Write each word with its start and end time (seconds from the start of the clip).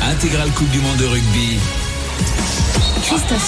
Intégrale 0.00 0.50
Coupe 0.52 0.70
du 0.70 0.78
Monde 0.78 0.96
de 0.96 1.06
rugby. 1.06 1.58
Christophe. 3.04 3.44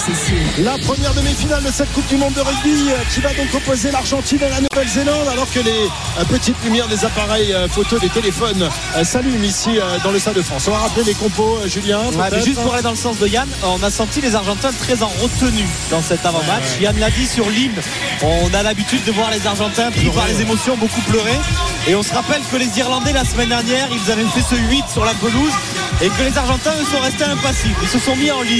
La 0.59 0.77
première 0.77 1.13
demi-finale 1.13 1.63
de 1.63 1.71
cette 1.71 1.91
Coupe 1.91 2.07
du 2.07 2.15
Monde 2.15 2.33
de 2.33 2.41
rugby 2.41 2.89
euh, 2.89 2.95
qui 3.13 3.21
va 3.21 3.33
donc 3.33 3.53
opposer 3.53 3.91
l'Argentine 3.91 4.39
et 4.41 4.49
la 4.49 4.61
Nouvelle-Zélande 4.61 5.27
alors 5.27 5.51
que 5.51 5.59
les 5.59 5.71
euh, 5.71 6.23
petites 6.29 6.55
lumières 6.63 6.87
des 6.87 7.03
appareils 7.03 7.53
euh, 7.53 7.67
photo 7.67 7.97
des 7.97 8.09
téléphones 8.09 8.69
s'allument 9.03 9.43
ici 9.43 9.79
dans 10.03 10.11
le 10.11 10.19
Stade 10.19 10.35
de 10.35 10.41
France. 10.41 10.65
On 10.67 10.71
va 10.71 10.79
rappeler 10.79 11.03
les 11.03 11.13
compos, 11.13 11.59
Julien. 11.65 11.99
Ouais, 11.99 12.11
mais 12.17 12.29
peut-être 12.29 12.45
juste 12.45 12.61
pour 12.61 12.73
aller 12.73 12.83
dans 12.83 12.91
le 12.91 12.95
sens 12.95 13.19
de 13.19 13.27
Yann, 13.27 13.47
on 13.63 13.81
a 13.83 13.89
senti 13.89 14.21
les 14.21 14.35
Argentins 14.35 14.71
très 14.71 15.03
en 15.03 15.07
retenue 15.07 15.67
dans 15.91 16.01
cet 16.01 16.25
avant-match. 16.25 16.79
Yann 16.81 16.97
l'a 16.97 17.09
dit 17.09 17.25
sur 17.27 17.49
l'hymne, 17.49 17.81
on 18.23 18.53
a 18.53 18.63
l'habitude 18.63 19.03
de 19.05 19.11
voir 19.11 19.31
les 19.31 19.45
Argentins 19.45 19.91
pris 19.91 20.09
par 20.09 20.27
les 20.27 20.41
émotions 20.41 20.77
beaucoup 20.77 21.01
pleurer. 21.01 21.39
Et 21.87 21.95
on 21.95 22.03
se 22.03 22.13
rappelle 22.13 22.41
que 22.51 22.57
les 22.57 22.79
Irlandais 22.79 23.13
la 23.13 23.23
semaine 23.23 23.49
dernière, 23.49 23.87
ils 23.91 24.11
avaient 24.11 24.25
fait 24.25 24.41
ce 24.41 24.55
8 24.55 24.85
sur 24.91 25.05
la 25.05 25.13
pelouse 25.13 25.53
et 26.01 26.09
que 26.09 26.23
les 26.23 26.37
Argentins 26.37 26.71
eux, 26.79 26.85
sont 26.85 26.99
restés 26.99 27.23
impassibles. 27.23 27.75
Ils 27.81 27.87
se 27.87 27.99
sont 27.99 28.15
mis 28.15 28.29
en 28.31 28.41
ligne, 28.41 28.56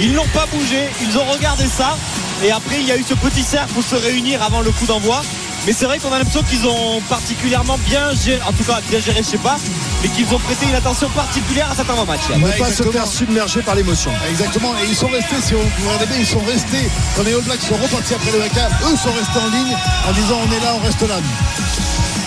ils 0.00 0.12
n'ont 0.12 0.26
pas 0.34 0.46
bougé, 0.52 0.88
ils 1.02 1.18
ont 1.18 1.24
regardé 1.24 1.66
ça. 1.66 1.96
Et 2.44 2.50
après, 2.50 2.76
il 2.80 2.86
y 2.86 2.92
a 2.92 2.96
eu 2.96 3.04
ce 3.08 3.14
petit 3.14 3.42
cercle 3.42 3.72
pour 3.72 3.82
se 3.82 3.94
réunir 3.96 4.42
avant 4.42 4.60
le 4.60 4.70
coup 4.70 4.86
d'envoi. 4.86 5.22
Mais 5.66 5.72
c'est 5.72 5.86
vrai 5.86 5.98
qu'on 5.98 6.12
a 6.12 6.18
l'impression 6.18 6.42
qu'ils 6.42 6.66
ont 6.66 7.00
particulièrement 7.08 7.78
bien 7.88 8.12
géré, 8.12 8.38
en 8.46 8.52
tout 8.52 8.64
cas 8.64 8.80
bien 8.90 9.00
géré, 9.00 9.22
je 9.22 9.28
sais 9.30 9.38
pas, 9.38 9.56
mais 10.02 10.10
qu'ils 10.10 10.26
ont 10.34 10.38
prêté 10.38 10.66
une 10.66 10.74
attention 10.74 11.08
particulière 11.08 11.70
à 11.70 11.74
cet 11.74 11.88
avant-match. 11.88 12.20
Yann. 12.28 12.38
Ne 12.38 12.44
Ouais, 12.44 12.58
pas 12.58 12.70
se 12.70 12.82
faire 12.82 13.06
submerger 13.06 13.62
par 13.62 13.74
l'émotion. 13.74 14.10
Exactement, 14.28 14.74
et 14.74 14.86
ils 14.86 14.94
sont 14.94 15.08
restés, 15.08 15.36
si 15.40 15.54
on 15.54 15.60
vous 15.62 15.86
regardez 15.88 16.06
bien, 16.06 16.16
ils 16.18 16.26
sont 16.26 16.40
restés, 16.44 16.90
quand 17.16 17.22
les 17.22 17.32
All 17.32 17.40
Blacks 17.40 17.62
sont 17.62 17.76
repartis 17.76 18.12
après 18.12 18.32
le 18.32 18.40
vainqueur, 18.40 18.68
eux 18.82 18.96
sont 18.96 19.12
restés 19.12 19.38
en 19.40 19.48
ligne 19.56 19.74
en 20.06 20.12
disant 20.12 20.38
on 20.46 20.52
est 20.52 20.60
là, 20.60 20.74
on 20.78 20.84
reste 20.84 21.00
là. 21.08 21.16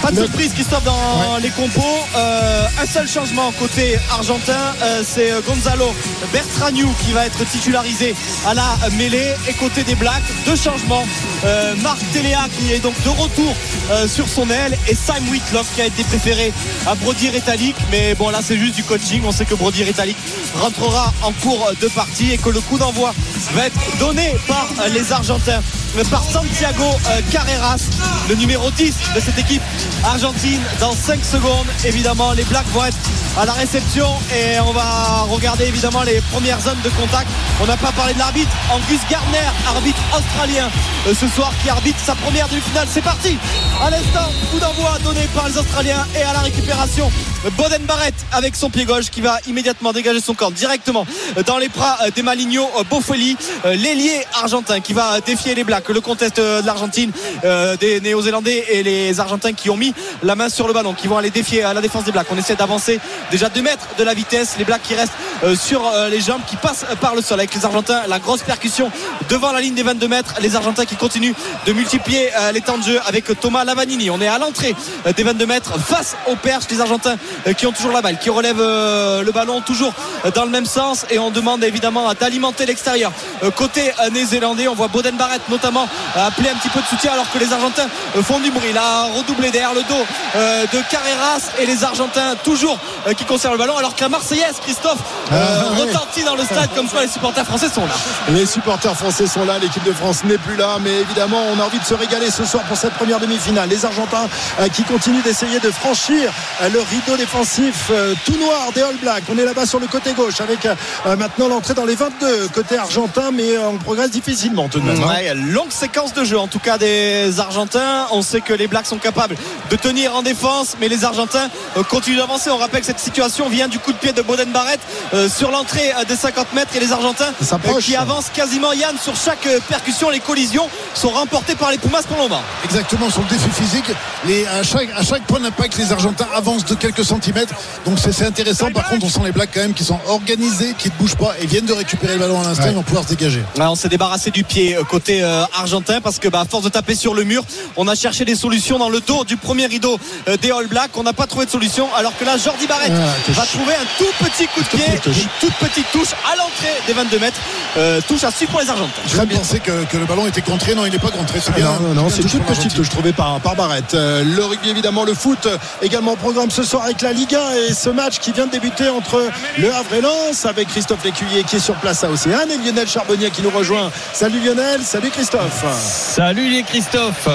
Pas 0.02 0.12
de 0.12 0.18
surprise 0.18 0.54
Christophe 0.54 0.84
dans 0.84 1.38
les 1.42 1.50
compos. 1.50 1.82
Euh, 2.16 2.68
un 2.82 2.86
seul 2.86 3.08
changement 3.08 3.52
côté 3.54 3.98
argentin, 4.12 4.74
euh, 4.82 5.04
c'est 5.06 5.32
Gonzalo 5.46 5.94
Bertraniou 6.32 6.90
qui 7.04 7.12
va 7.12 7.26
être 7.26 7.46
titularisé 7.46 8.16
à 8.46 8.54
la 8.54 8.78
mêlée. 8.98 9.34
Et 9.48 9.54
côté 9.54 9.84
des 9.84 9.96
Blacks, 9.96 10.24
deux 10.46 10.56
changements. 10.56 11.06
Euh, 11.46 11.76
Marc 11.82 12.00
Téléa 12.14 12.48
qui 12.58 12.74
est 12.74 12.80
donc 12.80 12.96
de 13.04 13.10
retour 13.10 13.54
euh, 13.92 14.08
sur 14.08 14.28
son 14.28 14.50
aile 14.50 14.78
et 14.88 14.96
Sam 14.96 15.28
Whitlock 15.30 15.66
qui 15.76 15.82
a 15.82 15.86
été 15.86 16.04
préféré 16.04 16.54
à 16.86 16.96
Brody 16.96 17.30
Retallick. 17.30 17.76
Mais 17.92 18.16
bon 18.16 18.30
là 18.30 18.40
c'est 18.42 18.58
juste 18.58 18.76
du 18.76 18.84
coaching. 18.84 19.24
On 19.26 19.32
sait 19.32 19.46
que 19.46 19.56
Brody 19.56 19.84
Retallick 19.84 20.18
rentrera 20.56 21.14
en 21.22 21.32
cours 21.34 21.72
de 21.82 21.88
partie 21.88 22.32
et 22.32 22.38
que 22.38 22.50
le 22.50 22.62
coup 22.62 22.78
d'envoi 22.78 23.14
va 23.54 23.68
être 23.68 23.80
donné 24.00 24.36
par 24.48 24.68
euh, 24.80 24.90
les 24.90 25.12
Argentins 25.12 25.62
par 26.06 26.24
Santiago 26.24 26.84
euh, 26.84 27.22
Carreras, 27.32 27.82
le 28.30 28.36
numéro 28.36 28.70
10 28.70 28.96
de 29.16 29.20
cette 29.20 29.38
équipe 29.40 29.64
argentine. 30.04 30.62
Dans 30.80 30.92
5 30.92 31.26
secondes, 31.26 31.66
évidemment, 31.86 32.34
les 32.34 32.44
Blacks 32.44 32.68
vont 32.68 32.86
être 32.86 32.98
à 33.38 33.46
la 33.46 33.54
réception 33.54 34.08
et 34.32 34.60
on 34.60 34.74
va 34.74 35.24
regarder 35.30 35.66
évidemment 35.66 36.04
les 36.04 36.22
premières 36.32 36.60
zones 36.60 36.82
de 36.84 36.90
contact. 36.90 37.28
On 37.62 37.66
n'a 37.66 37.78
pas 37.78 37.92
parlé 37.92 38.14
de 38.14 38.20
l'arbitre, 38.20 38.52
Angus 38.72 39.00
Gardner, 39.10 39.50
arbitre 39.68 40.02
australien 40.16 40.70
euh, 41.08 41.14
ce 41.20 41.28
soir 41.28 41.52
qui 41.64 41.70
arbitre 41.70 42.00
sa 42.00 42.14
première 42.16 42.48
demi-finale. 42.48 42.88
C'est 42.92 43.02
parti 43.02 43.38
À 43.82 43.90
l'instant, 43.90 44.30
coup 44.52 44.60
d'envoi 44.60 45.00
donné 45.04 45.22
par 45.34 45.48
les 45.48 45.58
Australiens 45.58 46.06
et 46.16 46.22
à 46.22 46.34
la 46.34 46.40
récupération, 46.42 47.12
Boden 47.56 47.84
Barrett 47.84 48.16
avec 48.32 48.56
son 48.56 48.70
pied 48.70 48.86
gauche 48.86 49.10
qui 49.10 49.22
va 49.22 49.40
immédiatement 49.48 49.94
dégager 49.94 50.20
son 50.20 50.34
corps 50.34 50.52
directement 50.52 51.06
dans 51.46 51.58
les 51.58 51.70
bras 51.70 51.98
des 52.16 52.22
Maligno 52.22 52.68
Bofoli, 52.90 53.38
euh, 53.66 53.76
l'ailier 53.76 54.26
argentin 54.42 54.80
qui 54.80 54.94
va 54.94 55.22
défier 55.22 55.56
les 55.56 55.64
Blacks, 55.64 55.90
le 55.90 56.02
contest 56.02 56.38
de 56.38 56.66
l'Argentine, 56.66 57.12
euh, 57.44 57.76
des 57.78 58.02
Néo-Zélandais 58.02 58.66
et 58.70 58.84
les 58.84 59.20
Argentins 59.20 59.54
qui 59.54 59.70
ont 59.70 59.78
mis 59.78 59.94
la 60.24 60.36
main 60.36 60.50
sur 60.50 60.68
le 60.68 60.74
ballon, 60.74 60.94
qui 60.94 61.08
vont 61.08 61.18
aller 61.18 61.30
défier 61.30 61.64
à 61.64 61.74
la 61.74 61.82
défense 61.82 62.04
des 62.04 62.12
Blacks. 62.12 62.28
On 62.32 62.38
essaie 62.38 62.56
d'avancer 62.56 63.00
déjà 63.32 63.50
2 63.50 63.62
mètres 63.62 63.88
de 63.98 64.04
la 64.04 64.14
vitesse, 64.14 64.56
les 64.58 64.66
Blacks 64.66 64.84
qui 64.84 64.96
restent 64.96 65.14
euh, 65.44 65.56
sur 65.56 65.86
euh, 65.86 66.10
les 66.10 66.22
jambes, 66.22 66.42
qui 66.48 66.56
passent 66.56 66.86
par 67.02 67.16
le 67.16 67.22
sol 67.22 67.40
avec 67.40 67.54
les 67.54 67.66
Argentins, 67.66 68.02
la 68.08 68.20
grosse 68.20 68.42
percussion 68.42 68.92
devant 69.30 69.52
la 69.52 69.62
ligne 69.62 69.76
des 69.76 69.84
22 69.84 70.08
mètres, 70.08 70.36
les 70.42 70.56
Argentins 70.56 70.86
qui 70.86 70.96
continuent 70.96 71.34
de 71.66 71.74
multiplier 71.74 72.30
euh, 72.36 72.52
les 72.52 72.62
temps 72.62 72.78
de 72.78 72.84
jeu 72.84 73.00
avec 73.06 73.26
Thomas 73.40 73.64
Lavanini. 73.64 74.10
On 74.10 74.22
est 74.22 74.28
à 74.28 74.38
l'entrée 74.38 74.76
euh, 75.06 75.14
des 75.14 75.24
22 75.24 75.46
mètres 75.46 75.80
face 75.80 76.16
aux 76.28 76.36
perches, 76.36 76.66
les 76.70 76.82
Argentins 76.82 77.16
euh, 77.16 77.18
qui 77.58 77.66
ont 77.66 77.72
toujours 77.72 77.92
la 77.92 78.02
balle, 78.02 78.18
qui 78.18 78.30
relèvent 78.30 78.60
euh, 78.60 79.24
le 79.24 79.32
ballon 79.32 79.62
toujours 79.62 79.94
euh, 80.26 80.32
dans 80.32 80.44
le 80.44 80.50
même 80.50 80.66
sens 80.66 81.06
et 81.10 81.20
on 81.20 81.32
demande 81.32 81.64
évidemment 81.64 82.14
d'alimenter 82.14 82.66
l'extérieur. 82.66 83.12
Euh, 83.44 83.52
Côté 83.52 83.92
euh, 84.02 84.10
néo-zélandais, 84.10 84.68
on 84.68 84.76
voit 84.76 84.88
Boden 84.88 85.16
Barrett 85.18 85.42
notamment 85.50 85.88
euh, 86.16 86.28
appeler 86.28 86.50
un 86.50 86.56
petit 86.56 86.70
peu 86.70 86.80
de 86.82 86.86
soutien 86.86 87.14
alors 87.14 87.30
que 87.32 87.38
les 87.40 87.52
Argentins 87.54 87.88
euh, 88.16 88.22
font 88.24 88.40
du 88.40 88.52
bruit. 88.52 88.70
Il 88.72 88.78
a 88.78 89.04
redoublé 89.04 89.52
derrière 89.52 89.74
le 89.74 89.84
dos 89.84 90.06
euh, 90.36 90.66
de 90.72 90.82
Carreras 90.90 91.42
et 91.60 91.66
les 91.66 91.84
Argentins 91.84 92.36
toujours 92.44 92.78
euh, 93.08 93.14
qui 93.14 93.26
conservent 93.26 93.54
le 93.54 93.60
ballon 93.60 93.78
alors 93.78 93.96
que 93.96 94.02
la 94.02 94.10
Marseillaise, 94.10 94.56
Christophe, 94.64 95.00
euh, 95.32 95.36
Ah, 95.60 95.72
ouais. 95.72 95.82
retentit 95.92 96.24
dans 96.24 96.36
le 96.36 96.44
stade 96.44 96.70
comme 96.76 96.88
quoi 96.90 97.02
les 97.02 97.08
supporters 97.08 97.46
français 97.46 97.70
sont 97.70 97.86
là. 97.86 97.94
Les 98.30 98.46
supporters 98.46 98.96
français 98.96 99.28
sont 99.28 99.46
là, 99.46 99.58
l'équipe 99.60 99.84
de 99.84 99.94
France 99.94 100.24
n'est 100.24 100.38
plus 100.38 100.56
là, 100.56 100.78
mais 100.82 101.02
évidemment, 101.02 101.42
on 101.56 101.60
a 101.60 101.64
envie 101.66 101.80
de 101.80 101.86
se 101.86 101.94
régaler 101.94 102.30
ce 102.32 102.46
soir 102.46 102.64
pour 102.64 102.78
cette 102.78 102.94
première 102.94 103.20
demi-finale. 103.20 103.70
Les 103.70 103.86
Argentins 103.86 104.28
euh, 104.60 104.68
qui 104.70 104.84
continuent 104.84 105.22
d'essayer 105.24 105.60
de 105.60 105.72
franchir 105.72 106.32
euh, 106.62 106.70
le 106.70 106.80
rideau 106.82 107.17
défensif 107.18 107.88
euh, 107.92 108.14
tout 108.26 108.38
noir 108.38 108.72
des 108.74 108.82
All 108.82 108.96
Blacks. 109.02 109.24
On 109.30 109.38
est 109.38 109.44
là-bas 109.46 109.66
sur 109.66 109.80
le 109.80 109.88
côté 109.88 110.14
gauche 110.14 110.40
avec 110.40 110.66
euh, 110.66 111.16
maintenant 111.18 111.48
l'entrée 111.48 111.74
dans 111.74 111.86
les 111.86 111.96
22 111.96 112.48
côté 112.54 112.78
argentin, 112.78 113.32
mais 113.34 113.56
euh, 113.58 113.68
on 113.70 113.78
progresse 113.78 114.12
difficilement 114.12 114.70
tout 114.70 114.80
de 114.80 114.86
même. 114.86 115.02
hein. 115.04 115.08
Ouais, 115.10 115.34
longue 115.34 115.72
séquence 115.72 116.14
de 116.14 116.24
jeu 116.24 116.38
en 116.38 116.48
tout 116.48 116.60
cas 116.60 116.78
des 116.78 117.40
Argentins. 117.40 118.08
On 118.12 118.22
sait 118.22 118.42
que 118.42 118.54
les 118.54 118.68
Blacks 118.68 118.86
sont 118.86 118.98
capables 118.98 119.36
de 119.70 119.76
tenir 119.76 120.16
en 120.16 120.22
défense, 120.22 120.76
mais 120.80 120.88
les 120.88 121.04
Argentins 121.04 121.50
euh, 121.76 121.84
continuent 121.84 122.18
d'avancer. 122.18 122.50
On 122.50 122.58
rappelle 122.58 122.82
que 122.82 122.86
cette 122.86 123.00
situation 123.00 123.50
vient 123.50 123.68
du 123.68 123.80
coup 123.80 123.92
de 123.92 123.98
pied 123.98 124.14
de 124.14 124.22
Boden 124.22 124.52
Barrett 124.52 124.80
euh, 125.14 125.28
sur 125.30 125.52
l'entrée 125.52 125.92
euh, 126.00 126.06
des 126.06 126.16
50 126.16 126.54
mètres 126.54 126.76
et 126.76 126.80
les 126.80 126.92
Argentins 126.92 127.34
euh, 127.42 127.80
qui 127.80 127.96
avancent 127.96 128.30
quasiment 128.34 128.74
Yann 128.74 128.96
sur 129.02 129.16
chaque 129.16 129.46
euh, 129.48 129.60
percussion. 129.68 130.10
Les 130.10 130.20
collisions 130.20 130.70
sont 130.94 131.10
remportées 131.10 131.56
par 131.56 131.72
les 131.72 131.78
Pumas 131.78 132.04
pour 132.04 132.18
le 132.18 132.24
moment. 132.24 132.42
Exactement, 132.64 133.10
sur 133.10 133.22
le 133.22 133.28
défi 133.28 133.50
physique, 133.50 133.86
les, 134.26 134.46
à, 134.46 134.64
chaque, 134.64 134.90
à 134.96 135.04
chaque 135.04 135.24
point 135.24 135.40
d'impact, 135.40 135.78
les 135.78 135.92
Argentins 135.92 136.28
avancent 136.36 136.66
de 136.66 136.76
quelques 136.76 137.07
centimètres. 137.08 137.54
Donc 137.86 137.98
c'est 138.00 138.26
intéressant. 138.26 138.72
Par 138.72 138.90
contre, 138.90 139.06
on 139.06 139.10
sent 139.10 139.22
les 139.26 139.32
Blacks 139.32 139.50
quand 139.54 139.62
même 139.62 139.74
qui 139.74 139.84
sont 139.84 140.00
organisés, 140.08 140.74
qui 140.78 140.90
ne 140.90 140.94
bougent 140.96 141.16
pas 141.16 141.34
et 141.42 141.46
viennent 141.46 141.66
de 141.66 141.74
récupérer 141.74 142.14
le 142.14 142.20
ballon 142.20 142.40
à 142.42 142.44
l'instant. 142.44 142.64
Ouais. 142.66 142.72
Ils 142.72 142.76
vont 142.76 142.84
pouvoir 142.84 143.04
se 143.04 143.10
dégager. 143.10 143.44
Ouais, 143.58 143.66
on 143.66 143.76
s'est 143.76 143.90
débarrassé 143.90 144.32
du 144.32 144.44
pied 144.44 144.76
euh, 144.76 144.84
côté 144.84 145.24
euh, 145.24 145.44
argentin 145.58 146.02
parce 146.02 146.20
que 146.20 146.28
bah, 146.28 146.42
à 146.42 146.46
force 146.46 146.64
de 146.64 146.70
taper 146.70 146.96
sur 146.96 147.14
le 147.14 147.24
mur, 147.24 147.44
on 147.76 147.88
a 147.88 147.96
cherché 147.96 148.26
des 148.26 148.36
solutions 148.36 148.78
dans 148.78 148.90
le 148.90 149.00
dos 149.02 149.24
du 149.24 149.38
premier 149.38 149.66
rideau 149.66 150.00
euh, 150.28 150.38
des 150.38 150.52
All 150.52 150.68
Blacks. 150.68 150.92
On 150.96 151.04
n'a 151.04 151.14
pas 151.14 151.28
trouvé 151.28 151.46
de 151.46 151.52
solution 151.52 151.88
alors 151.96 152.16
que 152.18 152.26
là, 152.26 152.38
Jordi 152.38 152.68
Barrett 152.68 152.92
Ah, 152.94 153.32
va 153.32 153.46
trouver 153.46 153.74
un 153.74 153.86
tout 153.98 154.26
petit 154.26 154.48
coup 154.48 154.62
de 154.62 154.68
pied, 154.68 154.86
une 155.06 155.28
toute 155.40 155.54
petite 155.56 155.90
touche 155.92 156.12
à 156.32 156.36
l'entrée 156.36 156.74
des 156.88 156.94
22 156.94 157.20
mètres. 157.20 157.38
Euh, 157.78 158.02
touche 158.08 158.24
à 158.24 158.32
6 158.32 158.48
pour 158.48 158.60
les 158.60 158.70
Argentins. 158.70 159.02
Je 159.08 159.18
pensais 159.36 159.60
que, 159.60 159.86
que 159.86 159.98
le 159.98 160.06
ballon 160.06 160.28
était 160.28 160.42
contré. 160.42 160.74
Non, 160.76 160.86
il 160.86 160.92
n'est 160.92 161.00
pas 161.00 161.12
contré. 161.12 161.40
C'est 161.40 161.52
Ah 161.54 161.58
bien. 161.58 161.66
non, 161.66 161.80
non, 161.90 161.94
non, 161.94 162.02
bien 162.08 162.10
c'est 162.16 162.22
une 162.24 162.30
toute 162.30 162.44
petite 162.46 162.74
touche 162.74 162.90
trouvée 162.90 163.14
par, 163.14 163.40
par 163.40 163.56
Barrett. 163.56 163.94
Euh, 163.94 164.24
le 164.24 164.44
rugby, 164.44 164.70
évidemment, 164.70 165.04
le 165.04 165.14
foot, 165.14 165.48
également 165.82 166.14
au 166.14 166.16
programme 166.16 166.50
ce 166.52 166.64
soir 166.64 166.84
avec 166.84 166.97
la 167.02 167.14
Ligue 167.14 167.36
1 167.36 167.52
et 167.70 167.74
ce 167.74 167.90
match 167.90 168.20
qui 168.20 168.32
vient 168.32 168.46
de 168.48 168.52
débuter 168.52 168.90
entre 168.90 169.24
le 169.58 169.74
Havre 169.74 169.94
et 169.96 170.02
Lens 170.02 170.46
avec 170.46 170.68
Christophe 170.70 171.04
Lécuyer 171.04 171.44
qui 171.44 171.58
est 171.58 171.60
sur 171.60 171.76
place 171.76 172.04
à 172.04 172.10
Océane 172.10 172.50
et 172.52 172.58
Lionel 172.58 172.88
Charbonnier 172.88 173.30
qui 173.32 173.42
nous 173.42 173.50
rejoint. 173.50 173.92
Salut 174.14 174.40
Lionel, 174.40 174.82
salut 174.84 175.10
Christophe. 175.10 175.64
Salut 175.80 176.50
les 176.50 176.64
Christophe 176.64 177.28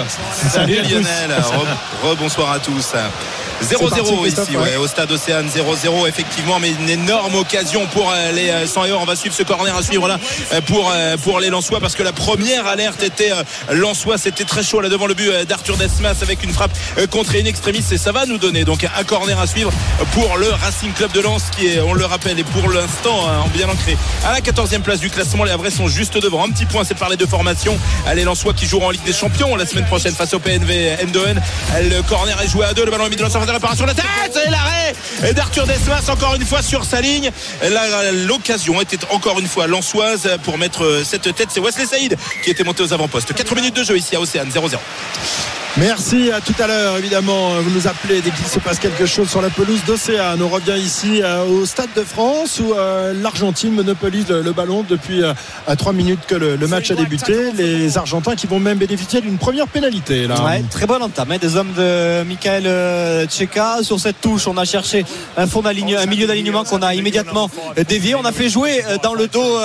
Salut 0.50 0.76
tous. 0.82 0.88
Lionel, 0.90 1.30
Re- 1.40 2.08
rebonsoir 2.08 2.52
à 2.52 2.58
tous. 2.58 2.92
0-0 3.62 3.88
parti, 3.88 4.02
Christophe, 4.22 4.48
ici, 4.48 4.56
ouais. 4.56 4.62
ouais, 4.62 4.76
au 4.76 4.86
stade 4.86 5.10
Océane 5.10 5.46
0-0 5.48 6.08
effectivement, 6.08 6.58
mais 6.58 6.70
une 6.70 6.88
énorme 6.88 7.34
occasion 7.36 7.86
pour 7.86 8.10
euh, 8.10 8.32
les 8.32 8.50
euh, 8.50 8.66
100 8.66 8.84
et 8.86 8.92
or. 8.92 9.00
On 9.02 9.04
va 9.04 9.16
suivre 9.16 9.34
ce 9.34 9.42
corner 9.42 9.76
à 9.76 9.82
suivre 9.82 10.08
là 10.08 10.18
euh, 10.52 10.60
pour, 10.62 10.90
euh, 10.92 11.16
pour 11.16 11.40
les 11.40 11.50
Lensois 11.50 11.80
parce 11.80 11.94
que 11.94 12.02
la 12.02 12.12
première 12.12 12.66
alerte 12.66 13.02
était 13.02 13.32
euh, 13.32 13.42
Lensois, 13.74 14.18
c'était 14.18 14.44
très 14.44 14.62
chaud 14.62 14.80
là 14.80 14.88
devant 14.88 15.06
le 15.06 15.14
but 15.14 15.30
euh, 15.30 15.44
d'Arthur 15.44 15.76
Desmas 15.76 16.16
avec 16.22 16.42
une 16.42 16.52
frappe 16.52 16.72
euh, 16.98 17.06
contre 17.06 17.34
une 17.34 17.46
extrémiste 17.46 17.92
et 17.92 17.98
ça 17.98 18.12
va 18.12 18.26
nous 18.26 18.38
donner 18.38 18.64
donc 18.64 18.84
un 18.84 19.04
corner 19.04 19.38
à 19.38 19.46
suivre 19.46 19.72
pour 20.12 20.36
le 20.36 20.48
Racing 20.48 20.92
Club 20.92 21.12
de 21.12 21.20
Lens 21.20 21.44
qui 21.56 21.66
est, 21.66 21.80
on 21.80 21.94
le 21.94 22.04
rappelle, 22.04 22.38
et 22.38 22.44
pour 22.44 22.68
l'instant 22.70 23.26
hein, 23.28 23.44
bien 23.54 23.68
ancré 23.68 23.96
à 24.24 24.32
la 24.32 24.40
14e 24.40 24.80
place 24.80 25.00
du 25.00 25.10
classement. 25.10 25.44
Les 25.44 25.50
Havrais 25.52 25.70
sont 25.70 25.88
juste 25.88 26.16
devant, 26.18 26.44
un 26.44 26.50
petit 26.50 26.66
point 26.66 26.84
séparé 26.84 27.12
les 27.12 27.16
deux 27.16 27.26
formations. 27.26 27.78
Les 28.14 28.24
Lensois 28.24 28.54
qui 28.54 28.66
joueront 28.66 28.86
en 28.86 28.90
Ligue 28.90 29.04
des 29.04 29.12
Champions 29.12 29.54
la 29.56 29.66
semaine 29.66 29.84
prochaine 29.86 30.14
face 30.14 30.34
au 30.34 30.38
PNV 30.38 30.96
Eindhoven. 31.02 31.40
Le 31.82 32.02
corner 32.02 32.40
est 32.40 32.48
joué 32.48 32.64
à 32.64 32.74
deux, 32.74 32.84
le 32.84 32.90
ballon 32.90 33.06
est 33.06 33.10
mis 33.10 33.16
dans 33.16 33.36
surface 33.52 33.78
de 33.78 33.84
réparation, 33.84 33.86
la 33.86 33.94
tête 33.94 34.38
et 34.46 34.50
l'arrêt 34.50 35.32
d'Arthur 35.34 35.66
Desmas 35.66 36.08
encore 36.08 36.34
une 36.34 36.44
fois 36.44 36.62
sur 36.62 36.84
sa 36.84 37.00
ligne. 37.00 37.30
L'occasion 38.26 38.80
était 38.80 38.98
encore 39.10 39.38
une 39.38 39.48
fois 39.48 39.66
lensoise 39.66 40.28
pour 40.44 40.58
mettre 40.58 41.02
cette 41.04 41.34
tête. 41.34 41.48
C'est 41.50 41.60
Wesley 41.60 41.86
Saïd 41.86 42.16
qui 42.44 42.50
était 42.50 42.64
monté 42.64 42.82
aux 42.82 42.92
avant-postes. 42.92 43.32
4 43.32 43.54
minutes 43.54 43.76
de 43.76 43.84
jeu 43.84 43.96
ici 43.96 44.16
à 44.16 44.20
Océane 44.20 44.48
0-0. 44.48 44.78
Merci, 45.78 46.30
à 46.30 46.42
tout 46.42 46.54
à 46.62 46.66
l'heure. 46.66 46.98
Évidemment, 46.98 47.54
vous 47.60 47.70
nous 47.70 47.88
appelez 47.88 48.20
dès 48.20 48.30
qu'il 48.30 48.44
se 48.44 48.58
passe 48.58 48.78
quelque 48.78 49.06
chose 49.06 49.30
sur 49.30 49.40
la 49.40 49.48
pelouse 49.48 49.82
d'Océane. 49.86 50.42
On 50.42 50.48
revient 50.48 50.78
ici 50.78 51.22
euh, 51.22 51.44
au 51.44 51.64
Stade 51.64 51.88
de 51.96 52.02
France 52.02 52.60
où 52.60 52.74
euh, 52.74 53.14
l'Argentine 53.14 53.72
monopolise 53.72 54.28
le, 54.28 54.52
ballon 54.52 54.84
depuis 54.86 55.22
euh, 55.22 55.32
à 55.66 55.74
3 55.74 55.94
minutes 55.94 56.20
que 56.28 56.34
le, 56.34 56.66
match 56.66 56.90
a 56.90 56.94
débuté. 56.94 57.52
Les 57.52 57.96
Argentins 57.96 58.36
qui 58.36 58.46
vont 58.46 58.60
même 58.60 58.76
bénéficier 58.76 59.22
d'une 59.22 59.38
première 59.38 59.66
pénalité. 59.66 60.26
Là. 60.26 60.44
Ouais, 60.44 60.62
très 60.70 60.86
bonne 60.86 61.02
entame 61.02 61.38
des 61.40 61.56
hommes 61.56 61.72
de 61.74 62.22
Michael 62.24 62.64
euh, 62.66 63.26
Tcheka 63.26 63.78
sur 63.82 63.98
cette 63.98 64.20
touche 64.20 64.46
on 64.46 64.58
a 64.58 64.66
cherché 64.66 65.06
un 65.38 65.46
fond 65.46 65.62
un 65.64 66.06
milieu 66.06 66.26
d'alignement 66.26 66.64
qu'on 66.64 66.82
a 66.82 66.94
immédiatement 66.94 67.48
dévié 67.88 68.14
on 68.14 68.24
a 68.24 68.32
fait 68.32 68.50
jouer 68.50 68.82
dans 69.02 69.14
le 69.14 69.28
dos 69.28 69.58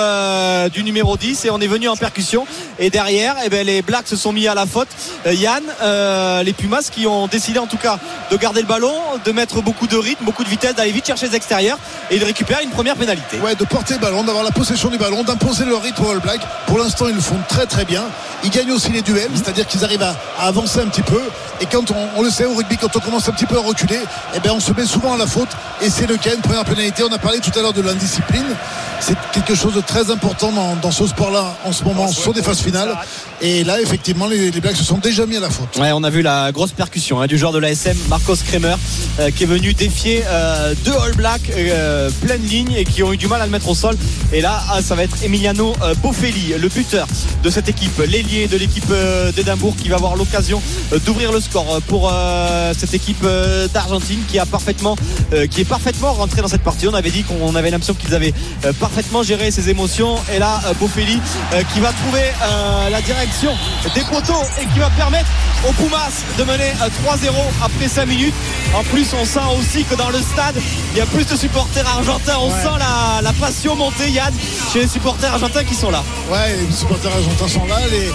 du 0.72 0.82
numéro 0.82 1.16
10 1.16 1.44
et 1.44 1.50
on 1.50 1.60
est 1.60 1.66
venu 1.66 1.88
en 1.88 1.96
percussion 1.96 2.46
et 2.78 2.88
derrière 2.88 3.36
eh 3.44 3.50
ben, 3.50 3.66
les 3.66 3.82
Blacks 3.82 4.08
se 4.08 4.16
sont 4.16 4.32
mis 4.32 4.48
à 4.48 4.54
la 4.54 4.64
faute 4.64 4.88
Yann 5.26 5.62
euh, 5.98 6.42
les 6.42 6.52
Pumas 6.52 6.88
qui 6.90 7.06
ont 7.06 7.26
décidé 7.26 7.58
en 7.58 7.66
tout 7.66 7.76
cas 7.76 7.98
de 8.30 8.36
garder 8.36 8.60
le 8.60 8.66
ballon 8.66 8.94
de 9.24 9.32
mettre 9.32 9.60
beaucoup 9.62 9.86
de 9.86 9.96
rythme 9.96 10.24
beaucoup 10.24 10.44
de 10.44 10.48
vitesse 10.48 10.74
d'aller 10.74 10.92
vite 10.92 11.06
chercher 11.06 11.28
les 11.28 11.36
extérieurs 11.36 11.78
et 12.10 12.18
de 12.18 12.24
récupérer 12.24 12.62
une 12.62 12.70
première 12.70 12.96
pénalité 12.96 13.38
Ouais, 13.40 13.54
de 13.54 13.64
porter 13.64 13.94
le 13.94 14.00
ballon, 14.00 14.24
d'avoir 14.24 14.44
la 14.44 14.50
possession 14.50 14.88
du 14.88 14.98
ballon, 14.98 15.24
d'imposer 15.24 15.64
leur 15.64 15.82
rythme 15.82 16.04
aux 16.04 16.10
All 16.10 16.20
Blacks. 16.20 16.40
Pour 16.66 16.78
l'instant, 16.78 17.08
ils 17.08 17.14
le 17.14 17.20
font 17.20 17.38
très 17.48 17.66
très 17.66 17.84
bien. 17.84 18.04
Ils 18.44 18.50
gagnent 18.50 18.72
aussi 18.72 18.90
les 18.90 19.02
duels, 19.02 19.30
c'est-à-dire 19.34 19.66
qu'ils 19.66 19.84
arrivent 19.84 20.02
à, 20.02 20.14
à 20.38 20.46
avancer 20.46 20.80
un 20.80 20.86
petit 20.86 21.02
peu. 21.02 21.20
Et 21.60 21.66
quand 21.66 21.90
on, 21.90 21.96
on 22.16 22.22
le 22.22 22.30
sait 22.30 22.44
au 22.44 22.54
rugby, 22.54 22.76
quand 22.76 22.94
on 22.96 23.00
commence 23.00 23.28
un 23.28 23.32
petit 23.32 23.46
peu 23.46 23.56
à 23.56 23.60
reculer, 23.60 23.98
eh 24.34 24.40
ben 24.40 24.52
on 24.52 24.60
se 24.60 24.72
met 24.72 24.86
souvent 24.86 25.14
à 25.14 25.16
la 25.16 25.26
faute. 25.26 25.48
Et 25.82 25.90
c'est 25.90 26.06
le 26.06 26.16
cas, 26.16 26.34
une 26.34 26.40
première 26.40 26.64
pénalité. 26.64 27.02
On 27.08 27.12
a 27.12 27.18
parlé 27.18 27.40
tout 27.40 27.56
à 27.58 27.62
l'heure 27.62 27.72
de 27.72 27.82
l'indiscipline. 27.82 28.56
C'est 29.00 29.16
quelque 29.32 29.54
chose 29.54 29.74
de 29.74 29.80
très 29.80 30.10
important 30.10 30.52
dans, 30.52 30.76
dans 30.76 30.90
ce 30.90 31.06
sport-là 31.06 31.56
en 31.64 31.72
ce 31.72 31.84
moment 31.84 32.08
sur 32.08 32.32
des 32.32 32.42
phases 32.42 32.58
finales. 32.60 32.96
Et 33.40 33.62
là, 33.62 33.80
effectivement, 33.80 34.26
les, 34.26 34.50
les 34.50 34.60
Blacks 34.60 34.76
se 34.76 34.82
sont 34.84 34.98
déjà 34.98 35.24
mis 35.24 35.36
à 35.36 35.40
la 35.40 35.48
faute. 35.50 35.76
Ouais, 35.78 35.92
on 35.92 36.02
a 36.02 36.10
vu 36.10 36.22
la 36.22 36.50
grosse 36.50 36.72
percussion 36.72 37.20
hein, 37.20 37.26
du 37.26 37.38
joueur 37.38 37.52
de 37.52 37.58
l'ASM, 37.58 37.96
Marcos 38.08 38.36
Kremer, 38.44 38.74
euh, 39.20 39.30
qui 39.30 39.44
est 39.44 39.46
venu 39.46 39.72
défier 39.74 40.24
euh, 40.26 40.74
deux 40.84 40.92
All 40.92 41.14
Blacks 41.14 41.50
euh, 41.56 42.10
pleine 42.20 42.42
ligne 42.42 42.72
et 42.72 42.84
qui 42.84 43.02
ont 43.04 43.12
eu 43.12 43.16
du 43.16 43.28
mal 43.28 43.40
à 43.40 43.46
le 43.46 43.52
mettre 43.52 43.68
au 43.68 43.74
sol. 43.74 43.96
Et 44.32 44.40
là, 44.40 44.60
ah, 44.70 44.82
ça 44.82 44.96
va 44.96 45.04
être 45.04 45.22
Emiliano 45.22 45.74
euh, 45.82 45.94
Boffelli, 46.02 46.54
le 46.58 46.68
buteur 46.68 47.06
de 47.44 47.50
cette 47.50 47.68
équipe, 47.68 47.96
l'ailier 48.00 48.48
de 48.48 48.56
l'équipe 48.56 48.90
euh, 48.90 49.30
d'Édimbourg, 49.30 49.76
qui 49.80 49.88
va 49.88 49.96
avoir 49.96 50.16
l'occasion 50.16 50.60
euh, 50.92 50.98
d'ouvrir 50.98 51.30
le 51.30 51.40
score 51.40 51.80
pour 51.86 52.10
euh, 52.12 52.74
cette 52.76 52.94
équipe 52.94 53.22
euh, 53.22 53.68
d'Argentine 53.72 54.20
qui 54.26 54.40
a 54.40 54.46
parfaitement, 54.46 54.96
euh, 55.32 55.46
qui 55.46 55.60
est 55.60 55.64
parfaitement 55.64 56.12
rentré 56.12 56.42
dans 56.42 56.48
cette 56.48 56.62
partie. 56.64 56.88
On 56.88 56.94
avait 56.94 57.10
dit 57.10 57.22
qu'on 57.22 57.54
avait 57.54 57.70
l'impression 57.70 57.94
qu'ils 57.94 58.14
avaient 58.16 58.34
euh, 58.64 58.72
parfaitement 58.88 59.22
géré 59.22 59.50
ses 59.50 59.68
émotions. 59.68 60.16
Et 60.32 60.38
là, 60.38 60.60
euh, 60.66 60.72
Boffelli 60.80 61.20
euh, 61.52 61.62
qui 61.74 61.80
va 61.80 61.92
trouver 61.92 62.22
euh, 62.42 62.88
la 62.88 63.02
direction 63.02 63.52
des 63.94 64.00
poteaux 64.02 64.44
et 64.60 64.66
qui 64.66 64.78
va 64.78 64.88
permettre 64.90 65.28
aux 65.68 65.72
Pumas 65.72 66.10
de 66.38 66.44
mener 66.44 66.72
euh, 66.82 66.88
3-0 67.06 67.28
après 67.62 67.88
5 67.88 68.06
minutes. 68.06 68.34
En 68.74 68.82
plus, 68.84 69.06
on 69.20 69.24
sent 69.26 69.40
aussi 69.58 69.84
que 69.84 69.94
dans 69.94 70.08
le 70.08 70.18
stade, 70.18 70.56
il 70.92 70.98
y 70.98 71.00
a 71.02 71.06
plus 71.06 71.26
de 71.26 71.36
supporters 71.36 71.86
argentins. 71.86 72.38
On 72.40 72.50
sent 72.50 72.78
la, 72.78 73.20
la 73.22 73.32
passion 73.34 73.76
monter, 73.76 74.10
Yann, 74.10 74.32
chez 74.72 74.80
les 74.80 74.88
supporters 74.88 75.32
argentins 75.32 75.64
qui 75.64 75.74
sont 75.74 75.90
là. 75.90 76.02
Ouais, 76.30 76.56
les 76.68 76.74
supporters 76.74 77.12
argentins 77.12 77.48
sont 77.48 77.66
là. 77.66 77.76
Les, 77.90 78.10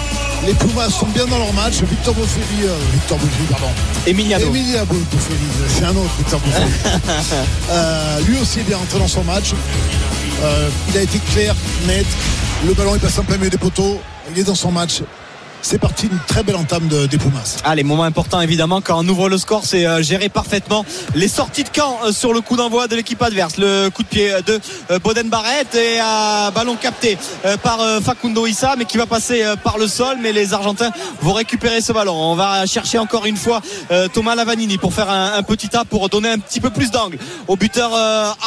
les 0.48 0.54
Pumas 0.56 0.90
sont 0.90 1.08
bien 1.08 1.26
dans 1.26 1.38
leur 1.38 1.54
match. 1.54 1.82
Victor 1.84 2.16
Boffelli, 2.16 2.64
euh, 2.64 2.76
Victor 2.94 3.18
Boffelli, 3.20 3.48
pardon. 3.52 3.68
Emiliano. 4.08 4.48
Emilia 4.48 4.86
Boffelli, 4.86 5.38
c'est 5.68 5.86
un 5.86 5.96
autre 5.96 6.14
Victor 6.18 6.40
Boffelli. 6.40 6.72
Euh, 7.70 8.20
lui 8.28 8.38
aussi 8.40 8.60
est 8.60 8.64
bien 8.64 8.78
rentré 8.78 9.00
dans 9.00 9.08
son 9.08 9.24
match. 9.24 9.54
Euh, 10.42 10.70
il 10.90 10.98
a 10.98 11.02
été 11.02 11.20
clair, 11.20 11.56
net. 11.88 12.06
Le 12.66 12.74
ballon 12.74 12.96
est 12.96 13.00
passé 13.00 13.20
en 13.20 13.24
plein 13.24 13.38
milieu 13.38 13.50
des 13.50 13.58
poteaux. 13.58 14.02
Il 14.32 14.40
est 14.40 14.44
dans 14.44 14.56
son 14.56 14.72
match. 14.72 15.02
C'est 15.66 15.78
parti, 15.80 16.08
une 16.08 16.20
très 16.28 16.44
belle 16.44 16.58
entame 16.58 16.90
de- 16.90 17.06
des 17.06 17.18
Pumas. 17.18 17.56
Ah, 17.64 17.74
les 17.74 17.84
moments 17.84 18.04
importants 18.04 18.42
évidemment 18.42 18.82
quand 18.82 19.00
on 19.00 19.08
ouvre 19.08 19.30
le 19.30 19.38
score, 19.38 19.64
c'est 19.66 19.86
euh, 19.88 20.04
géré 20.04 20.28
parfaitement. 20.28 20.86
Les 21.16 21.30
sorties 21.30 21.64
de 21.64 21.70
camp 21.70 22.00
euh, 22.04 22.12
sur 22.12 22.34
le 22.34 22.42
coup 22.42 22.58
d'envoi 22.58 22.90
de 22.90 22.98
l'équipe 22.98 23.22
adverse, 23.22 23.56
le 23.58 23.88
coup 23.90 24.04
de 24.04 24.08
pied 24.10 24.30
de 24.46 24.60
euh, 24.92 25.00
Boden 25.00 25.30
Barrett 25.30 25.74
et 25.74 26.02
un 26.02 26.52
ballon 26.52 26.76
capté 26.76 27.18
euh, 27.46 27.56
par 27.56 27.80
Facundo 28.04 28.46
Issa, 28.46 28.76
mais 28.78 28.84
qui 28.84 28.98
va 28.98 29.06
passer 29.06 29.42
par 29.64 29.78
le 29.78 29.88
sol. 29.88 30.18
Mais 30.22 30.34
les 30.34 30.54
Argentins 30.54 30.92
vont 31.22 31.32
récupérer 31.34 31.80
ce 31.80 31.94
ballon. 31.94 32.14
On 32.14 32.36
va 32.36 32.66
chercher 32.66 33.00
encore 33.00 33.26
une 33.26 33.38
fois 33.38 33.62
Thomas 34.14 34.36
Lavanini 34.36 34.78
pour 34.78 34.94
faire 34.94 35.10
un, 35.10 35.42
petit 35.44 35.70
tas 35.70 35.86
pour 35.86 36.10
donner 36.10 36.30
un 36.30 36.40
petit 36.40 36.60
peu 36.60 36.70
plus 36.72 36.92
d'angle 36.92 37.18
au 37.48 37.56
buteur 37.56 37.92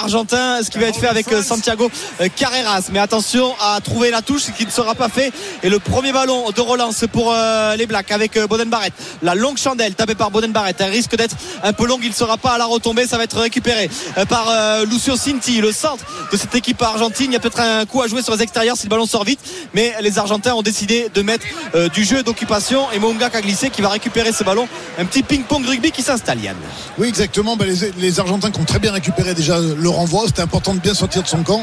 argentin, 0.02 0.62
ce 0.62 0.70
qui 0.70 0.78
va 0.78 0.86
être 0.86 0.98
fait 0.98 1.08
avec 1.08 1.26
Santiago 1.42 1.90
Carreras. 2.36 2.88
Mais 2.92 2.98
attention 2.98 3.54
à 3.60 3.80
trouver 3.80 4.10
la 4.10 4.22
touche, 4.22 4.42
ce 4.42 4.50
qui 4.50 4.66
ne 4.66 4.70
sera 4.70 4.94
pas 4.94 5.08
fait. 5.08 5.32
Et 5.62 5.68
le 5.70 5.78
premier 5.78 6.12
ballon 6.12 6.50
de 6.50 6.60
relance 6.60 7.04
pour 7.06 7.32
euh, 7.32 7.76
les 7.76 7.86
Blacks 7.86 8.10
avec 8.10 8.36
euh, 8.36 8.46
Boden 8.46 8.68
Barrett. 8.68 8.92
La 9.22 9.34
longue 9.34 9.58
chandelle 9.58 9.94
tapée 9.94 10.14
par 10.14 10.30
Boden 10.30 10.52
Barrett. 10.52 10.76
Elle 10.80 10.90
risque 10.90 11.16
d'être 11.16 11.36
un 11.62 11.72
peu 11.72 11.86
longue. 11.86 12.00
Il 12.02 12.10
ne 12.10 12.14
sera 12.14 12.36
pas 12.36 12.52
à 12.52 12.58
la 12.58 12.66
retombée. 12.66 13.06
Ça 13.06 13.16
va 13.16 13.24
être 13.24 13.38
récupéré 13.38 13.90
euh, 14.18 14.24
par 14.24 14.46
Lucio 14.84 15.16
Cinti, 15.16 15.60
le 15.60 15.72
centre 15.72 16.04
de 16.30 16.36
cette 16.36 16.54
équipe 16.54 16.80
argentine. 16.82 17.30
Il 17.30 17.34
y 17.34 17.36
a 17.36 17.40
peut-être 17.40 17.60
un 17.60 17.84
coup 17.86 18.02
à 18.02 18.08
jouer 18.08 18.22
sur 18.22 18.34
les 18.34 18.42
extérieurs 18.42 18.76
si 18.76 18.84
le 18.84 18.90
ballon 18.90 19.06
sort 19.06 19.24
vite. 19.24 19.40
Mais 19.74 19.94
les 20.00 20.18
Argentins 20.18 20.54
ont 20.54 20.62
décidé 20.62 21.08
de 21.12 21.22
mettre 21.22 21.44
du 21.92 22.04
jeu 22.04 22.22
d'occupation. 22.22 22.90
Et 22.92 22.98
Mounga 22.98 23.30
a 23.32 23.40
glissé 23.40 23.70
qui 23.70 23.82
va 23.82 23.88
récupérer 23.88 24.32
ce 24.32 24.44
ballon. 24.44 24.68
Un 24.98 25.04
petit 25.04 25.22
ping-pong 25.22 25.66
rugby 25.66 25.90
qui 25.90 26.02
s'installe, 26.02 26.40
Yann. 26.40 26.56
Oui, 26.98 27.08
exactement. 27.08 27.56
Ben, 27.56 27.68
les, 27.68 27.92
les 27.98 28.20
Argentins 28.20 28.50
qui 28.50 28.60
ont 28.60 28.64
très 28.64 28.78
bien 28.78 28.92
récupéré 28.92 29.34
déjà 29.34 29.58
le 29.58 29.88
renvoi. 29.88 30.24
C'était 30.26 30.42
important 30.42 30.74
de 30.74 30.80
bien 30.80 30.94
sortir 30.94 31.22
de 31.22 31.28
son 31.28 31.42
camp. 31.42 31.62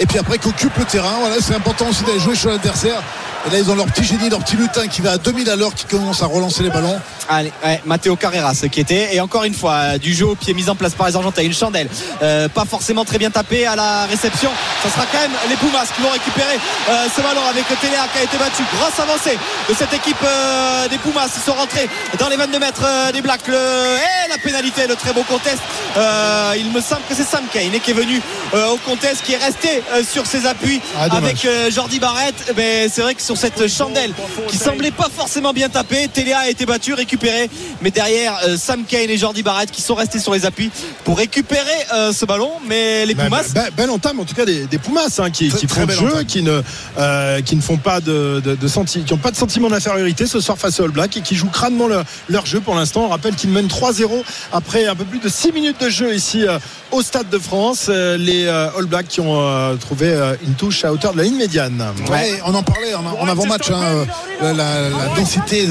Et 0.00 0.06
puis 0.06 0.18
après, 0.18 0.38
qu'occupe 0.38 0.76
le 0.78 0.84
terrain. 0.84 1.14
Voilà, 1.20 1.36
c'est 1.40 1.54
important 1.54 1.88
aussi 1.88 2.02
d'aller 2.04 2.18
jouer 2.18 2.34
sur 2.34 2.50
l'adversaire. 2.50 3.02
Et 3.46 3.50
là, 3.50 3.58
ils 3.58 3.70
ont 3.70 3.74
leur 3.74 3.86
petit 3.86 4.04
génie, 4.04 4.28
leur 4.28 4.40
petit 4.40 4.56
lutin 4.56 4.86
qui 4.86 5.00
va 5.00 5.12
à 5.12 5.18
2000 5.18 5.50
à 5.50 5.56
l'heure, 5.56 5.74
qui 5.74 5.84
commence 5.84 6.22
à 6.22 6.26
relancer 6.26 6.62
les 6.62 6.70
ballons. 6.70 7.00
Allez, 7.28 7.52
ouais, 7.64 7.80
Matteo 7.84 8.14
Carreras 8.16 8.64
qui 8.70 8.80
était. 8.80 9.14
Et 9.14 9.20
encore 9.20 9.44
une 9.44 9.54
fois 9.54 9.74
euh, 9.74 9.98
du 9.98 10.12
jeu 10.12 10.26
au 10.26 10.34
pied 10.34 10.54
mis 10.54 10.68
en 10.68 10.74
place 10.76 10.94
par 10.94 11.08
les 11.08 11.16
Argentins. 11.16 11.42
Une 11.42 11.54
chandelle 11.54 11.88
euh, 12.22 12.48
pas 12.48 12.64
forcément 12.64 13.04
très 13.04 13.18
bien 13.18 13.30
tapé 13.30 13.66
à 13.66 13.74
la 13.76 14.06
réception. 14.06 14.50
Ça 14.82 14.90
sera 14.90 15.06
quand 15.10 15.18
même 15.18 15.32
les 15.48 15.56
Pumas 15.56 15.86
qui 15.94 16.02
vont 16.02 16.10
récupérer 16.10 16.58
euh, 16.90 17.06
ce 17.14 17.20
ballon 17.20 17.42
avec 17.48 17.64
Téléa 17.80 18.06
qui 18.12 18.18
a 18.18 18.22
été 18.22 18.36
battu. 18.38 18.62
Grosse 18.76 18.98
avancée 19.00 19.38
de 19.68 19.74
cette 19.74 19.92
équipe 19.92 20.16
euh, 20.24 20.88
des 20.88 20.98
Pumas. 20.98 21.28
Ils 21.34 21.42
sont 21.42 21.54
rentrés 21.54 21.88
dans 22.18 22.28
les 22.28 22.36
22 22.36 22.58
mètres 22.58 22.82
euh, 22.84 23.12
des 23.12 23.22
Blacks. 23.22 23.48
Le... 23.48 23.54
et 23.54 24.28
la 24.28 24.38
pénalité 24.38 24.86
le 24.86 24.94
très 24.96 25.12
beau 25.12 25.22
contest. 25.24 25.60
Euh, 25.96 26.54
il 26.56 26.70
me 26.70 26.80
semble 26.80 27.02
que 27.08 27.14
c'est 27.14 27.24
Sam 27.24 27.44
Kane 27.52 27.78
qui 27.82 27.90
est 27.90 27.94
venu 27.94 28.20
euh, 28.54 28.68
au 28.70 28.76
contest 28.78 29.22
qui 29.24 29.32
est 29.34 29.36
resté 29.44 29.82
euh, 29.92 30.02
sur 30.04 30.26
ses 30.26 30.46
appuis 30.46 30.80
Ah, 30.98 31.06
avec 31.16 31.44
euh, 31.44 31.70
Jordi 31.70 31.98
Barrett. 31.98 32.34
Mais 32.56 32.88
c'est 32.88 33.02
vrai 33.02 33.14
que 33.14 33.22
sur 33.34 33.50
cette 33.50 33.66
chandelle 33.68 34.12
qui 34.48 34.58
semblait 34.58 34.90
pas 34.90 35.08
forcément 35.14 35.52
bien 35.52 35.68
tapée 35.68 36.08
Téléa 36.12 36.40
a 36.40 36.48
été 36.48 36.66
battu 36.66 36.92
récupéré 36.92 37.48
mais 37.80 37.90
derrière 37.90 38.38
euh, 38.44 38.56
Sam 38.58 38.84
Kane 38.86 39.08
et 39.08 39.16
Jordi 39.16 39.42
Barrett 39.42 39.70
qui 39.70 39.80
sont 39.80 39.94
restés 39.94 40.18
sur 40.18 40.34
les 40.34 40.44
appuis 40.44 40.70
pour 41.04 41.16
récupérer 41.16 41.62
euh, 41.94 42.12
ce 42.12 42.26
ballon 42.26 42.50
mais 42.66 43.06
les 43.06 43.14
Bah, 43.14 43.24
Pumas 43.24 43.44
bah, 43.54 43.64
belle 43.76 43.90
entame 43.90 44.20
en 44.20 44.24
tout 44.24 44.34
cas 44.34 44.44
des, 44.44 44.66
des 44.66 44.78
Pumas 44.78 45.08
hein, 45.18 45.30
qui, 45.30 45.48
Très- 45.48 45.58
qui 45.60 45.66
très 45.66 45.80
font 45.82 45.86
le 45.86 45.92
jeu, 45.94 46.06
entame. 46.14 46.24
qui 46.26 46.42
ne, 46.42 46.60
euh, 46.98 47.40
qui 47.40 47.56
ne 47.56 47.62
font 47.62 47.78
pas 47.78 48.00
de, 48.00 48.40
de, 48.44 48.54
de 48.54 48.68
senti- 48.68 49.02
qui 49.04 49.12
ont 49.14 49.18
pas 49.18 49.30
de 49.30 49.36
sentiment 49.36 49.68
d'infériorité 49.70 50.26
ce 50.26 50.40
soir 50.40 50.58
face 50.58 50.78
aux 50.80 50.84
All 50.84 50.90
Blacks 50.90 51.16
et 51.16 51.22
qui 51.22 51.34
jouent 51.34 51.48
crânement 51.50 51.88
leur, 51.88 52.04
leur 52.28 52.44
jeu 52.46 52.60
pour 52.60 52.74
l'instant. 52.74 53.04
On 53.04 53.08
rappelle 53.08 53.34
qu'ils 53.34 53.50
mènent 53.50 53.66
3-0 53.68 54.22
après 54.52 54.86
un 54.86 54.94
peu 54.94 55.04
plus 55.04 55.20
de 55.20 55.28
6 55.28 55.52
minutes 55.52 55.80
de 55.80 55.88
jeu 55.88 56.14
ici 56.14 56.46
euh, 56.46 56.58
au 56.90 57.00
Stade 57.02 57.30
de 57.30 57.38
France. 57.38 57.86
Euh, 57.88 58.16
les 58.18 58.44
euh, 58.46 58.68
All 58.78 58.86
Blacks 58.86 59.08
qui 59.08 59.20
ont 59.20 59.40
euh, 59.40 59.74
trouvé 59.76 60.08
euh, 60.08 60.34
une 60.44 60.54
touche 60.54 60.84
à 60.84 60.92
hauteur 60.92 61.12
de 61.12 61.18
la 61.18 61.24
ligne 61.24 61.36
médiane. 61.36 61.82
Ouais, 62.10 62.40
on 62.46 62.54
en 62.54 62.62
parlait 62.62 62.94
en, 62.94 63.21
en 63.22 63.28
avant-match. 63.28 63.70
hein, 63.70 64.04
euh, 64.42 64.52
la, 64.54 65.14
densité, 65.16 65.68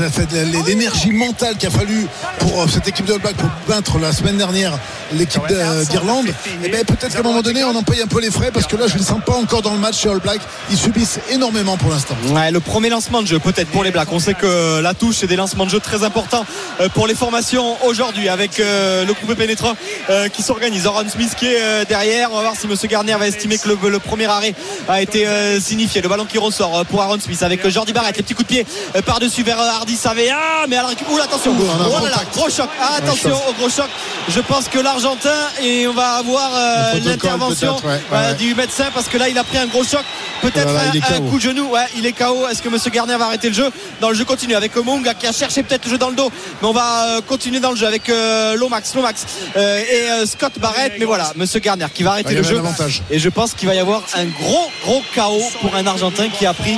l'énergie 0.67 1.12
mentale 1.12 1.58
qu'il 1.58 1.67
a 1.67 1.72
fallu 1.72 2.08
pour 2.39 2.62
euh, 2.62 2.65
cette 2.72 2.88
équipe 2.88 3.05
de 3.05 3.13
All 3.13 3.20
Blacks 3.20 3.36
pour 3.36 3.50
vaincre 3.67 4.00
la 4.00 4.12
semaine 4.13 4.38
dernière 4.38 4.77
l'équipe 5.13 5.46
de- 5.50 5.86
d'Irlande. 5.89 6.27
Et 6.63 6.70
ben 6.70 6.84
peut-être 6.86 7.13
qu'à 7.13 7.20
un 7.20 7.24
moment 7.24 7.41
donné, 7.41 7.63
on 7.63 7.75
en 7.75 7.84
paye 7.84 8.01
un 8.01 8.08
peu 8.08 8.22
les 8.22 8.31
frais 8.31 8.51
parce 8.53 8.65
que 8.67 8.75
là, 8.77 8.88
je 8.88 8.93
ne 8.93 9.00
le 9.00 9.05
sens 9.05 9.20
pas 9.25 9.34
encore 9.34 9.62
dans 9.62 9.74
le 9.74 9.79
match 9.79 10.00
chez 10.00 10.10
All 10.10 10.20
Blacks. 10.20 10.41
Ils 10.70 10.77
subissent 10.77 11.20
énormément 11.29 11.75
pour 11.77 11.89
l'instant. 11.89 12.15
Le 12.51 12.60
premier 12.60 12.89
lancement 12.89 13.22
de 13.22 13.27
jeu 13.27 13.39
peut-être 13.39 13.70
pour 13.70 13.84
les 13.84 13.91
Blacks. 13.91 14.12
On 14.12 14.20
sait 14.20 14.34
que 14.34 14.79
la 14.79 14.93
touche 14.93 15.17
c'est 15.20 15.27
des 15.27 15.36
lancements 15.36 15.65
de 15.65 15.70
jeu 15.72 15.79
très 15.79 16.03
importants 16.03 16.46
euh, 16.79 16.88
pour 16.89 17.08
les 17.08 17.15
formations 17.15 17.75
aujourd'hui 17.86 18.29
avec 18.29 18.60
euh, 18.60 19.05
le 19.05 19.13
coupé 19.13 19.36
pénétrant 19.36 19.74
euh, 20.10 20.29
qui 20.29 20.41
s'organise. 20.43 20.86
Aaron 20.88 21.10
Smith 21.10 21.34
qui 21.38 21.48
est 21.48 21.62
euh, 21.62 21.86
derrière. 21.86 22.29
On 22.31 22.36
va 22.38 22.41
voir 22.41 22.55
si 22.55 22.67
Monsieur 22.67 22.88
Garnier 22.88 23.15
va 23.15 23.27
estimer 23.27 23.58
que 23.58 23.67
le, 23.88 24.00
premier 24.00 24.25
arrêt 24.25 24.53
a 24.88 25.01
été 25.01 25.27
euh, 25.27 25.60
signifié. 25.60 26.01
Le 26.01 26.10
ballon 26.10 26.25
qui 26.25 26.38
ressort 26.38 26.77
euh, 26.79 26.84
pour 26.84 27.01
Aaron 27.01 27.20
Smith 27.20 27.40
avec 27.43 27.65
euh, 27.65 27.69
Jordi 27.69 27.93
Barrett. 27.93 28.15
Les 28.17 28.24
petits 28.24 28.33
coups 28.33 28.48
de 28.48 28.53
pied 28.53 28.65
euh, 28.95 29.01
par-dessus 29.01 29.43
vers 29.43 29.60
euh, 29.60 29.69
Hardy 29.69 29.95
Savea. 29.95 30.36
Mais 30.67 30.77
à 30.77 30.83
la 30.83 30.89
récup- 30.89 31.05
attention. 31.24 31.55
Oh 31.60 32.05
là 32.05 32.24
gros 32.33 32.50
choc. 32.50 32.69
Ah, 32.79 32.95
attention 32.98 33.36
au 33.50 33.53
gros 33.53 33.69
choc. 33.69 33.89
Je 34.29 34.39
pense 34.41 34.67
que 34.67 34.79
l'Argentin 34.79 35.29
et 35.62 35.88
on 35.88 35.93
va 35.93 36.15
avoir 36.15 36.51
euh, 36.53 36.93
l'intervention 37.05 37.75
ouais, 37.83 38.00
ouais, 38.12 38.33
du 38.36 38.53
médecin 38.55 38.86
parce 38.93 39.07
que 39.07 39.17
là 39.17 39.29
il 39.29 39.38
a 39.38 39.43
pris 39.43 39.57
un 39.57 39.67
gros 39.67 39.83
choc. 39.83 40.03
Peut-être 40.41 40.69
Voilà, 40.69 40.89
un, 40.89 41.29
coup 41.29 41.38
de 41.38 41.41
genou. 41.41 41.69
Ouais 41.69 41.86
il 41.95 42.05
est 42.05 42.13
KO 42.13 42.48
est-ce 42.50 42.62
que 42.62 42.69
Monsieur 42.69 42.89
Garnier 42.91 43.17
va 43.17 43.25
arrêter 43.25 43.50
le 43.50 43.53
jeu? 43.53 43.69
Dans 44.00 44.10
le 44.10 44.15
jeu 44.15 44.25
continue 44.25 44.55
avec 44.55 44.75
Monga 44.75 45.13
qui 45.13 45.27
a 45.27 45.31
cherché 45.31 45.63
peut-être 45.63 45.86
le 45.86 45.91
jeu 45.91 45.98
dans 45.98 46.10
le 46.10 46.15
dos. 46.15 46.31
Mais 46.62 46.67
on 46.67 46.74
va 46.74 47.19
continuer 47.27 47.60
dans 47.60 47.71
le 47.71 47.77
jeu 47.77 47.88
avec 47.88 48.10
euh, 48.10 48.55
Lomax 48.55 48.95
Lomax 48.95 49.25
euh, 49.55 49.79
et 50.21 50.25
Scott 50.25 50.53
Barrett. 50.60 50.93
Mais 51.00 51.05
voilà 51.05 51.31
Monsieur 51.36 51.60
Garnier 51.60 51.86
qui 51.93 52.03
va 52.03 52.12
arrêter 52.12 52.33
y 52.33 52.36
le 52.36 52.43
jeu. 52.43 52.62
et 53.10 53.19
je 53.19 53.29
pense 53.29 53.53
qu'il 53.53 53.67
va 53.67 53.75
y 53.75 53.79
avoir 53.79 54.01
un 54.15 54.25
gros 54.25 54.69
gros 54.83 55.01
KO 55.15 55.41
pour 55.62 55.75
un 55.75 55.86
Argentin 55.86 56.29
qui 56.29 56.45
a 56.45 56.53
pris 56.53 56.77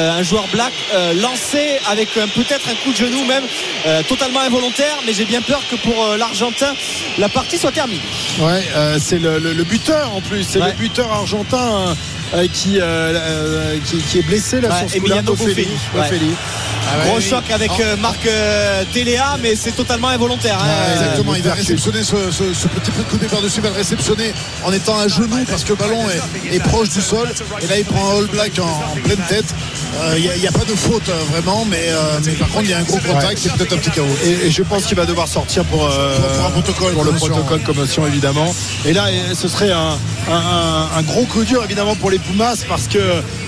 euh, 0.00 0.10
un 0.18 0.22
joueur 0.22 0.46
black 0.52 0.72
euh, 0.94 1.12
lancé 1.14 1.78
avec 1.90 2.08
euh, 2.16 2.26
peut-être 2.34 2.66
un 2.68 2.74
coup 2.82 2.92
de 2.92 2.96
genou 2.96 3.24
même 3.26 3.44
euh, 3.86 4.02
totalement 4.08 4.40
involontaire 4.40 4.96
mais 5.06 5.12
j'ai 5.12 5.24
bien 5.26 5.42
peur 5.42 5.60
que 5.70 5.76
pour 5.76 6.04
euh, 6.04 6.16
l'Argentin 6.16 6.72
la 7.18 7.28
partie 7.28 7.58
soit 7.58 7.72
terminée 7.72 8.00
Ouais, 8.40 8.62
euh, 8.76 8.98
c'est 9.00 9.18
le, 9.18 9.38
le- 9.38 9.52
le 9.52 9.64
buteur 9.64 10.14
en 10.14 10.20
plus. 10.20 10.44
C'est 10.48 10.60
Ouais. 10.60 10.68
le 10.68 10.72
buteur 10.74 11.12
argentin 11.12 11.94
euh, 12.34 12.46
qui, 12.52 12.78
euh, 12.80 12.82
euh, 12.84 13.76
qui, 13.84 13.98
qui 13.98 14.18
est 14.18 14.22
blessé 14.22 14.60
là 14.60 14.68
Ouais, 14.70 14.78
sur 14.80 14.90
ce 14.90 14.96
Emiliano. 14.96 15.32
Ouais. 15.32 15.36
Boffelli. 15.94 16.34
gros 17.04 17.16
oui. 17.16 17.22
choc 17.22 17.44
avec 17.52 17.70
Ah. 17.78 17.96
Marc 17.96 18.24
euh, 18.26 18.84
Téléa 18.92 19.36
mais 19.42 19.54
c'est 19.56 19.72
totalement 19.72 20.08
involontaire 20.08 20.58
hein. 20.60 20.92
Exactement, 20.92 21.34
il 21.34 21.42
va 21.42 21.54
réceptionner 21.54 22.02
ce, 22.02 22.16
ce- 22.30 22.54
ce 22.54 22.68
petit 22.68 22.90
peu 22.92 23.02
de 23.02 23.08
coupé 23.08 23.26
par-dessus, 23.26 23.58
il 23.58 23.62
va 23.62 23.70
le 23.70 23.76
réceptionner 23.76 24.32
en 24.64 24.72
étant 24.72 24.98
à 24.98 25.08
genoux 25.08 25.44
parce 25.48 25.64
que 25.64 25.70
le 25.70 25.76
ballon 25.76 26.02
est, 26.08 26.54
est 26.56 26.60
proche 26.60 26.88
du 26.90 27.00
sol. 27.00 27.28
Et 27.62 27.66
là, 27.66 27.78
il 27.78 27.84
prend 27.84 28.10
un 28.10 28.18
All 28.18 28.26
Black 28.26 28.52
en, 28.58 28.64
en 28.92 28.96
pleine 29.02 29.22
tête. 29.28 29.46
Euh, 30.02 30.14
Il 30.18 30.40
n'y 30.40 30.46
a, 30.46 30.52
pas 30.52 30.64
de 30.64 30.74
faute 30.74 31.08
euh, 31.08 31.14
vraiment, 31.32 31.64
mais, 31.68 31.88
euh, 31.88 32.18
mais 32.24 32.32
par 32.32 32.48
contre, 32.48 32.64
il 32.64 32.70
y 32.70 32.74
a 32.74 32.78
un 32.78 32.82
gros 32.82 32.98
contact, 32.98 33.38
c'est 33.38 33.52
peut-être 33.52 33.72
un 33.74 33.76
petit 33.78 33.90
chaos. 33.90 34.06
Et, 34.24 34.46
et 34.46 34.50
je 34.50 34.62
pense 34.62 34.84
qu'il 34.84 34.96
va 34.96 35.04
devoir 35.06 35.28
sortir 35.28 35.64
pour, 35.64 35.84
euh, 35.86 36.16
Pour- 36.16 36.28
pour 36.36 36.46
un 36.46 36.50
protocole, 36.50 36.92
pour 36.94 37.04
le 37.04 37.10
commotion, 37.10 37.28
protocole 37.28 37.60
commotion 37.62 38.06
évidemment. 38.06 38.54
Et 38.86 38.92
là, 38.92 39.06
euh, 39.08 39.34
ce 39.34 39.48
serait 39.48 39.72
un, 39.72 39.98
un- 40.30 40.32
un- 40.32 40.88
un 40.98 41.02
gros 41.02 41.24
coup 41.24 41.44
dur 41.44 41.62
évidemment 41.64 41.94
pour 41.96 42.10
les 42.10 42.18
Pumas 42.18 42.56
parce 42.68 42.86
que 42.88 42.98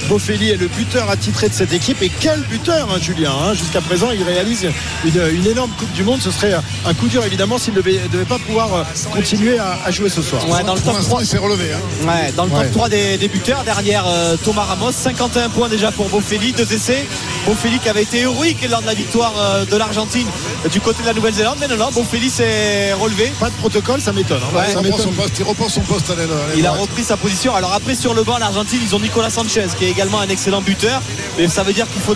Boffelli 0.08 0.50
est 0.50 0.56
le 0.56 0.68
buteur 0.68 1.08
attitré 1.10 1.48
de 1.48 1.54
cette 1.54 1.72
équipe. 1.72 2.02
Et 2.02 2.10
quel 2.20 2.40
buteur, 2.42 2.88
hein, 2.90 2.98
Julien 3.00 3.32
hein. 3.44 3.54
Jusqu'à 3.54 3.80
présent, 3.80 4.08
il 4.10 4.22
réalise 4.22 4.66
une, 5.04 5.22
une 5.34 5.46
énorme 5.46 5.70
Coupe 5.78 5.92
du 5.92 6.02
Monde. 6.04 6.20
Ce 6.22 6.30
serait 6.30 6.54
un 6.84 6.94
coup 6.94 7.06
dur 7.08 7.24
évidemment 7.24 7.56
s'il 7.58 7.74
ne 7.74 7.80
devait, 7.80 8.00
devait 8.12 8.24
pas 8.24 8.38
pouvoir 8.38 8.74
euh, 8.74 8.82
continuer 9.12 9.58
à, 9.58 9.78
à 9.84 9.90
jouer 9.90 10.08
ce 10.10 10.20
soir. 10.22 10.42
Ouais, 10.48 10.62
dans 10.64 10.74
le 10.74 10.80
Pour 10.80 10.90
top 10.92 10.94
l'instant, 10.96 11.08
3 11.10 11.22
il 11.22 11.26
s'est 11.26 11.38
relevé. 11.38 11.72
hein. 11.72 12.06
Ouais, 12.06 12.32
dans 12.36 12.44
le 12.44 12.50
Ouais. 12.50 12.64
top 12.64 12.72
3 12.72 12.88
des, 12.88 13.16
des 13.16 13.28
buteurs, 13.28 13.62
derrière 13.64 14.04
euh, 14.06 14.36
Thomas 14.44 14.64
Ramos, 14.64 14.92
51 14.92 15.48
points 15.48 15.68
déjà 15.68 15.90
pour 15.92 16.08
Boffelli, 16.08 16.31
deux 16.38 16.72
essais. 16.72 17.06
Boffelli 17.46 17.78
qui 17.80 17.88
avait 17.88 18.02
été 18.02 18.20
héroïque 18.20 18.66
lors 18.70 18.80
de 18.82 18.86
la 18.86 18.94
victoire 18.94 19.32
euh, 19.36 19.64
de 19.64 19.76
l'Argentine 19.76 20.26
euh, 20.64 20.68
du 20.68 20.80
côté 20.80 21.02
de 21.02 21.06
la 21.08 21.12
Nouvelle-Zélande. 21.14 21.56
Mais 21.60 21.68
non, 21.68 21.76
non, 21.76 21.90
Boffelli 21.92 22.30
s'est 22.30 22.92
relevé. 22.94 23.32
Pas 23.40 23.50
de 23.50 23.54
protocole, 23.56 24.00
ça 24.00 24.12
m'étonne. 24.12 24.40
hein. 24.42 24.56
Ouais, 24.56 24.72
ça 24.72 24.80
Il 24.82 24.86
reprend 24.86 24.98
son 24.98 25.12
poste, 25.12 25.34
il 25.38 25.44
reprend 25.44 25.68
son 25.68 25.80
poste 25.80 26.10
à 26.10 26.14
l'aile. 26.14 26.28
à 26.30 26.48
l'aile 26.48 26.58
Il 26.58 26.66
a 26.66 26.72
repris 26.72 27.02
sa 27.04 27.16
position. 27.16 27.54
Alors 27.54 27.72
après 27.74 27.94
sur 27.94 28.14
le 28.14 28.22
banc, 28.22 28.38
l'Argentine, 28.38 28.80
ils 28.82 28.94
ont 28.94 29.00
Nicolas 29.00 29.30
Sanchez 29.30 29.66
qui 29.78 29.84
est 29.86 29.90
également 29.90 30.20
un 30.20 30.28
excellent 30.28 30.62
buteur. 30.62 31.02
Mais 31.38 31.48
ça 31.48 31.62
veut 31.62 31.72
dire 31.72 31.86
qu'il 31.90 32.00
faut 32.02 32.14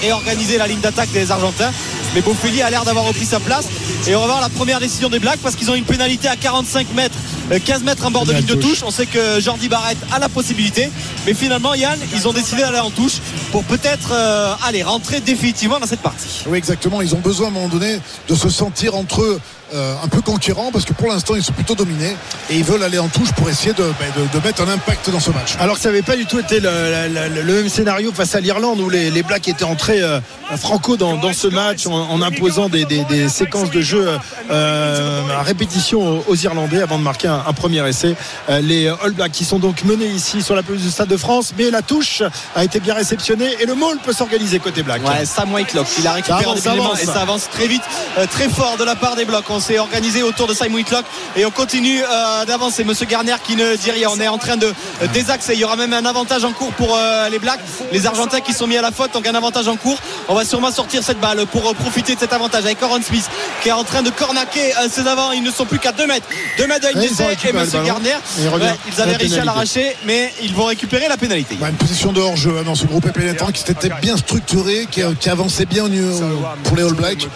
réorganiser 0.00 0.58
la 0.58 0.66
ligne 0.66 0.80
d'attaque 0.80 1.10
des 1.12 1.30
Argentins. 1.30 1.70
Mais 2.14 2.20
Boffelli 2.20 2.62
a 2.62 2.70
l'air 2.70 2.84
d'avoir 2.84 3.04
repris 3.04 3.24
sa 3.24 3.40
place. 3.40 3.66
Et 4.06 4.14
on 4.14 4.20
va 4.20 4.26
voir 4.26 4.40
la 4.40 4.48
première 4.48 4.80
décision 4.80 5.08
des 5.08 5.18
Blacks 5.18 5.40
parce 5.42 5.56
qu'ils 5.56 5.70
ont 5.70 5.74
une 5.74 5.84
pénalité 5.84 6.28
à 6.28 6.36
45 6.36 6.92
mètres, 6.94 7.16
euh, 7.52 7.58
15 7.64 7.82
mètres 7.84 8.04
en 8.04 8.10
bord 8.10 8.26
de 8.26 8.32
ligne 8.32 8.44
de 8.44 8.54
touche. 8.54 8.82
On 8.84 8.90
sait 8.90 9.06
que 9.06 9.40
Jordi 9.40 9.68
Barrett 9.68 9.96
a 10.12 10.18
la 10.18 10.28
possibilité. 10.28 10.90
Mais 11.26 11.32
finalement, 11.34 11.74
Yann, 11.74 11.98
ils 12.14 12.28
ont 12.28 12.32
décidé 12.32 12.62
d'aller 12.62 12.78
en 12.80 12.90
touche 12.90 13.14
pour 13.50 13.64
peut-être 13.64 14.10
euh, 14.12 14.52
aller 14.66 14.82
rentrer 14.82 15.20
définitivement 15.20 15.78
dans 15.80 15.86
cette 15.86 16.00
partie. 16.02 16.42
Oui, 16.46 16.58
exactement. 16.58 17.00
Ils 17.00 17.14
ont 17.14 17.20
besoin 17.20 17.46
à 17.46 17.50
un 17.50 17.52
moment 17.54 17.68
donné 17.68 17.98
de 18.28 18.34
se 18.34 18.50
sentir 18.50 18.94
entre 18.94 19.22
eux 19.22 19.40
euh, 19.72 19.94
un 20.04 20.08
peu 20.08 20.20
conquérants 20.20 20.70
parce 20.70 20.84
que 20.84 20.92
pour 20.92 21.08
l'instant, 21.08 21.34
ils 21.34 21.42
sont 21.42 21.54
plutôt 21.54 21.74
dominés 21.74 22.14
et 22.50 22.56
ils 22.58 22.62
veulent 22.64 22.82
aller 22.82 22.98
en 22.98 23.08
touche 23.08 23.32
pour 23.32 23.48
essayer 23.48 23.72
de, 23.72 23.82
de- 23.82 24.38
de 24.38 24.44
mettre 24.44 24.62
un 24.62 24.68
impact 24.68 25.08
dans 25.10 25.18
ce 25.20 25.30
match. 25.30 25.54
Alors 25.58 25.76
que 25.76 25.80
ça 25.80 25.88
n'avait 25.88 26.02
pas 26.02 26.16
du 26.16 26.26
tout 26.26 26.38
été 26.38 26.60
le, 26.60 26.68
le- 27.08 27.34
le- 27.36 27.42
le 27.42 27.52
même 27.54 27.68
scénario 27.70 28.12
face 28.12 28.34
à 28.34 28.40
l'Irlande 28.40 28.80
où 28.80 28.90
les, 28.90 29.10
les 29.10 29.22
Blacks 29.22 29.48
étaient 29.48 29.64
entrés 29.64 30.02
euh, 30.02 30.20
franco 30.58 30.98
dans, 30.98 31.16
dans 31.16 31.32
ce 31.32 31.48
match 31.48 31.86
en, 31.86 31.92
en 32.10 32.20
imposant 32.20 32.68
des, 32.68 32.84
des- 32.84 33.04
des 33.04 33.28
séquences 33.30 33.70
de 33.70 33.80
jeu 33.80 34.06
euh, 34.50 35.22
à 35.30 35.42
répétition 35.42 36.18
aux, 36.18 36.24
aux 36.28 36.36
Irlandais 36.36 36.82
avant 36.82 36.98
de 36.98 37.02
marquer 37.02 37.28
un, 37.28 37.42
un 37.46 37.52
premier 37.54 37.88
essai. 37.88 38.14
Les 38.48 38.88
All 38.88 39.12
Blacks 39.12 39.32
qui 39.32 39.44
sont 39.46 39.58
donc 39.58 39.82
menés 39.84 40.06
ici 40.06 40.42
sur 40.42 40.54
la 40.54 40.62
pelouse 40.62 40.82
du 40.82 40.90
Stade 40.90 41.08
de 41.14 41.16
France, 41.16 41.54
mais 41.56 41.70
la 41.70 41.80
touche 41.80 42.22
a 42.56 42.64
été 42.64 42.80
bien 42.80 42.94
réceptionnée 42.94 43.50
et 43.60 43.66
le 43.66 43.74
maul 43.74 43.98
peut 43.98 44.12
s'organiser 44.12 44.58
côté 44.58 44.82
Black. 44.82 45.06
Ouais, 45.06 45.24
Sam 45.24 45.52
Whitelock, 45.52 45.86
il 46.00 46.06
a 46.08 46.12
récupéré 46.14 46.42
Ça 46.58 46.72
avance, 46.72 46.96
ça 46.96 47.02
et 47.02 47.06
ça 47.06 47.20
avance 47.20 47.48
très 47.48 47.68
vite, 47.68 47.82
euh, 48.18 48.26
très 48.26 48.48
fort 48.48 48.76
de 48.76 48.84
la 48.84 48.96
part 48.96 49.14
des 49.14 49.24
blocs. 49.24 49.44
On 49.48 49.60
s'est 49.60 49.78
organisé 49.78 50.24
autour 50.24 50.48
de 50.48 50.54
Sam 50.54 50.74
Whitelock 50.74 51.04
et 51.36 51.46
on 51.46 51.52
continue 51.52 52.02
euh, 52.02 52.44
d'avancer. 52.46 52.82
Monsieur 52.82 53.06
Garner 53.06 53.36
qui 53.44 53.54
ne 53.54 53.76
dit 53.76 53.92
rien. 53.92 54.08
On 54.10 54.18
est 54.18 54.26
en 54.26 54.38
train 54.38 54.56
de 54.56 54.66
euh, 54.66 55.06
désaxer. 55.12 55.54
Il 55.54 55.60
y 55.60 55.64
aura 55.64 55.76
même 55.76 55.92
un 55.92 56.04
avantage 56.04 56.44
en 56.44 56.52
cours 56.52 56.72
pour 56.72 56.98
les 57.30 57.38
Blacks. 57.38 57.60
Les 57.92 58.06
Argentins 58.06 58.40
qui 58.40 58.52
sont 58.52 58.66
mis 58.66 58.76
à 58.76 58.82
la 58.82 58.90
faute, 58.90 59.12
donc 59.12 59.26
un 59.26 59.34
avantage 59.34 59.68
en 59.68 59.76
cours. 59.76 59.98
On 60.28 60.34
va 60.34 60.44
sûrement 60.44 60.72
sortir 60.72 61.04
cette 61.04 61.20
balle 61.20 61.46
pour 61.46 61.74
profiter 61.76 62.16
de 62.16 62.20
cet 62.20 62.32
avantage 62.32 62.64
avec 62.64 62.82
Oran 62.82 62.98
Smith 63.02 63.28
qui 63.62 63.68
est 63.68 63.72
en 63.72 63.84
train 63.84 64.02
de 64.02 64.10
cornaquer 64.10 64.72
ses 64.90 65.06
avants. 65.06 65.30
Ils 65.30 65.42
ne 65.42 65.52
sont 65.52 65.64
plus 65.64 65.78
qu'à 65.78 65.92
2 65.92 66.06
mètres. 66.06 66.26
2 66.58 66.66
mètres 66.66 66.88
de 66.88 66.98
ligne 66.98 67.04
et 67.48 67.52
Monsieur 67.52 67.80
ouais, 67.80 68.74
ils 68.86 69.00
avaient 69.00 69.16
réussi 69.16 69.38
à 69.38 69.44
l'arracher, 69.44 69.96
mais 70.04 70.32
ils 70.42 70.54
vont 70.54 70.64
récupérer 70.64 71.03
la 71.08 71.16
pénalité. 71.16 71.56
Bah, 71.60 71.68
une 71.70 71.76
position 71.76 72.12
de 72.12 72.20
hors-jeu 72.20 72.54
hein, 72.58 72.62
dans 72.64 72.74
ce 72.74 72.86
groupe 72.86 73.10
pénétrant 73.12 73.50
qui 73.52 73.62
s'était 73.62 73.90
bien 74.02 74.16
structuré, 74.16 74.86
qui, 74.90 75.02
qui 75.20 75.28
avançait 75.30 75.66
bien 75.66 75.84
au 75.84 75.88
niveau- 75.88 76.20
pour 76.64 76.76
les 76.76 76.82
All 76.84 76.92
Blacks. 76.94 77.28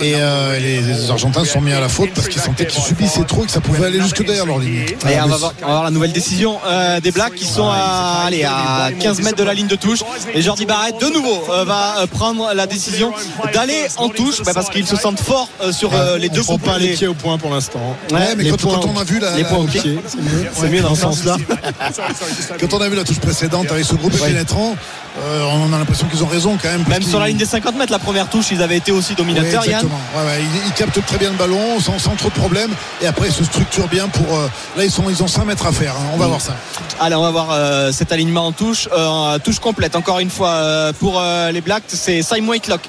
Et 0.00 0.14
euh, 0.16 0.58
les, 0.58 0.80
les 0.80 1.10
Argentins 1.10 1.44
se 1.44 1.52
sont 1.52 1.60
mis 1.60 1.72
à 1.72 1.80
la 1.80 1.88
faute 1.88 2.10
parce 2.14 2.28
qu'ils 2.28 2.40
sentaient 2.42 2.66
qu'ils 2.66 2.82
subissaient 2.82 3.24
trop 3.24 3.42
et 3.42 3.46
que 3.46 3.52
ça 3.52 3.60
pouvait 3.60 3.86
aller 3.86 4.00
jusque 4.00 4.24
derrière 4.24 4.46
leur 4.46 4.58
ligne. 4.58 4.84
Et 5.08 5.20
on 5.22 5.26
va, 5.26 5.36
voir, 5.36 5.52
on 5.62 5.66
va 5.66 5.70
voir 5.72 5.84
la 5.84 5.90
nouvelle 5.90 6.12
décision 6.12 6.58
euh, 6.66 7.00
des 7.00 7.10
Blacks 7.10 7.34
qui 7.34 7.46
sont 7.46 7.68
à, 7.68 8.24
allez, 8.26 8.44
à 8.44 8.90
15 8.98 9.20
mètres 9.22 9.36
de 9.38 9.44
la 9.44 9.54
ligne 9.54 9.66
de 9.66 9.76
touche. 9.76 10.00
Et 10.34 10.42
Jordi 10.42 10.66
Barrett, 10.66 10.98
de 11.00 11.06
nouveau, 11.06 11.42
euh, 11.50 11.64
va 11.64 11.98
euh, 12.00 12.06
prendre 12.06 12.52
la 12.54 12.66
décision 12.66 13.12
d'aller 13.52 13.86
en 13.96 14.08
touche 14.08 14.42
bah, 14.42 14.52
parce 14.54 14.70
qu'ils 14.70 14.86
se 14.86 14.96
sentent 14.96 15.20
forts 15.20 15.48
euh, 15.62 15.72
sur 15.72 15.94
euh, 15.94 16.18
les 16.18 16.28
On 16.30 16.34
deux 16.34 16.42
groupes. 16.42 16.62
pas 16.62 16.78
les 16.78 16.88
pieds 16.94 17.06
au 17.06 17.14
point 17.14 17.38
pour 17.38 17.50
l'instant. 17.50 17.80
Ouais, 18.12 18.34
mais 18.36 18.44
Les 18.44 18.50
quand, 18.50 18.60
points 18.60 18.74
quand 18.80 18.86
au- 18.86 18.92
on 18.96 19.00
a 19.00 19.04
vu 19.04 19.18
la, 19.18 19.36
les 19.36 19.44
points 19.44 19.58
au 19.58 19.64
pied, 19.66 19.98
c'est 20.06 20.18
mieux. 20.20 20.46
C'est 20.54 20.68
mieux 20.68 20.80
dans 20.82 20.94
ce 20.94 21.02
sens-là. 21.02 21.36
quand 22.60 22.71
on 22.74 22.80
a 22.80 22.88
vu 22.88 22.96
la 22.96 23.04
touche 23.04 23.20
précédente 23.20 23.70
avec 23.70 23.84
ce 23.84 23.94
groupe 23.94 24.16
pénétrant, 24.18 24.76
euh, 25.20 25.42
on 25.44 25.72
a 25.72 25.78
l'impression 25.78 26.06
qu'ils 26.08 26.22
ont 26.24 26.26
raison 26.26 26.56
quand 26.60 26.68
même. 26.70 26.84
Même 26.88 27.02
sur 27.02 27.20
la 27.20 27.28
ligne 27.28 27.36
des 27.36 27.44
50 27.44 27.76
mètres, 27.76 27.92
la 27.92 27.98
première 27.98 28.28
touche, 28.30 28.46
ils 28.50 28.62
avaient 28.62 28.76
été 28.78 28.92
aussi 28.92 29.14
dominateurs, 29.14 29.62
exactement. 29.64 30.00
Ouais, 30.16 30.24
ouais, 30.24 30.38
ils, 30.40 30.68
ils 30.68 30.72
captent 30.72 31.04
très 31.04 31.18
bien 31.18 31.30
le 31.30 31.36
ballon 31.36 31.78
sans, 31.80 31.98
sans 31.98 32.14
trop 32.16 32.28
de 32.30 32.34
problèmes 32.34 32.70
et 33.02 33.06
après 33.06 33.28
ils 33.28 33.32
se 33.32 33.44
structurent 33.44 33.88
bien 33.88 34.08
pour. 34.08 34.38
euh, 34.38 34.48
là 34.76 34.84
ils 34.84 34.90
sont 34.90 35.04
ils 35.10 35.22
ont 35.22 35.28
5 35.28 35.44
mètres 35.44 35.66
à 35.66 35.72
faire. 35.72 35.92
hein. 35.94 36.10
On 36.14 36.16
va 36.16 36.26
voir 36.28 36.40
ça. 36.40 36.54
Allez, 36.98 37.14
on 37.14 37.22
va 37.22 37.30
voir 37.30 37.48
euh, 37.50 37.92
cet 37.92 38.10
alignement 38.12 38.46
en 38.46 38.52
touche, 38.52 38.88
en 38.96 39.38
touche 39.38 39.58
complète. 39.58 39.96
Encore 39.96 40.18
une 40.20 40.30
fois 40.30 40.92
pour 40.98 41.20
les 41.52 41.60
Blacks, 41.60 41.82
c'est 41.88 42.22
Simon 42.22 42.50
Whitelock 42.52 42.80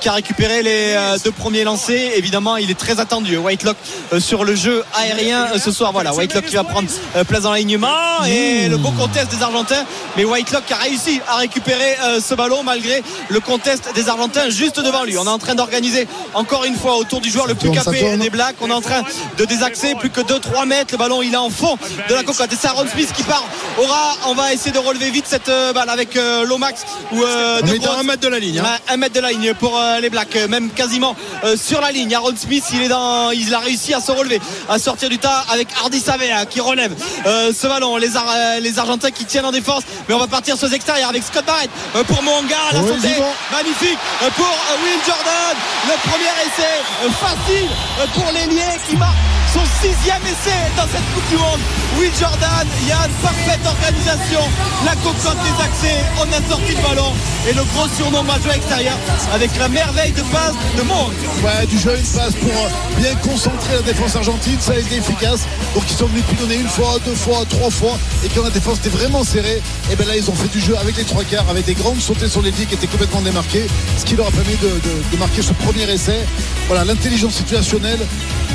qui 0.00 0.08
a 0.08 0.12
récupéré 0.12 0.62
les 0.62 0.96
deux 1.24 1.30
premiers 1.32 1.64
lancers. 1.64 2.12
Évidemment, 2.16 2.56
il 2.56 2.70
est 2.70 2.78
très 2.78 3.00
attendu. 3.00 3.36
Whitelock 3.38 3.76
sur 4.18 4.44
le 4.44 4.54
jeu 4.54 4.82
aérien 4.98 5.46
ce 5.58 5.70
soir. 5.70 5.92
Voilà, 5.92 6.12
Whitelock 6.14 6.44
qui 6.46 6.56
va 6.56 6.64
prendre 6.64 6.88
place 7.26 7.42
dans 7.42 7.52
l'alignement 7.52 8.24
et 8.28 8.68
le 8.68 8.76
beau 8.76 8.90
contest 8.90 9.30
des 9.30 9.42
Argentins. 9.42 9.84
Mais 10.16 10.24
Whitelock 10.24 10.70
a 10.72 10.76
réussi 10.76 11.20
à 11.28 11.36
récupérer 11.36 11.69
euh, 11.74 12.20
ce 12.20 12.34
ballon 12.34 12.62
malgré 12.62 13.02
le 13.28 13.40
contest 13.40 13.90
des 13.94 14.08
Argentins 14.08 14.48
juste 14.50 14.80
devant 14.80 15.04
lui. 15.04 15.16
On 15.18 15.24
est 15.24 15.28
en 15.28 15.38
train 15.38 15.54
d'organiser 15.54 16.06
encore 16.34 16.64
une 16.64 16.76
fois 16.76 16.96
autour 16.96 17.20
du 17.20 17.30
joueur 17.30 17.46
le 17.46 17.54
plus 17.54 17.68
capé 17.84 17.98
des 18.16 18.30
Blacks. 18.30 18.56
On 18.60 18.68
est 18.70 18.72
en 18.72 18.80
train 18.80 19.02
de 19.38 19.44
désaxer 19.44 19.94
plus 19.94 20.10
que 20.10 20.20
2-3 20.20 20.66
mètres. 20.66 20.92
Le 20.92 20.98
ballon 20.98 21.22
il 21.22 21.32
est 21.32 21.36
en 21.36 21.50
fond 21.50 21.76
de 22.08 22.14
la 22.14 22.22
cocotte. 22.22 22.52
Et 22.52 22.56
c'est 22.60 22.68
Aaron 22.68 22.86
Smith 22.92 23.12
qui 23.14 23.22
part. 23.22 23.44
Aura, 23.78 24.16
on 24.26 24.34
va 24.34 24.52
essayer 24.52 24.72
de 24.72 24.78
relever 24.78 25.10
vite 25.10 25.26
cette 25.28 25.48
euh, 25.48 25.72
balle 25.72 25.88
avec 25.90 26.16
euh, 26.16 26.44
Lomax 26.44 26.82
ou 27.12 27.22
euh, 27.22 27.60
De 27.62 27.68
à 27.98 28.02
mètre 28.02 28.20
de 28.20 28.28
la 28.28 28.38
ligne. 28.38 28.58
hein. 28.58 28.62
Ouais, 28.64 28.92
un 28.94 28.96
mètre 28.96 29.14
de 29.14 29.20
la 29.20 29.30
ligne 29.30 29.54
pour 29.54 29.78
euh, 29.78 30.00
les 30.00 30.10
Blacks, 30.10 30.36
même 30.48 30.70
quasiment 30.70 31.14
sur 31.56 31.80
la 31.80 31.90
ligne. 31.92 32.14
Aaron 32.14 32.34
Smith, 32.36 32.64
il 32.72 32.82
est 32.82 32.88
dans, 32.88 33.30
il 33.30 33.52
a 33.54 33.58
réussi 33.58 33.94
à 33.94 34.00
se 34.00 34.10
relever, 34.12 34.40
à 34.68 34.78
sortir 34.78 35.08
du 35.08 35.18
tas 35.18 35.44
avec 35.50 35.68
Hardy 35.80 36.00
Savea 36.00 36.46
qui 36.46 36.60
relève 36.60 36.92
ce 37.24 37.66
ballon. 37.66 37.96
Les, 37.96 38.16
Ar- 38.16 38.60
les 38.60 38.78
Argentins 38.78 39.10
qui 39.10 39.24
tiennent 39.24 39.44
en 39.46 39.52
défense, 39.52 39.82
mais 40.08 40.14
on 40.14 40.18
va 40.18 40.26
partir 40.26 40.56
sur 40.56 40.68
les 40.68 40.74
extérieurs 40.74 41.08
avec 41.10 41.22
Scott 41.22 41.44
Barrett 41.44 41.59
euh, 41.96 42.04
pour 42.04 42.22
Monga 42.22 42.56
à 42.70 42.74
la 42.74 42.80
Oui, 42.80 42.88
santé. 42.88 43.14
Magnifique 43.52 43.98
euh, 44.22 44.30
pour 44.36 44.46
euh, 44.46 44.84
Will 44.84 45.00
Jordan, 45.06 45.56
le 45.88 46.08
premier 46.08 46.32
essai 46.46 46.82
facile 47.20 47.68
pour 48.14 48.30
l'ailier 48.32 48.78
qui 48.88 48.96
marque 48.96 49.16
son 49.52 49.64
sixième 49.82 50.22
essai 50.22 50.60
dans 50.76 50.86
cette 50.86 51.06
Coupe 51.12 51.28
du 51.28 51.36
Monde. 51.36 51.58
Will 51.98 52.12
Jordan, 52.18 52.66
Yann, 52.86 53.10
parfaite 53.22 53.60
organisation, 53.66 54.40
la 54.84 54.94
cocotte 54.96 55.38
des 55.42 55.62
accès, 55.62 55.98
on 56.18 56.28
a 56.30 56.40
sorti 56.48 56.74
le 56.74 56.82
ballon 56.82 57.12
et 57.48 57.52
le 57.52 57.62
gros 57.74 57.88
surnom 57.96 58.22
majeur 58.22 58.54
extérieur 58.54 58.96
avec 59.34 59.50
la 59.58 59.68
merveille 59.68 60.12
de 60.12 60.22
passe 60.22 60.54
de 60.76 60.82
Monk. 60.82 61.12
Ouais, 61.42 61.66
du 61.66 61.78
jeu, 61.78 61.96
une 61.98 62.06
passe 62.06 62.34
pour 62.34 62.50
euh, 62.50 62.68
bien 62.98 63.14
concentrer 63.16 63.74
la 63.74 63.82
défense 63.82 64.14
argentine, 64.14 64.56
ça 64.60 64.72
a 64.72 64.78
été 64.78 64.96
efficace. 64.96 65.46
Donc 65.74 65.84
ils 65.90 65.96
sont 65.96 66.06
venus 66.06 66.24
plus 66.24 66.36
donner 66.36 66.56
une 66.56 66.68
fois, 66.68 66.98
deux 67.04 67.14
fois, 67.14 67.44
trois 67.48 67.70
fois, 67.70 67.98
et 68.24 68.28
quand 68.28 68.42
la 68.42 68.50
défense 68.50 68.78
était 68.78 68.90
vraiment 68.90 69.24
serrée, 69.24 69.60
et 69.90 69.96
bien 69.96 70.06
là 70.06 70.16
ils 70.16 70.30
ont 70.30 70.34
fait 70.34 70.48
du 70.48 70.60
jeu 70.60 70.76
avec 70.80 70.96
les 70.96 71.04
trois 71.04 71.24
quarts, 71.24 71.48
avec 71.50 71.64
des 71.64 71.74
grandes 71.74 72.00
sautées 72.00 72.28
sur 72.28 72.42
les 72.42 72.52
lits 72.52 72.66
qui 72.66 72.74
étaient 72.74 72.86
complètement 72.86 73.22
démarquées, 73.22 73.66
ce 73.98 74.04
qui 74.04 74.14
leur 74.14 74.28
a 74.28 74.30
permis 74.30 74.56
de, 74.56 75.16
marquer 75.18 75.42
ce 75.42 75.52
premier 75.52 75.90
essai. 75.90 76.24
Voilà, 76.68 76.84
l'intelligence 76.84 77.34
situationnelle. 77.34 78.00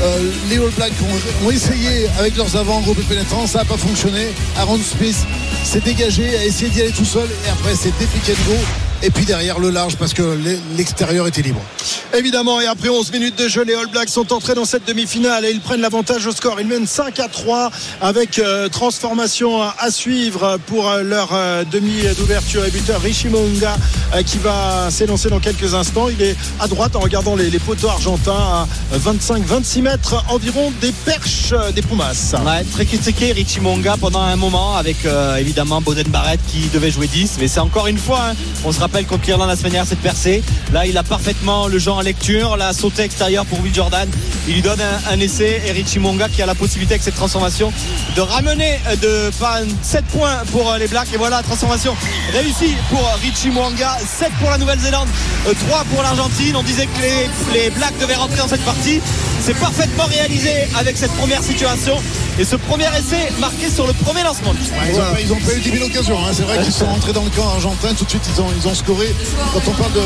Euh, 0.02 0.32
les 0.50 0.58
All 0.58 0.72
Ont, 1.44 1.50
essayé 1.50 2.08
avec 2.20 2.38
leurs 2.38 2.56
avants 2.56 2.80
groupe 2.82 3.02
pénétrant, 3.08 3.48
ça 3.48 3.60
n'a 3.60 3.66
pas 3.66 3.78
fonctionné. 3.78 4.28
Aaron 4.56 4.78
Smith 4.78 5.26
s'est 5.64 5.80
dégagé, 5.80 6.38
a 6.38 6.46
essayé 6.46 6.70
d'y 6.70 6.82
aller 6.82 6.92
tout 6.92 7.06
seul. 7.06 7.28
Et 7.46 7.50
après 7.50 7.74
c'est 7.76 7.98
dépliqué 7.98 8.34
de 8.34 8.50
go 8.50 8.85
et 9.04 9.10
puis 9.12 9.26
derrière 9.26 9.60
le 9.60 9.70
large 9.70 9.96
parce 9.98 10.14
que 10.14 10.22
l'e- 10.22 10.60
l'extérieur 10.78 11.28
était 11.28 11.42
libre. 11.42 11.62
Évidemment, 12.14 12.62
et 12.62 12.66
après 12.68 12.90
11 12.90 13.12
minutes 13.12 13.38
de 13.38 13.48
jeu, 13.48 13.64
les 13.64 13.74
All 13.76 13.88
Blacks 13.88 14.10
sont 14.10 14.32
entrés 14.34 14.56
dans 14.56 14.66
cette 14.66 14.88
demi-finale 14.88 15.46
et 15.46 15.52
ils 15.52 15.60
prennent 15.62 15.82
l'avantage 15.82 16.26
au 16.28 16.32
score. 16.32 16.60
Ils 16.60 16.68
mènent 16.68 16.88
5 16.88 17.20
à 17.20 17.28
3 17.28 17.72
avec 18.02 18.40
euh, 18.40 18.70
transformation 18.70 19.62
à, 19.62 19.92
suivre 19.92 20.58
pour 20.68 20.90
euh, 20.90 21.02
leur 21.04 21.30
euh, 21.34 21.64
demi 21.70 22.04
d'ouverture 22.18 22.66
et 22.66 22.72
buteur 22.72 23.02
Richie 23.02 23.28
Monga 23.30 23.76
euh, 24.14 24.24
qui 24.24 24.38
va 24.38 24.90
s'élancer 24.90 25.30
dans 25.30 25.40
quelques 25.40 25.74
instants. 25.74 26.08
Il 26.10 26.22
est 26.22 26.36
à 26.60 26.68
droite 26.68 26.96
en 26.96 27.00
regardant 27.00 27.36
les, 27.36 27.50
les 27.50 27.60
poteaux 27.60 27.90
argentins 27.90 28.32
à 28.94 28.98
25-26 28.98 29.82
mètres 29.82 30.24
environ 30.30 30.72
des 30.82 30.92
perches 30.92 31.52
euh, 31.54 31.72
des 31.72 31.82
Pumas. 31.82 32.34
Ouais, 32.46 32.64
très 32.72 32.86
critiqué 32.86 33.32
Richie 33.32 33.60
Monga 33.60 33.96
pendant 34.00 34.22
un 34.22 34.36
moment 34.36 34.76
avec 34.78 35.06
euh, 35.06 35.36
évidemment 35.38 35.82
Boden 35.82 36.08
Barrett 36.08 36.40
qui 36.48 36.68
devait 36.74 36.92
jouer 36.92 37.08
10 37.08 37.38
mais 37.40 37.48
c'est 37.48 37.60
encore 37.60 37.88
une 37.88 37.98
fois 37.98 38.30
hein. 38.32 38.36
on 38.64 38.72
se 38.72 38.80
rappelle 38.86 39.06
contre 39.06 39.26
l'Irlande 39.26 39.50
la 39.50 39.56
semaine 39.56 39.72
dernière 39.72 39.90
cette 39.90 40.02
percée 40.02 40.44
là 40.72 40.86
il 40.86 40.96
a 40.98 41.04
parfaitement 41.04 41.68
le 41.68 41.80
genre 41.80 41.98
en 41.98 42.02
lecture. 42.02 42.58
La 42.58 42.74
sauté 42.74 43.04
extérieure 43.04 43.46
pour 43.46 43.60
Will 43.62 43.74
Jordan. 43.74 44.08
Il 44.48 44.56
lui 44.56 44.62
donne 44.62 44.82
un, 44.82 45.20
essai. 45.20 45.62
Et 45.66 45.72
Richie 45.72 46.00
Monga 46.00 46.30
qui 46.30 46.42
a 46.42 46.46
la 46.46 46.56
possibilité 46.56 46.94
avec 46.96 47.04
cette 47.04 47.16
transformation 47.16 47.72
de 48.16 48.22
ramener 48.22 48.80
euh, 48.88 48.96
de 48.98 49.36
pas 49.38 49.60
7 49.82 50.06
points 50.06 50.44
pour 50.52 50.72
euh, 50.72 50.78
les 50.78 50.88
Blacks. 50.88 51.08
Et 51.14 51.18
voilà 51.18 51.38
la 51.38 51.44
transformation 51.44 51.96
réussie 52.34 52.76
pour 52.90 53.00
euh, 53.00 53.16
Richie 53.22 53.50
Monga. 53.50 53.98
7 54.06 54.30
pour 54.40 54.50
la 54.50 54.58
Nouvelle-Zélande 54.58 55.08
euh, 55.48 55.54
3 55.68 55.86
pour 55.86 56.04
l'Argentine. 56.04 56.56
On 56.56 56.64
disait 56.64 56.86
que 56.88 57.54
les 57.54 57.70
Blacks 57.70 57.98
devaient 58.00 58.16
rentrer 58.16 58.38
dans 58.38 58.48
cette 58.48 58.66
partie 58.66 59.02
c'est 59.46 59.54
parfaitement 59.60 60.06
réalisé 60.06 60.50
avec 60.76 60.98
cette 60.98 61.12
première 61.12 61.44
situation 61.44 61.98
et 62.40 62.44
ce 62.44 62.56
premier 62.56 62.88
essai 62.98 63.32
marqué 63.40 63.70
sur 63.70 63.86
le 63.86 63.94
premier 63.94 64.24
lancement. 64.24 64.54
Ils 64.60 64.92
n'ont 64.98 64.98
pas, 65.14 65.22
ils 65.22 65.34
ont 65.34 65.40
pas 65.40 65.54
eu 65.54 65.60
10 65.60 65.70
000 65.72 65.86
occasions. 65.86 66.18
hein. 66.18 66.32
C'est 66.34 66.42
vrai 66.42 66.58
qu'ils 66.64 66.74
sont 66.74 66.88
rentrés 66.88 67.14
dans 67.14 67.24
le 67.24 67.30
camp 67.30 67.48
argentin. 67.50 67.94
Tout 67.94 68.06
de 68.06 68.10
suite, 68.10 68.28
ils 68.34 68.42
ont, 68.42 68.48
ils 68.60 68.68
ont 68.68 68.74
scoré. 68.74 69.14
Quand 69.54 69.62
on 69.68 69.74
parle 69.74 69.94
de, 69.94 70.02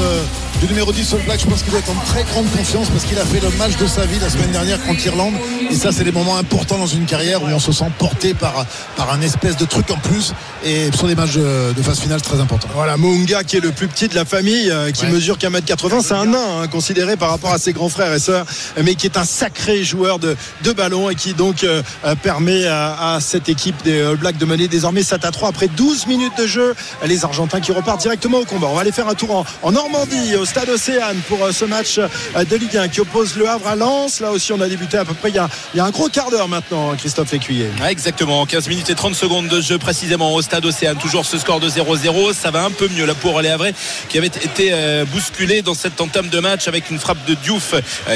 du 0.60 0.68
numéro 0.68 0.92
10 0.92 1.13
All 1.13 1.22
Black, 1.22 1.39
je 1.39 1.46
pense 1.46 1.62
qu'il 1.62 1.72
doit 1.72 1.80
être 1.80 1.89
en 1.89 1.96
très 2.06 2.24
grande 2.24 2.50
confiance 2.51 2.89
parce 2.89 3.06
qu'il 3.06 3.18
a 3.18 3.24
fait 3.25 3.39
le 3.39 3.50
match 3.58 3.78
de 3.78 3.88
sa 3.88 4.06
vie 4.06 4.20
la 4.20 4.30
semaine 4.30 4.51
dernière 4.51 4.82
contre 4.84 5.01
l'Irlande. 5.04 5.34
Et 5.72 5.75
ça, 5.75 5.92
c'est 5.94 6.04
des 6.04 6.12
moments 6.12 6.36
importants 6.38 6.78
dans 6.78 6.86
une 6.86 7.06
carrière 7.06 7.42
où 7.42 7.46
on 7.48 7.60
se 7.60 7.72
sent 7.72 7.86
porté 7.98 8.34
par, 8.34 8.66
par 8.98 9.13
un 9.13 9.22
espèce 9.22 9.56
de 9.56 9.63
truc 9.63 9.89
en 9.89 9.98
plus. 9.98 10.34
Et 10.66 10.89
sur 10.94 11.08
des 11.08 11.16
matchs 11.16 11.36
de, 11.36 11.72
de 11.74 11.82
phase 11.82 12.00
finale 12.01 12.22
très 12.22 12.42
importants. 12.42 12.68
Voilà, 12.75 12.98
Munga 12.98 13.44
qui 13.46 13.56
est 13.56 13.62
le 13.62 13.72
plus 13.72 13.88
petit 13.88 14.10
de 14.10 14.16
la 14.16 14.25
famille, 14.25 14.70
euh, 14.70 14.92
qui 14.92 15.06
Ouais. 15.06 15.12
mesure 15.12 15.38
qu'un 15.38 15.50
mètre 15.50 15.66
80, 15.66 16.01
c'est 16.04 16.13
un 16.13 16.25
nain 16.25 16.62
hein, 16.63 16.68
considéré 16.68 17.16
par 17.16 17.30
rapport 17.30 17.54
à 17.54 17.58
ses 17.58 17.72
grands 17.72 17.88
frères 17.88 18.13
et 18.13 18.20
sœurs, 18.20 18.46
mais 18.84 18.96
qui 18.96 19.08
est 19.08 19.18
un 19.18 19.24
sacré 19.24 19.86
joueur 19.86 20.20
de, 20.20 20.36
de 20.63 20.72
ballon 20.74 21.10
et 21.10 21.16
qui 21.16 21.34
donc 21.34 21.63
euh, 21.63 21.82
euh, 22.06 22.16
permet 22.16 22.68
à, 22.68 23.13
à 23.16 23.20
cette 23.22 23.48
équipe 23.48 23.82
des 23.86 24.01
All 24.01 24.18
Blacks 24.18 24.38
de 24.38 24.46
mener 24.46 24.68
désormais 24.68 25.04
7 25.04 25.24
à 25.24 25.32
3 25.32 25.48
après 25.50 25.70
12 25.70 26.08
minutes 26.08 26.38
de 26.38 26.46
jeu. 26.48 26.75
Les 27.06 27.24
Argentins 27.24 27.62
qui 27.62 27.72
repartent 27.72 28.01
directement 28.01 28.39
au 28.39 28.46
combat. 28.46 28.68
On 28.70 28.75
va 28.75 28.82
aller 28.82 28.92
faire 28.92 29.08
un 29.08 29.13
tour 29.16 29.34
en, 29.38 29.46
en 29.63 29.72
Normandie, 29.72 30.36
au 30.36 30.46
stade 30.50 30.70
Océane, 30.70 31.22
pour 31.27 31.46
euh, 31.46 31.51
ce 31.51 31.63
match 31.63 32.00
euh, 32.00 32.44
de 32.44 32.56
Ligue 32.56 32.75
1 32.75 32.88
qui 32.88 33.01
oppose 33.01 33.36
le 33.38 33.48
Havre 33.48 33.68
à 33.68 33.75
Lens. 33.75 34.20
Là 34.20 34.32
aussi, 34.32 34.51
on 34.51 34.60
a 34.60 34.68
débuté 34.68 34.98
à 34.98 35.06
peu 35.06 35.13
près 35.13 35.29
il 35.29 35.36
y 35.36 35.38
a, 35.38 35.48
un 35.86 35.91
gros 35.91 36.10
quart 36.10 36.32
d'heure 36.32 36.48
maintenant, 36.48 36.96
Christophe 36.98 37.32
Lécuyer. 37.32 37.70
Exactement, 37.88 38.48
15 38.48 38.68
minutes 38.68 38.89
et 38.89 38.96
30 38.96 39.13
secondes 39.13 39.48
de 39.48 39.62
jeu 39.62 39.77
précisément 39.77 40.34
au 40.34 40.41
stade 40.41 40.65
Océane. 40.65 40.98
Toujours 40.98 41.24
ce 41.24 41.38
score 41.38 41.60
de 41.60 41.70
0-0. 41.70 42.34
Ça 42.34 42.50
va 42.50 42.63
un 42.63 42.72
peu 42.72 42.88
mieux 42.88 43.06
là 43.06 43.13
pour 43.13 43.39
les 43.41 43.50
Havrais 43.50 43.75
qui 44.08 44.18
avait 44.18 44.25
été 44.25 44.70
euh, 44.72 45.06
bousculé 45.06 45.62
dans 45.62 45.75
cette 45.75 46.01
entame 46.01 46.29
de 46.29 46.39
match 46.39 46.68
avec 46.68 46.89
une 46.89 46.98
frappe 46.98 47.24
de 47.25 47.36
Diouf 47.36 47.75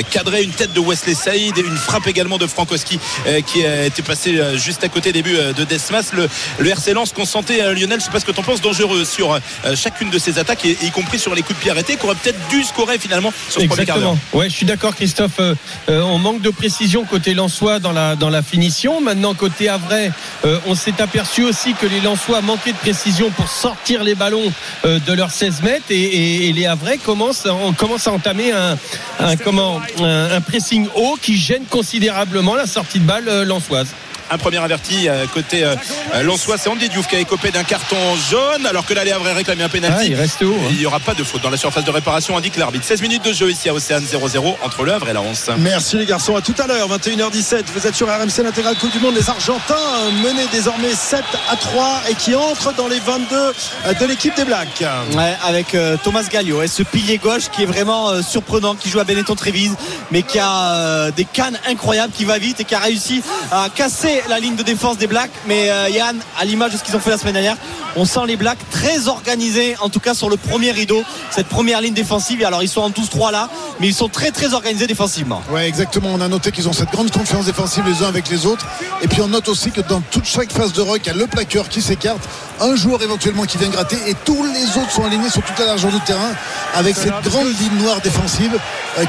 cadrée, 0.09 0.41
une 0.41 0.51
tête 0.51 0.73
de 0.73 0.79
Wesley 0.79 1.13
Saïd 1.13 1.55
et 1.55 1.61
une 1.61 1.77
frappe 1.77 2.07
également 2.07 2.39
de 2.39 2.47
Frankowski 2.47 2.99
qui 3.45 3.63
a 3.63 3.85
été 3.85 4.01
passé 4.01 4.39
euh, 4.39 4.57
juste 4.57 4.83
à 4.83 4.89
côté 4.89 5.11
des 5.11 5.21
buts 5.21 5.37
de 5.55 5.63
Desmas. 5.65 6.11
Le, 6.13 6.27
RC 6.67 6.93
Lens 6.93 7.11
qu'on 7.11 7.25
sentait, 7.25 7.59
Lionel, 7.75 7.99
je 7.99 8.05
sais 8.05 8.11
pas 8.11 8.19
ce 8.19 8.25
que 8.25 8.31
tu 8.31 8.39
en 8.39 8.43
penses, 8.43 8.61
dangereux 8.61 9.05
sur 9.05 9.39
chacune 9.75 10.09
de 10.09 10.17
ses 10.17 10.39
attaques 10.39 10.63
y 10.63 10.89
compris 10.89 11.19
sur 11.19 11.35
les 11.35 11.43
coups 11.43 11.59
de 11.59 11.61
pied 11.61 11.71
arrêtés 11.71 11.97
peut-être 12.23 12.47
dû 12.49 12.63
scorer 12.63 12.97
finalement 12.97 13.31
sur 13.49 13.61
ce 13.61 13.67
premier 13.67 13.85
quart. 13.85 13.97
Exactement. 13.97 14.17
Ouais, 14.33 14.49
je 14.49 14.55
suis 14.55 14.65
d'accord, 14.65 14.95
Christophe. 14.95 15.39
Euh, 15.39 15.55
euh, 15.89 16.01
on 16.01 16.17
manque 16.17 16.41
de 16.41 16.49
précision 16.49 17.03
côté 17.03 17.33
Lensois 17.33 17.79
dans 17.79 17.91
la 17.91 18.41
finition. 18.41 19.01
Maintenant, 19.01 19.33
côté 19.33 19.69
Havrais, 19.69 20.11
euh, 20.45 20.59
on 20.67 20.75
s'est 20.75 21.01
aperçu 21.01 21.43
aussi 21.43 21.73
que 21.73 21.85
les 21.85 22.01
Lensois 22.01 22.41
manquaient 22.41 22.71
de 22.71 22.77
précision 22.77 23.29
pour 23.31 23.49
sortir 23.49 24.03
les 24.03 24.15
ballons 24.15 24.51
de 24.83 25.13
leurs 25.13 25.31
16 25.31 25.61
mètres 25.63 25.85
et, 25.89 26.51
les 26.53 26.65
Havrais 26.65 26.97
commencent, 26.97 27.45
à 27.45 28.11
entamer 28.11 28.51
un, 28.51 28.77
un 29.19 30.41
pressing 30.41 30.87
haut 30.95 31.17
qui 31.21 31.37
gêne 31.37 31.65
considérablement 31.69 32.55
la 32.55 32.67
sortie 32.67 32.99
de 32.99 33.05
balle 33.05 33.43
lensoise. 33.43 33.87
Un 34.33 34.37
premier 34.39 34.57
averti 34.57 35.07
euh, 35.07 35.25
côté 35.31 35.63
euh, 35.63 35.75
euh, 36.15 36.23
Lensois, 36.23 36.57
c'est 36.57 36.67
Andy 36.67 36.89
Diouf 36.89 37.07
qui 37.07 37.15
a 37.15 37.19
écopé 37.19 37.51
d'un 37.51 37.63
carton 37.63 37.95
jaune 38.31 38.65
alors 38.65 38.83
que 38.83 38.95
là 38.95 39.03
les 39.03 39.11
Havrais 39.11 39.33
réclamaient 39.33 39.61
un 39.63 39.67
Ah, 39.67 39.69
pénalty. 39.69 40.07
il 40.07 40.15
reste 40.15 40.41
haut. 40.41 40.55
hein. 40.59 40.67
Il 40.71 40.77
n'y 40.77 40.85
aura 40.87 40.99
pas 40.99 41.13
de 41.13 41.23
faute 41.23 41.43
dans 41.43 41.51
la 41.51 41.57
surface 41.57 41.83
de 41.83 41.91
réparation, 41.91 42.35
indique 42.35 42.57
l'arbitre. 42.57 42.83
16 42.85 43.03
minutes 43.03 43.23
de 43.23 43.31
jeu 43.31 43.51
ici 43.51 43.69
à 43.69 43.75
Océane 43.75 44.03
0-0 44.03 44.55
entre 44.63 44.83
le 44.85 44.91
Havre 44.93 45.09
et 45.09 45.13
la 45.13 45.21
11. 45.21 45.51
Merci 45.59 45.97
les 45.97 46.05
garçons, 46.07 46.35
à 46.35 46.41
tout 46.41 46.55
à 46.57 46.65
l'heure, 46.65 46.89
21h17. 46.89 47.65
Vous 47.75 47.85
êtes 47.85 47.93
sur 47.95 48.07
RMC 48.07 48.41
l'intégrale 48.43 48.75
Coupe 48.75 48.91
du 48.91 48.99
Monde. 48.99 49.13
Les 49.13 49.29
Argentins 49.29 49.75
menés 50.23 50.47
désormais 50.51 50.93
7 50.95 51.23
à 51.51 51.55
3 51.55 52.01
et 52.09 52.15
qui 52.15 52.33
entrent 52.33 52.73
dans 52.73 52.87
les 52.87 52.99
22 52.99 53.35
euh, 53.35 53.93
de 53.93 54.05
l'équipe 54.05 54.35
des 54.35 54.45
Blacks. 54.45 54.83
Ouais, 55.15 55.37
avec 55.45 55.75
euh, 55.75 55.95
Thomas 56.03 56.23
Gallio, 56.23 56.63
et 56.63 56.67
ce 56.67 56.81
pilier 56.81 57.19
gauche 57.19 57.49
qui 57.51 57.61
est 57.63 57.67
vraiment 57.67 58.09
euh, 58.09 58.21
surprenant, 58.23 58.73
qui 58.73 58.89
joue 58.89 58.99
à 58.99 59.03
Benetton 59.03 59.35
Trévise, 59.35 59.75
mais 60.09 60.23
qui 60.23 60.39
a 60.39 60.73
euh, 60.73 61.11
des 61.11 61.25
cannes 61.25 61.59
incroyables, 61.69 62.13
qui 62.13 62.25
va 62.25 62.39
vite 62.39 62.59
et 62.61 62.63
qui 62.63 62.73
a 62.73 62.79
réussi 62.79 63.21
à 63.51 63.67
casser 63.73 64.22
la 64.29 64.39
ligne 64.39 64.55
de 64.55 64.63
défense 64.63 64.97
des 64.97 65.07
Blacks. 65.07 65.31
Mais 65.47 65.69
euh, 65.69 65.89
Yann, 65.89 66.17
à 66.39 66.45
l'image 66.45 66.73
de 66.73 66.77
ce 66.77 66.83
qu'ils 66.83 66.95
ont 66.95 66.99
fait 66.99 67.09
la 67.09 67.17
semaine 67.17 67.33
dernière, 67.33 67.57
on 67.95 68.05
sent 68.05 68.21
les 68.27 68.35
Blacks 68.35 68.59
très 68.71 69.07
organisés, 69.07 69.75
en 69.79 69.89
tout 69.89 69.99
cas 69.99 70.13
sur 70.13 70.29
le 70.29 70.37
premier 70.37 70.71
rideau, 70.71 71.03
cette 71.29 71.47
première 71.47 71.81
ligne 71.81 71.93
défensive. 71.93 72.41
Et 72.41 72.45
alors 72.45 72.63
ils 72.63 72.69
sont 72.69 72.81
en 72.81 72.89
12-3 72.89 73.31
là, 73.31 73.49
mais 73.79 73.87
ils 73.87 73.93
sont 73.93 74.09
très 74.09 74.31
très 74.31 74.53
organisés 74.53 74.87
défensivement. 74.87 75.41
Ouais, 75.51 75.67
exactement. 75.67 76.09
On 76.13 76.21
a 76.21 76.27
noté 76.27 76.51
qu'ils 76.51 76.67
ont 76.67 76.73
cette 76.73 76.91
grande 76.91 77.11
confiance 77.11 77.45
défensive 77.45 77.83
les 77.85 78.03
uns 78.03 78.07
avec 78.07 78.29
les 78.29 78.45
autres. 78.45 78.65
Et 79.01 79.07
puis 79.07 79.21
on 79.21 79.27
note 79.27 79.47
aussi 79.49 79.71
que 79.71 79.81
dans 79.81 80.01
toute 80.01 80.25
chaque 80.25 80.51
phase 80.51 80.73
de 80.73 80.81
rock, 80.81 81.01
il 81.03 81.07
y 81.07 81.11
a 81.11 81.13
le 81.13 81.27
plaqueur 81.27 81.69
qui 81.69 81.81
s'écarte, 81.81 82.21
un 82.59 82.75
joueur 82.75 83.01
éventuellement 83.03 83.43
qui 83.43 83.57
vient 83.57 83.69
gratter, 83.69 83.97
et 84.07 84.15
tous 84.25 84.43
les 84.43 84.77
autres 84.81 84.91
sont 84.91 85.05
alignés 85.05 85.29
sur 85.29 85.43
toute 85.43 85.59
la 85.59 85.65
largeur 85.65 85.91
du 85.91 85.99
terrain 86.01 86.31
avec 86.73 86.95
cette 86.95 87.21
grande 87.23 87.47
ligne 87.47 87.83
noire 87.83 88.01
défensive 88.01 88.57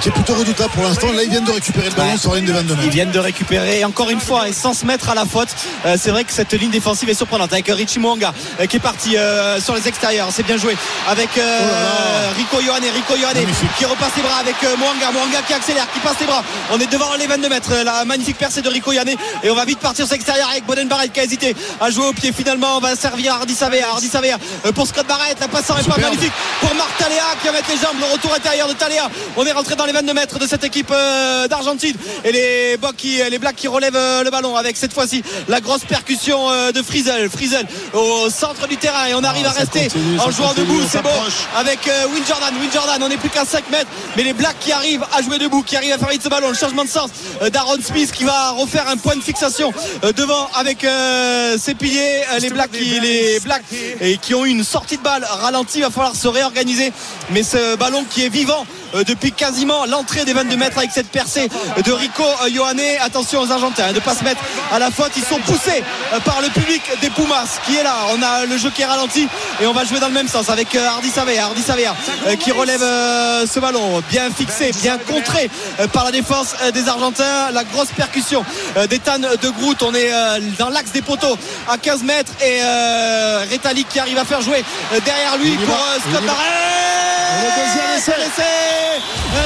qui 0.01 0.09
est 0.09 0.13
plutôt 0.13 0.35
redoutable 0.35 0.71
pour 0.71 0.83
l'instant. 0.83 1.13
Là, 1.13 1.23
ils 1.23 1.31
viennent 1.31 1.45
de 1.45 1.51
récupérer 1.53 1.89
le 1.89 1.95
ballon 1.95 2.11
Ouais. 2.13 2.17
sur 2.19 2.31
la 2.33 2.37
ligne 2.39 2.47
de 2.49 2.53
22 2.53 2.75
Ils 2.75 2.77
mètres. 2.81 2.91
viennent 2.91 3.11
de 3.11 3.19
récupérer 3.19 3.81
et 3.81 3.85
encore 3.85 4.11
une 4.11 4.21
fois 4.21 4.49
et 4.49 4.53
sans 4.53 4.73
se 4.75 4.85
mettre 4.87 5.09
à 5.11 5.15
la 5.15 5.25
faute. 5.27 5.49
euh, 5.87 5.97
c'est 6.01 6.11
vrai 6.11 6.25
que 6.25 6.33
cette 6.33 6.53
ligne 6.55 6.71
défensive 6.71 7.09
est 7.09 7.15
surprenante 7.15 7.53
avec 7.53 7.69
euh, 7.69 7.75
Richie 7.75 7.99
Mwanga 7.99 8.33
euh, 8.61 8.67
qui 8.67 8.77
est 8.77 8.81
parti 8.81 9.17
euh, 9.17 9.61
sur 9.61 9.75
les 9.75 9.87
extérieurs. 9.87 10.29
C'est 10.33 10.43
bien 10.43 10.57
joué 10.57 10.77
avec 11.09 11.29
euh, 11.39 11.59
Oh 11.61 11.65
là 11.65 11.81
là. 12.29 12.33
Rico 12.37 12.61
Ioane, 12.61 12.83
Rico 12.95 13.15
Magnifique. 13.35 13.69
qui 13.79 13.85
repasse 13.85 14.13
les 14.17 14.23
bras 14.23 14.39
avec 14.41 14.57
euh, 14.65 14.77
Mwanga, 14.77 15.11
Mwanga 15.13 15.43
qui 15.47 15.53
accélère, 15.55 15.87
qui 15.93 16.01
passe 16.01 16.17
les 16.21 16.27
bras. 16.27 16.43
On 16.73 16.79
est 16.81 16.91
devant 16.91 17.15
les 17.19 17.27
22 17.27 17.49
mètres. 17.49 17.69
euh, 17.73 17.85
La 17.85 18.05
magnifique 18.05 18.39
percée 18.39 18.63
de 18.63 18.69
Rico 18.69 18.93
Ioane 18.93 19.09
et 19.43 19.51
on 19.51 19.55
va 19.55 19.65
vite 19.65 19.79
partir 19.81 20.07
sur 20.07 20.15
l'extérieur 20.15 20.49
avec 20.51 20.65
Boden 20.67 20.89
Barrett 20.89 21.13
qui 21.13 21.21
a 21.21 21.25
hésité 21.25 21.55
à 21.81 21.91
jouer 21.91 22.07
au 22.07 22.13
pied. 22.13 22.33
Finalement, 22.33 22.77
on 22.79 22.81
va 22.81 22.97
servir 22.97 23.35
à 23.35 23.37
Hardy 23.39 23.55
Savea, 23.55 23.87
Hardy 23.93 24.09
Savea 24.09 24.37
euh, 24.65 24.73
pour 24.73 24.87
Scott 24.87 25.07
Barrett. 25.07 25.39
La 25.41 25.49
passe 25.49 25.65
est 25.71 25.89
pas 25.89 25.99
magnifique 25.99 26.33
pour 26.61 26.75
Marc 26.75 26.97
Taléa 26.99 27.23
qui 27.41 27.47
va 27.49 27.53
mettre 27.53 27.69
les 27.71 27.77
jambes. 27.77 27.97
Le 28.01 28.13
retour 28.13 28.33
intérieur 28.35 28.69
de 28.69 28.73
Taléa. 28.75 29.09
On 29.37 29.45
est 29.45 29.53
rentré 29.53 29.74
dans 29.77 29.87
les 29.87 29.93
22 29.93 30.13
mètres 30.15 30.39
de 30.39 30.47
cette 30.47 30.65
équipe 30.65 30.91
euh, 30.91 31.49
d'Argentine 31.49 31.97
et 32.25 32.33
les 32.33 32.77
Blacks 32.77 32.97
qui, 32.97 33.21
les 33.31 33.39
Blacks 33.39 33.57
qui 33.57 33.69
relèvent 33.69 33.97
euh, 33.97 34.23
le 34.23 34.31
ballon 34.31 34.57
avec 34.57 34.77
cette 34.77 34.93
fois-ci 34.93 35.23
la 35.49 35.61
grosse 35.61 35.85
percussion 35.85 36.51
euh, 36.51 36.73
de 36.73 36.83
Frizel. 36.83 37.29
Frizel 37.31 37.67
au 37.93 38.29
centre 38.31 38.67
du 38.69 38.77
terrain 38.77 39.07
et 39.07 39.15
on 39.15 39.25
arrive 39.25 39.47
Ah, 39.47 39.51
à 39.51 39.53
rester 39.53 39.85
continue, 39.85 40.19
en 40.21 40.31
jouant 40.31 40.49
continue, 40.49 40.67
debout. 40.67 40.81
C'est 40.91 41.03
beau 41.03 41.09
s'approche. 41.09 41.35
avec 41.57 41.89
euh, 41.89 42.07
Will 42.13 42.23
Jordan. 42.27 42.55
Will 42.61 42.71
Jordan, 42.73 43.03
on 43.03 43.09
n'est 43.09 43.17
plus 43.17 43.31
qu'à 43.31 43.45
5 43.45 43.71
mètres, 43.71 43.91
mais 44.17 44.23
les 44.23 44.33
Blacks 44.33 44.59
qui 44.61 44.73
arrivent 44.73 45.05
à 45.17 45.23
jouer 45.23 45.39
debout, 45.39 45.63
qui 45.63 45.77
arrivent 45.77 45.93
à 45.93 45.99
faire 45.99 46.09
vite 46.09 46.23
ce 46.23 46.29
ballon. 46.29 46.49
Le 46.49 46.55
changement 46.57 46.85
de 46.85 46.89
sens 46.91 47.11
euh, 47.43 47.51
d'Aaron 47.51 47.79
Smith 47.83 48.13
qui 48.13 48.25
va 48.25 48.51
refaire 48.51 48.89
un 48.89 48.97
point 48.97 49.17
de 49.17 49.23
fixation 49.23 49.73
euh, 50.05 50.13
devant 50.13 50.49
avec 50.55 50.85
euh, 50.85 51.57
ses 51.59 51.75
piliers. 51.75 52.23
Euh, 52.33 52.39
les 52.39 52.51
Blacks 52.51 52.71
qui, 52.73 53.01
les 53.01 53.41
Blacks 53.41 53.63
et 54.01 54.17
qui 54.19 54.35
ont 54.35 54.45
eu 54.45 54.51
une 54.51 54.65
sortie 54.65 54.97
de 54.97 55.03
balle 55.03 55.25
ralentie. 55.25 55.79
Il 55.79 55.83
va 55.85 55.91
falloir 55.91 56.15
se 56.15 56.29
réorganiser. 56.29 56.93
Mais 57.31 57.43
ce 57.43 57.77
ballon 57.77 58.05
qui 58.09 58.25
est 58.25 58.29
vivant 58.29 58.67
depuis 59.03 59.33
quasiment 59.33 59.87
l'entrée 59.87 60.25
des 60.25 60.33
22 60.33 60.57
mètres 60.57 60.79
avec 60.79 60.91
cette 60.93 61.09
percée 61.09 61.49
de 61.85 61.93
Rico 61.93 62.23
euh, 62.45 62.49
Ioane. 62.49 62.81
Attention 63.01 63.41
aux 63.41 63.51
Argentins 63.51 63.85
hein, 63.87 63.91
de 63.91 63.97
ne 63.97 64.01
pas 64.01 64.15
se 64.15 64.23
mettre 64.25 64.41
à 64.73 64.79
la 64.79 64.91
faute. 64.91 65.13
Ils 65.17 65.25
sont 65.25 65.39
poussés 65.41 65.83
euh, 66.13 66.21
par 66.21 66.41
le 66.41 66.49
public 66.49 66.83
des 67.01 67.11
Pumas 67.11 67.59
qui 67.67 67.77
est 67.77 67.83
là. 67.83 67.95
On 68.13 68.23
a 68.23 68.47
le 68.47 68.57
jeu 68.57 68.71
qui 68.71 68.83
est 68.83 68.87
ralenti 68.87 69.27
et 69.61 69.67
on 69.67 69.73
va 69.73 69.85
jouer 69.85 69.99
dans 70.01 70.09
le 70.09 70.15
même 70.15 70.29
sens 70.29 70.49
avec 70.49 70.75
euh, 70.75 70.87
Hardy 70.87 71.11
Savea. 71.11 71.45
Hardy 71.45 71.63
Savea 71.63 71.95
euh, 72.27 72.37
qui 72.37 72.53
relève 72.53 72.83
euh, 72.83 73.47
ce 73.47 73.59
ballon 73.61 74.03
bien 74.11 74.31
fixé, 74.31 74.71
bien 74.83 74.99
contré 74.99 75.51
euh, 75.81 75.89
par 75.89 76.05
la 76.05 76.13
défense 76.13 76.55
euh, 76.63 76.71
des 76.71 76.89
Argentins. 76.89 77.51
La 77.53 77.65
grosse 77.65 77.91
percussion 77.97 78.45
euh, 78.77 78.87
d'Ethan 78.87 79.19
de 79.19 79.49
Groot. 79.51 79.83
On 79.83 79.95
est 79.95 80.13
euh, 80.13 80.39
dans 80.59 80.69
l'axe 80.69 80.93
des 80.93 81.03
poteaux 81.03 81.37
à 81.69 81.79
15 81.79 82.03
mètres 82.05 82.33
et 82.43 82.61
euh, 82.63 83.45
Rétalik 83.51 83.89
qui 83.89 83.99
arrive 83.99 84.19
à 84.19 84.25
faire 84.25 84.41
jouer 84.41 84.65
euh, 84.93 85.01
derrière 85.05 85.37
lui 85.39 85.53
pour 85.57 85.75
euh, 85.75 85.99
Scott. 86.11 86.25
Barrett. 86.27 87.14
Le 87.43 87.51
deuxième 87.59 87.91
essai. 87.97 88.13
essai 88.27 88.75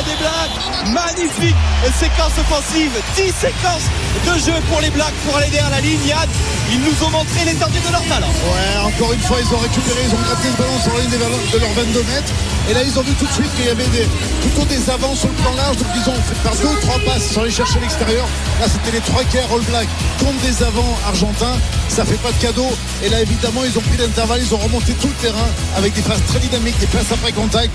des 0.04 0.16
Blacks. 0.16 0.92
Magnifique 0.92 1.56
séquence 1.98 2.36
offensive. 2.38 2.92
10 3.16 3.32
séquences 3.32 3.88
de 4.26 4.38
jeu 4.38 4.54
pour 4.68 4.80
les 4.80 4.90
Blacks 4.90 5.14
pour 5.26 5.36
aller 5.36 5.48
derrière 5.48 5.70
la 5.70 5.80
ligne. 5.80 6.04
Yann, 6.06 6.28
ils 6.70 6.80
nous 6.80 6.94
ont 7.04 7.10
montré 7.10 7.44
l'étendue 7.44 7.80
de 7.80 7.92
leur 7.92 8.04
talent. 8.04 8.28
Ouais, 8.28 8.86
encore 8.86 9.12
une 9.12 9.20
fois, 9.20 9.38
ils 9.40 9.54
ont 9.54 9.58
récupéré, 9.58 10.00
ils 10.04 10.14
ont 10.14 10.22
gratté 10.22 10.48
le 10.48 10.56
ballon 10.62 10.78
sur 10.80 10.94
la 10.94 11.00
ligne 11.00 11.10
de 11.10 11.58
leurs 11.58 11.72
22 11.72 12.02
mètres. 12.04 12.32
Et 12.68 12.74
là, 12.74 12.82
ils 12.84 12.98
ont 12.98 13.02
vu 13.02 13.14
tout 13.14 13.24
de 13.24 13.32
suite 13.32 13.50
qu'il 13.56 13.64
y 13.64 13.70
avait 13.70 13.86
des, 13.88 14.06
plutôt 14.42 14.64
des 14.66 14.90
avances 14.90 15.20
sur 15.20 15.28
le 15.28 15.34
plan 15.36 15.54
large. 15.54 15.78
Donc, 15.78 15.88
ils 15.94 16.10
ont 16.10 16.14
fait 16.14 16.34
faire 16.42 16.54
deux 16.60 16.68
ou 16.68 16.80
trois 16.80 16.98
passes 17.00 17.30
sans 17.32 17.40
aller 17.42 17.50
chercher 17.50 17.80
l'extérieur. 17.80 18.26
Là, 18.60 18.66
c'était 18.68 18.92
les 18.92 19.00
trois 19.00 19.24
quarts 19.24 19.50
All 19.50 19.62
Black 19.62 19.88
contre 20.18 20.38
des 20.44 20.62
avants 20.62 20.98
argentins. 21.06 21.56
Ça 21.88 22.04
fait 22.04 22.20
pas 22.20 22.30
de 22.30 22.36
cadeau. 22.36 22.68
Et 23.02 23.08
là, 23.08 23.22
évidemment, 23.22 23.64
ils 23.64 23.76
ont 23.78 23.80
pris 23.80 23.96
l'intervalle. 23.96 24.40
Ils 24.42 24.54
ont 24.54 24.58
remonté 24.58 24.92
tout 25.00 25.08
le 25.08 25.14
terrain 25.14 25.48
avec 25.76 25.94
des 25.94 26.02
passes 26.02 26.24
très 26.26 26.40
dynamiques, 26.40 26.78
des 26.78 26.86
passes 26.86 27.10
après 27.10 27.32
contact. 27.32 27.74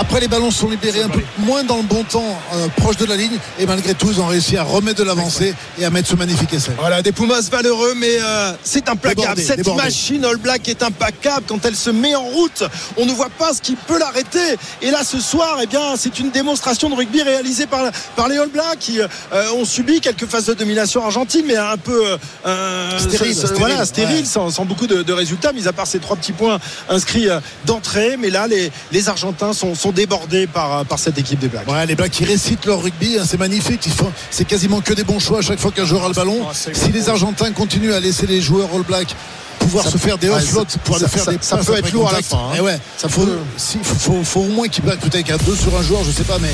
Après, 0.00 0.20
les 0.20 0.28
ballons 0.28 0.52
sont 0.52 0.68
libérés 0.68 1.02
un 1.02 1.08
peu 1.08 1.20
moins 1.38 1.64
dans 1.64 1.78
le 1.78 1.82
bon 1.82 2.04
temps, 2.04 2.38
euh, 2.54 2.68
proche 2.76 2.96
de 2.98 3.04
la 3.04 3.16
ligne. 3.16 3.36
Et 3.58 3.66
malgré 3.66 3.94
tout, 3.94 4.06
ils 4.12 4.20
ont 4.20 4.26
réussi 4.28 4.56
à 4.56 4.62
remettre 4.62 4.98
de 5.00 5.02
l'avancée 5.04 5.54
et 5.76 5.84
à 5.84 5.90
mettre 5.90 6.08
ce 6.08 6.14
magnifique 6.14 6.52
essai. 6.54 6.70
Voilà, 6.78 7.02
des 7.02 7.10
Pumas 7.10 7.40
valeureux, 7.50 7.94
mais 7.96 8.16
euh, 8.22 8.52
c'est 8.62 8.88
implacable. 8.88 9.20
Débordé, 9.22 9.42
Cette 9.42 9.56
débordé. 9.56 9.82
machine 9.82 10.24
All 10.24 10.36
Black 10.36 10.68
est 10.68 10.84
implacable 10.84 11.46
quand 11.48 11.64
elle 11.64 11.74
se 11.74 11.90
met 11.90 12.14
en 12.14 12.22
route. 12.22 12.62
On 12.96 13.06
ne 13.06 13.12
voit 13.12 13.28
pas 13.28 13.52
ce 13.52 13.60
qui 13.60 13.74
peut 13.74 13.98
l'arrêter. 13.98 14.56
Et 14.82 14.92
là, 14.92 15.02
ce 15.02 15.18
soir, 15.20 15.58
eh 15.60 15.66
bien, 15.66 15.96
c'est 15.96 16.20
une 16.20 16.30
démonstration 16.30 16.88
de 16.90 16.94
rugby 16.94 17.22
réalisée 17.22 17.66
par, 17.66 17.90
par 18.14 18.28
les 18.28 18.38
All 18.38 18.50
Blacks 18.50 18.78
qui 18.78 19.00
euh, 19.00 19.06
ont 19.56 19.64
subi 19.64 20.00
quelques 20.00 20.26
phases 20.26 20.46
de 20.46 20.54
domination 20.54 21.04
argentine, 21.04 21.42
mais 21.44 21.56
un 21.56 21.76
peu 21.76 22.16
Stérile, 22.98 23.34
ce- 23.34 23.46
stérile, 23.48 23.56
voilà, 23.58 23.84
stérile, 23.84 24.16
ouais. 24.20 24.24
sans, 24.24 24.50
sans 24.50 24.64
beaucoup 24.64 24.86
de, 24.86 25.02
de 25.02 25.12
résultats, 25.12 25.52
mis 25.52 25.66
à 25.66 25.72
part 25.72 25.88
ces 25.88 25.98
trois 25.98 26.14
petits 26.16 26.32
points 26.32 26.60
inscrits 26.88 27.26
d'entrée. 27.66 28.16
Mais 28.16 28.30
là, 28.30 28.46
les, 28.46 28.70
les 28.92 29.08
Argentins 29.08 29.52
sont, 29.52 29.74
sont 29.74 29.87
débordés 29.92 30.46
par, 30.46 30.84
par 30.84 30.98
cette 30.98 31.18
équipe 31.18 31.38
des 31.38 31.48
Blacks. 31.48 31.68
Ouais, 31.68 31.86
les 31.86 31.94
Blacks 31.94 32.10
qui 32.10 32.24
récitent 32.24 32.66
leur 32.66 32.82
rugby, 32.82 33.18
hein, 33.18 33.24
c'est 33.26 33.38
magnifique. 33.38 33.84
Ils 33.86 33.92
font, 33.92 34.12
c'est 34.30 34.44
quasiment 34.44 34.80
que 34.80 34.92
des 34.92 35.04
bons 35.04 35.18
choix 35.18 35.38
à 35.38 35.42
chaque 35.42 35.58
fois 35.58 35.70
qu'un 35.70 35.84
joueur 35.84 36.04
a 36.04 36.08
le 36.08 36.14
ballon. 36.14 36.46
Si 36.52 36.92
les 36.92 37.08
Argentins 37.08 37.52
continuent 37.52 37.92
à 37.92 38.00
laisser 38.00 38.26
les 38.26 38.40
joueurs 38.40 38.68
All 38.74 38.82
Black 38.82 39.14
pouvoir 39.58 39.84
Ça- 39.84 39.90
se 39.90 39.98
faire 39.98 40.18
des 40.18 40.28
ouais, 40.28 40.36
offloads, 40.36 40.64
ça- 40.68 40.78
pouvoir 40.78 41.00
ça- 41.00 41.08
faire 41.08 41.24
ça- 41.24 41.30
des 41.32 41.38
ça 41.40 41.56
peut 41.58 41.76
être 41.76 41.92
lourd 41.92 42.08
à 42.08 42.12
la 42.12 42.22
fin, 42.22 42.36
hein. 42.36 42.54
Eh 42.56 42.60
ouais, 42.60 42.78
Ça 42.96 43.08
faut, 43.08 43.26
si- 43.56 43.78
faut, 43.82 44.22
faut 44.24 44.40
au 44.40 44.48
moins 44.48 44.68
qu'ils 44.68 44.84
battent 44.84 45.00
peut-être 45.00 45.24
qu'à 45.26 45.38
deux 45.38 45.56
sur 45.56 45.76
un 45.78 45.82
joueur, 45.82 46.02
je 46.04 46.10
sais 46.10 46.24
pas, 46.24 46.38
mais 46.40 46.50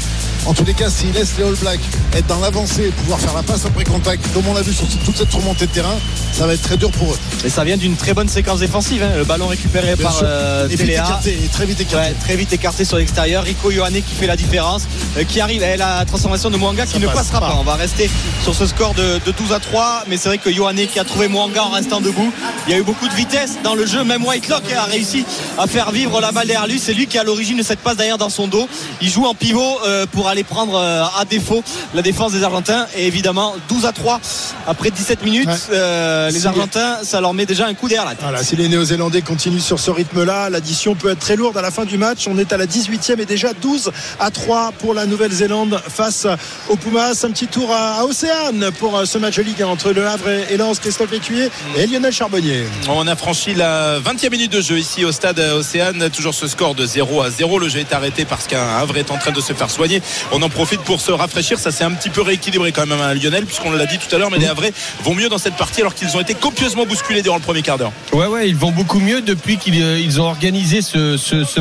en 0.46 0.54
tous 0.54 0.64
les 0.64 0.74
cas, 0.74 0.90
s'ils 0.90 1.12
laissent 1.12 1.34
les 1.38 1.44
All 1.44 1.54
Blacks 1.54 1.80
être 2.14 2.26
dans 2.26 2.40
l'avancée 2.40 2.86
et 2.88 2.90
pouvoir 2.90 3.18
faire 3.20 3.34
la 3.34 3.42
passe 3.42 3.64
après 3.66 3.84
contact, 3.84 4.24
comme 4.34 4.46
on 4.48 4.54
l'a 4.54 4.62
vu 4.62 4.72
sur 4.72 4.86
toute 5.04 5.16
cette 5.16 5.32
remontée 5.32 5.66
de 5.66 5.72
terrain, 5.72 5.94
ça 6.32 6.46
va 6.46 6.54
être 6.54 6.62
très 6.62 6.76
dur 6.76 6.90
pour 6.90 7.12
eux. 7.12 7.18
Et 7.44 7.50
ça 7.50 7.64
vient 7.64 7.76
d'une 7.76 7.96
très 7.96 8.14
bonne 8.14 8.28
séquence 8.28 8.60
défensive. 8.60 9.02
hein. 9.02 9.16
Le 9.16 9.24
ballon 9.24 9.46
récupéré 9.46 9.94
Bien 9.96 10.04
par 10.06 10.20
euh, 10.22 10.64
et 10.66 10.68
vite 10.70 10.78
Téléa. 10.78 11.04
écarté, 11.04 11.38
et 11.44 11.48
très 11.48 11.66
vite 11.66 11.80
écarté. 11.80 12.08
Ouais, 12.08 12.14
très 12.20 12.36
vite 12.36 12.52
écarté 12.52 12.84
sur 12.84 12.96
l'extérieur. 12.96 13.44
Rico 13.44 13.70
Ioane 13.70 13.94
qui 13.94 14.14
fait 14.18 14.26
la 14.26 14.36
différence, 14.36 14.82
euh, 15.16 15.24
qui 15.24 15.40
arrive 15.40 15.62
à 15.62 15.76
la 15.76 16.04
transformation 16.04 16.50
de 16.50 16.56
Mwanga 16.56 16.86
qui 16.86 16.98
ne 16.98 17.06
passe 17.06 17.16
passera 17.28 17.40
pas. 17.40 17.46
pas. 17.50 17.56
On 17.60 17.64
va 17.64 17.74
rester 17.74 18.10
sur 18.42 18.54
ce 18.54 18.66
score 18.66 18.94
de, 18.94 19.20
de 19.24 19.30
12 19.32 19.52
à 19.52 19.60
3. 19.60 20.04
Mais 20.08 20.16
c'est 20.16 20.28
vrai 20.28 20.38
que 20.38 20.50
Ioane 20.50 20.86
qui 20.92 20.98
a 20.98 21.04
trouvé 21.04 21.28
Mwanga 21.28 21.62
en 21.64 21.70
restant 21.70 22.00
debout. 22.00 22.32
Il 22.66 22.72
y 22.72 22.74
a 22.74 22.78
eu 22.78 22.82
beaucoup 22.82 22.93
de 23.02 23.14
vitesse 23.14 23.58
dans 23.62 23.74
le 23.74 23.86
jeu. 23.86 24.04
Même 24.04 24.24
Whitelock 24.24 24.62
a 24.76 24.84
réussi 24.84 25.24
à 25.58 25.66
faire 25.66 25.90
vivre 25.90 26.20
la 26.20 26.32
balle 26.32 26.46
derrière 26.46 26.66
lui. 26.66 26.78
C'est 26.78 26.94
lui 26.94 27.06
qui 27.06 27.16
est 27.16 27.20
à 27.20 27.24
l'origine 27.24 27.56
de 27.58 27.62
cette 27.62 27.80
passe 27.80 27.96
d'ailleurs 27.96 28.18
dans 28.18 28.28
son 28.30 28.46
dos. 28.46 28.68
Il 29.00 29.10
joue 29.10 29.26
en 29.26 29.34
pivot 29.34 29.78
euh, 29.84 30.06
pour 30.10 30.28
aller 30.28 30.44
prendre 30.44 30.76
euh, 30.76 31.02
à 31.18 31.24
défaut 31.24 31.62
la 31.94 32.02
défense 32.02 32.32
des 32.32 32.42
Argentins. 32.42 32.86
Et 32.96 33.06
évidemment, 33.06 33.54
12 33.68 33.86
à 33.86 33.92
3 33.92 34.20
après 34.66 34.90
17 34.90 35.24
minutes. 35.24 35.48
Ouais. 35.48 35.54
euh, 35.72 36.30
les 36.30 36.40
Si- 36.40 36.46
Argentins, 36.46 36.98
ça 37.02 37.20
leur 37.20 37.34
met 37.34 37.46
déjà 37.46 37.66
un 37.66 37.74
coup 37.74 37.88
derrière 37.88 38.04
la 38.04 38.12
tête. 38.12 38.20
Voilà, 38.22 38.42
si 38.42 38.56
les 38.56 38.68
Néo-Zélandais 38.68 39.22
continuent 39.22 39.60
sur 39.60 39.78
ce 39.78 39.90
rythme-là, 39.90 40.50
l'addition 40.50 40.94
peut 40.94 41.10
être 41.10 41.18
très 41.18 41.36
lourde 41.36 41.56
à 41.56 41.62
la 41.62 41.70
fin 41.70 41.84
du 41.84 41.98
match. 41.98 42.26
On 42.28 42.38
est 42.38 42.52
à 42.52 42.56
la 42.56 42.66
18e 42.66 43.20
et 43.20 43.26
déjà 43.26 43.52
12 43.52 43.90
à 44.20 44.30
3 44.30 44.72
pour 44.78 44.94
la 44.94 45.06
Nouvelle-Zélande 45.06 45.80
face 45.88 46.26
aux 46.68 46.76
Pumas. 46.76 47.12
Un 47.24 47.30
petit 47.30 47.46
tour 47.46 47.70
à, 47.72 48.00
à 48.00 48.04
Océane 48.04 48.70
pour 48.78 49.02
ce 49.06 49.18
match 49.18 49.36
de 49.36 49.42
Ligue 49.42 49.62
1 49.62 49.66
entre 49.66 49.92
Le 49.92 50.06
Havre 50.06 50.28
et 50.50 50.56
Lens, 50.56 50.78
Christophe 50.78 51.12
Écuyer 51.12 51.50
et 51.76 51.86
Lionel 51.86 52.12
Charbonnier. 52.12 52.64
On 52.86 53.06
a 53.06 53.16
franchi 53.16 53.54
la 53.54 53.98
20e 53.98 54.30
minute 54.30 54.52
de 54.52 54.60
jeu 54.60 54.78
ici 54.78 55.04
au 55.06 55.12
stade 55.12 55.38
Océane. 55.38 56.10
Toujours 56.10 56.34
ce 56.34 56.46
score 56.46 56.74
de 56.74 56.84
0 56.84 57.22
à 57.22 57.30
0. 57.30 57.58
Le 57.58 57.68
jeu 57.68 57.78
est 57.80 57.92
arrêté 57.94 58.24
parce 58.26 58.46
qu'un 58.46 58.62
Havre 58.78 58.98
est 58.98 59.10
en 59.10 59.16
train 59.16 59.32
de 59.32 59.40
se 59.40 59.52
faire 59.54 59.70
soigner. 59.70 60.02
On 60.32 60.42
en 60.42 60.48
profite 60.50 60.80
pour 60.82 61.00
se 61.00 61.10
rafraîchir. 61.10 61.58
Ça 61.58 61.70
s'est 61.72 61.84
un 61.84 61.92
petit 61.92 62.10
peu 62.10 62.20
rééquilibré 62.20 62.72
quand 62.72 62.86
même 62.86 63.00
à 63.00 63.14
Lionel, 63.14 63.46
puisqu'on 63.46 63.70
l'a 63.72 63.86
dit 63.86 63.98
tout 63.98 64.14
à 64.14 64.18
l'heure. 64.18 64.30
Mais 64.30 64.38
les 64.38 64.46
Havrais 64.46 64.72
vont 65.02 65.14
mieux 65.14 65.28
dans 65.30 65.38
cette 65.38 65.56
partie 65.56 65.80
alors 65.80 65.94
qu'ils 65.94 66.14
ont 66.16 66.20
été 66.20 66.34
copieusement 66.34 66.84
bousculés 66.84 67.22
durant 67.22 67.36
le 67.36 67.42
premier 67.42 67.62
quart 67.62 67.78
d'heure. 67.78 67.92
Ouais, 68.12 68.26
ouais, 68.26 68.48
ils 68.48 68.56
vont 68.56 68.70
beaucoup 68.70 69.00
mieux 69.00 69.22
depuis 69.22 69.56
qu'ils 69.56 69.82
euh, 69.82 70.20
ont 70.20 70.24
organisé 70.28 70.82
ce, 70.82 71.16
ce- 71.16 71.44
ce 71.44 71.60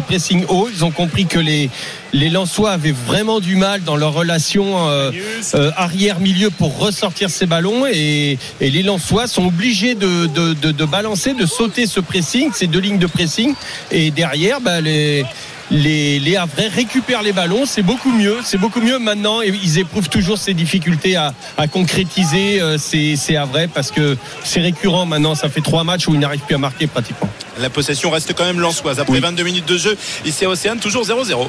haut. 0.50 0.70
Ils 0.74 0.84
ont 0.84 0.92
compris 0.92 1.26
que 1.26 1.40
les, 1.40 1.70
les 2.14 2.30
Lensois 2.30 2.72
avaient 2.72 2.92
vraiment 2.92 3.40
du 3.40 3.56
mal 3.56 3.82
dans 3.84 3.96
leur 3.96 4.14
relation 4.14 4.88
euh, 4.88 5.12
euh, 5.56 5.72
arrière-milieu 5.76 6.52
pour 6.52 6.78
ressortir 6.78 7.30
ces 7.30 7.46
ballons. 7.46 7.86
Et, 7.88 8.38
les 8.62 8.84
Lensois 8.84 9.28
sont 9.28 9.48
obligés 9.48 9.96
de 9.96 10.86
balancer, 10.86 11.34
de 11.34 11.46
sauter 11.46 11.88
ce 11.88 12.00
pressing, 12.00 12.52
ces 12.54 12.68
deux 12.68 12.80
lignes 12.80 13.00
de 13.00 13.08
pressing. 13.08 13.56
Et 13.92 14.12
derrière, 14.12 14.62
bah, 14.62 14.80
les. 14.80 15.26
Les, 15.72 16.20
les 16.20 16.38
Havrais 16.38 16.68
récupèrent 16.68 17.22
les 17.24 17.32
ballons, 17.34 17.66
c'est 17.66 17.82
beaucoup 17.82 18.12
mieux, 18.12 18.38
c'est 18.44 18.58
beaucoup 18.58 18.82
mieux 18.82 19.00
maintenant. 19.00 19.42
Et 19.42 19.50
ils 19.64 19.80
éprouvent 19.80 20.10
toujours 20.10 20.38
ces 20.38 20.54
difficultés 20.54 21.16
à, 21.16 21.34
à 21.58 21.68
concrétiser 21.68 22.62
euh, 22.62 22.78
ces, 22.78 23.16
ces 23.16 23.36
Havrais 23.36 23.68
parce 23.68 23.92
que 23.92 24.18
c'est 24.44 24.62
récurrent 24.62 25.06
maintenant. 25.06 25.36
Ça 25.36 25.50
fait 25.50 25.62
trois 25.62 25.84
matchs 25.84 26.08
où 26.08 26.14
ils 26.14 26.20
n'arrivent 26.20 26.42
plus 26.42 26.56
à 26.56 26.60
marquer 26.60 26.88
pratiquement. 26.88 27.30
La 27.60 27.70
possession 27.70 28.10
reste 28.10 28.34
quand 28.34 28.46
même 28.46 28.60
lançoise. 28.60 29.00
Après 29.00 29.20
22 29.20 29.44
minutes 29.44 29.68
de 29.68 29.78
jeu, 29.78 29.96
ici 30.26 30.44
à 30.46 30.50
Océane, 30.50 30.80
toujours 30.80 31.06
0-0. 31.06 31.48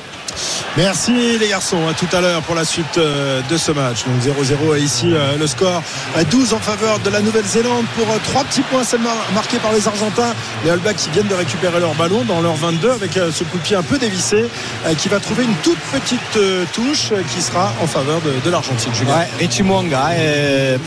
Merci 0.76 1.38
les 1.38 1.48
garçons, 1.48 1.88
à 1.88 1.94
tout 1.94 2.14
à 2.14 2.20
l'heure 2.20 2.42
pour 2.42 2.54
la 2.54 2.64
suite 2.64 2.98
euh, 2.98 3.40
de 3.50 3.56
ce 3.56 3.72
match. 3.72 4.04
Donc 4.04 4.36
0-0 4.36 4.78
et 4.78 4.82
ici 4.82 5.06
euh, 5.12 5.36
le 5.38 5.46
score 5.46 5.82
à 6.16 6.24
12 6.24 6.52
en 6.52 6.58
faveur 6.58 6.98
de 6.98 7.10
la 7.10 7.20
Nouvelle-Zélande 7.20 7.86
pour 7.96 8.06
trois 8.24 8.44
petits 8.44 8.62
points 8.62 8.84
seulement 8.84 9.14
marqués 9.34 9.58
par 9.58 9.72
les 9.72 9.86
Argentins. 9.88 10.34
Les 10.64 10.70
All 10.70 10.78
Blacks 10.80 10.96
qui 10.96 11.10
viennent 11.10 11.28
de 11.28 11.34
récupérer 11.34 11.80
leur 11.80 11.94
ballon 11.94 12.22
dans 12.24 12.40
leur 12.40 12.54
22 12.54 12.90
avec 12.90 13.12
ce 13.12 13.44
coup 13.44 13.58
de 13.58 13.62
pied 13.62 13.76
un 13.76 13.82
peu 13.82 13.98
dévissé 13.98 14.13
euh, 14.16 14.94
qui 14.94 15.08
va 15.08 15.18
trouver 15.20 15.44
une 15.44 15.54
toute 15.62 15.78
petite 15.92 16.20
euh, 16.36 16.64
touche 16.72 17.10
euh, 17.12 17.22
qui 17.34 17.42
sera 17.42 17.72
en 17.82 17.86
faveur 17.86 18.20
de, 18.20 18.32
de 18.44 18.50
l'Argentine. 18.50 18.92
Julien. 18.94 19.16
Ouais, 19.16 19.28
Richie 19.38 19.62
Mwanga, 19.62 20.10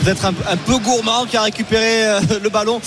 peut-être 0.03 0.25
un, 0.25 0.33
un 0.49 0.57
peu 0.57 0.77
gourmand 0.77 1.25
qui 1.25 1.37
a 1.37 1.41
récupéré 1.41 2.03
le 2.41 2.49
ballon 2.49 2.79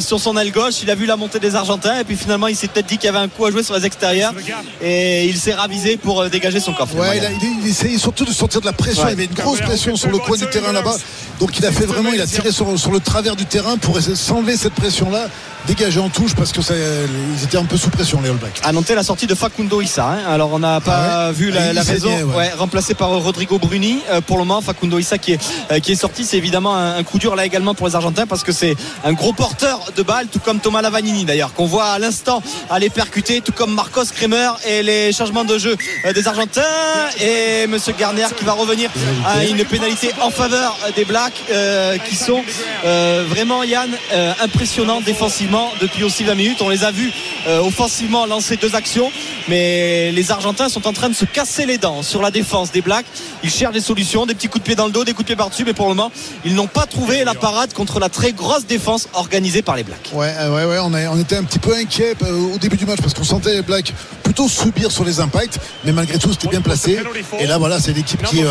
sur 0.00 0.20
son 0.20 0.36
aile 0.36 0.50
gauche. 0.52 0.74
Il 0.82 0.90
a 0.90 0.94
vu 0.94 1.06
la 1.06 1.16
montée 1.16 1.38
des 1.38 1.54
Argentins 1.54 1.98
et 2.00 2.04
puis 2.04 2.16
finalement 2.16 2.46
il 2.48 2.56
s'est 2.56 2.68
peut-être 2.68 2.86
dit 2.86 2.96
qu'il 2.98 3.06
y 3.06 3.08
avait 3.08 3.18
un 3.18 3.28
coup 3.28 3.44
à 3.46 3.50
jouer 3.50 3.62
sur 3.62 3.74
les 3.74 3.84
extérieurs 3.86 4.32
et 4.82 5.26
il 5.26 5.36
s'est 5.38 5.54
ravisé 5.54 5.96
pour 5.96 6.28
dégager 6.28 6.60
son 6.60 6.72
coffre. 6.72 6.94
Ouais, 6.96 7.18
il, 7.18 7.24
a- 7.24 7.30
il, 7.30 7.60
il 7.62 7.68
essayait 7.68 7.98
surtout 7.98 8.24
de 8.24 8.32
sortir 8.32 8.60
de 8.60 8.66
la 8.66 8.72
pression. 8.72 9.02
Ouais. 9.04 9.08
Il 9.08 9.20
y 9.20 9.22
avait 9.22 9.24
une 9.24 9.34
grosse 9.34 9.60
pression 9.60 9.96
sur 9.96 10.10
le 10.10 10.18
coin 10.18 10.36
du 10.36 10.46
terrain 10.46 10.72
là-bas. 10.72 10.96
Donc 11.40 11.58
il 11.58 11.66
a 11.66 11.72
fait 11.72 11.86
vraiment, 11.86 12.10
il 12.12 12.20
a 12.20 12.26
tiré 12.26 12.52
sur, 12.52 12.78
sur 12.78 12.90
le 12.92 13.00
travers 13.00 13.36
du 13.36 13.44
terrain 13.46 13.76
pour 13.76 13.98
s'enlever 14.00 14.56
cette 14.56 14.74
pression-là, 14.74 15.28
dégager 15.66 16.00
en 16.00 16.08
touche 16.08 16.34
parce 16.34 16.52
que 16.52 16.62
ça, 16.62 16.74
ils 16.76 17.44
étaient 17.44 17.56
un 17.56 17.64
peu 17.64 17.76
sous 17.76 17.90
pression 17.90 18.20
les 18.20 18.28
All 18.30 18.36
Blacks. 18.36 18.60
À 18.64 18.72
noter 18.72 18.94
la 18.94 19.02
sortie 19.02 19.26
de 19.26 19.34
Facundo 19.34 19.80
Issa. 19.80 20.06
hein. 20.06 20.18
Alors 20.28 20.52
on 20.52 20.58
n'a 20.58 20.80
pas 20.80 20.96
Ah 20.96 21.26
ouais 21.28 21.32
vu 21.32 21.50
Ah, 21.52 21.58
la, 21.58 21.68
il 21.68 21.74
la 21.74 21.82
ouais. 21.82 22.22
Ouais, 22.22 22.50
remplacé 22.56 22.94
par 22.94 23.08
Rodrigo 23.10 23.58
Bruni. 23.58 24.00
Euh, 24.10 24.20
pour 24.20 24.36
le 24.38 24.44
moment, 24.44 24.60
Facundo 24.60 24.98
Issa 24.98 25.18
qui 25.18 25.32
est, 25.32 25.40
euh, 25.70 25.78
qui 25.80 25.92
est 25.92 25.96
sorti, 25.96 26.24
c'est 26.24 26.36
évidemment 26.36 26.76
un, 26.76 26.96
un 26.96 27.02
coup 27.02 27.18
dur 27.18 27.34
là 27.36 27.46
également 27.46 27.74
pour 27.74 27.86
les 27.88 27.94
Argentins 27.94 28.26
parce 28.26 28.42
que 28.42 28.52
c'est 28.52 28.76
un 29.04 29.12
gros 29.12 29.32
porteur 29.32 29.80
de 29.96 30.02
balle, 30.02 30.26
tout 30.30 30.38
comme 30.38 30.60
Thomas 30.60 30.82
Lavanini 30.82 31.24
d'ailleurs, 31.24 31.54
qu'on 31.54 31.66
voit 31.66 31.86
à 31.86 31.98
l'instant 31.98 32.42
aller 32.70 32.90
percuter, 32.90 33.40
tout 33.40 33.52
comme 33.52 33.72
Marcos 33.74 34.04
Kremer 34.14 34.50
et 34.68 34.82
les 34.82 35.12
changements 35.12 35.44
de 35.44 35.56
jeu 35.58 35.76
euh, 36.04 36.12
des 36.12 36.28
Argentins 36.28 36.60
et 37.20 37.66
Monsieur 37.68 37.94
Garner 37.98 38.26
qui 38.36 38.44
va 38.44 38.52
revenir 38.52 38.90
à 39.26 39.44
une 39.44 39.64
pénalité 39.64 40.10
en 40.20 40.30
faveur 40.30 40.76
des 40.96 41.04
Blacks 41.04 41.42
euh, 41.50 41.96
qui 41.98 42.16
sont 42.16 42.42
euh, 42.84 43.24
vraiment 43.28 43.62
Yann 43.62 43.90
impressionnants 44.42 45.00
défensivement 45.00 45.53
depuis 45.80 46.04
aussi 46.04 46.24
20 46.24 46.34
minutes. 46.34 46.62
On 46.62 46.68
les 46.68 46.84
a 46.84 46.90
vus 46.90 47.12
euh, 47.46 47.60
offensivement 47.60 48.26
lancer 48.26 48.56
deux 48.56 48.74
actions, 48.74 49.10
mais 49.48 50.10
les 50.12 50.30
Argentins 50.30 50.68
sont 50.68 50.86
en 50.86 50.92
train 50.92 51.08
de 51.08 51.14
se 51.14 51.24
casser 51.24 51.66
les 51.66 51.78
dents 51.78 52.02
sur 52.02 52.22
la 52.22 52.30
défense 52.30 52.72
des 52.72 52.80
Blacks. 52.80 53.06
Ils 53.42 53.50
cherchent 53.50 53.74
des 53.74 53.80
solutions, 53.80 54.26
des 54.26 54.34
petits 54.34 54.48
coups 54.48 54.62
de 54.62 54.66
pied 54.66 54.74
dans 54.74 54.86
le 54.86 54.92
dos, 54.92 55.04
des 55.04 55.12
coups 55.12 55.24
de 55.24 55.26
pied 55.28 55.36
par-dessus, 55.36 55.64
mais 55.64 55.74
pour 55.74 55.88
le 55.88 55.94
moment, 55.94 56.10
ils 56.44 56.54
n'ont 56.54 56.66
pas 56.66 56.86
trouvé 56.86 57.24
la 57.24 57.34
parade 57.34 57.72
contre 57.72 58.00
la 58.00 58.08
très 58.08 58.32
grosse 58.32 58.66
défense 58.66 59.08
organisée 59.12 59.62
par 59.62 59.76
les 59.76 59.84
Blacks. 59.84 60.10
Ouais, 60.12 60.32
euh, 60.38 60.54
ouais, 60.54 60.64
ouais, 60.64 60.78
on, 60.80 61.18
était 61.18 61.36
un 61.36 61.44
petit 61.44 61.58
peu 61.58 61.74
inquiet 61.74 62.14
euh, 62.22 62.54
au 62.54 62.58
début 62.58 62.76
du 62.76 62.86
match 62.86 63.00
parce 63.00 63.14
qu'on 63.14 63.24
sentait 63.24 63.54
les 63.54 63.62
Blacks 63.62 63.92
plutôt 64.22 64.48
subir 64.48 64.90
sur 64.90 65.04
les 65.04 65.20
impacts, 65.20 65.58
mais 65.84 65.92
malgré 65.92 66.18
tout 66.18 66.32
c'était 66.32 66.48
bien 66.48 66.62
placé. 66.62 66.98
Et 67.38 67.46
là 67.46 67.58
voilà, 67.58 67.78
c'est 67.80 67.92
l'équipe 67.92 68.22
qui, 68.24 68.42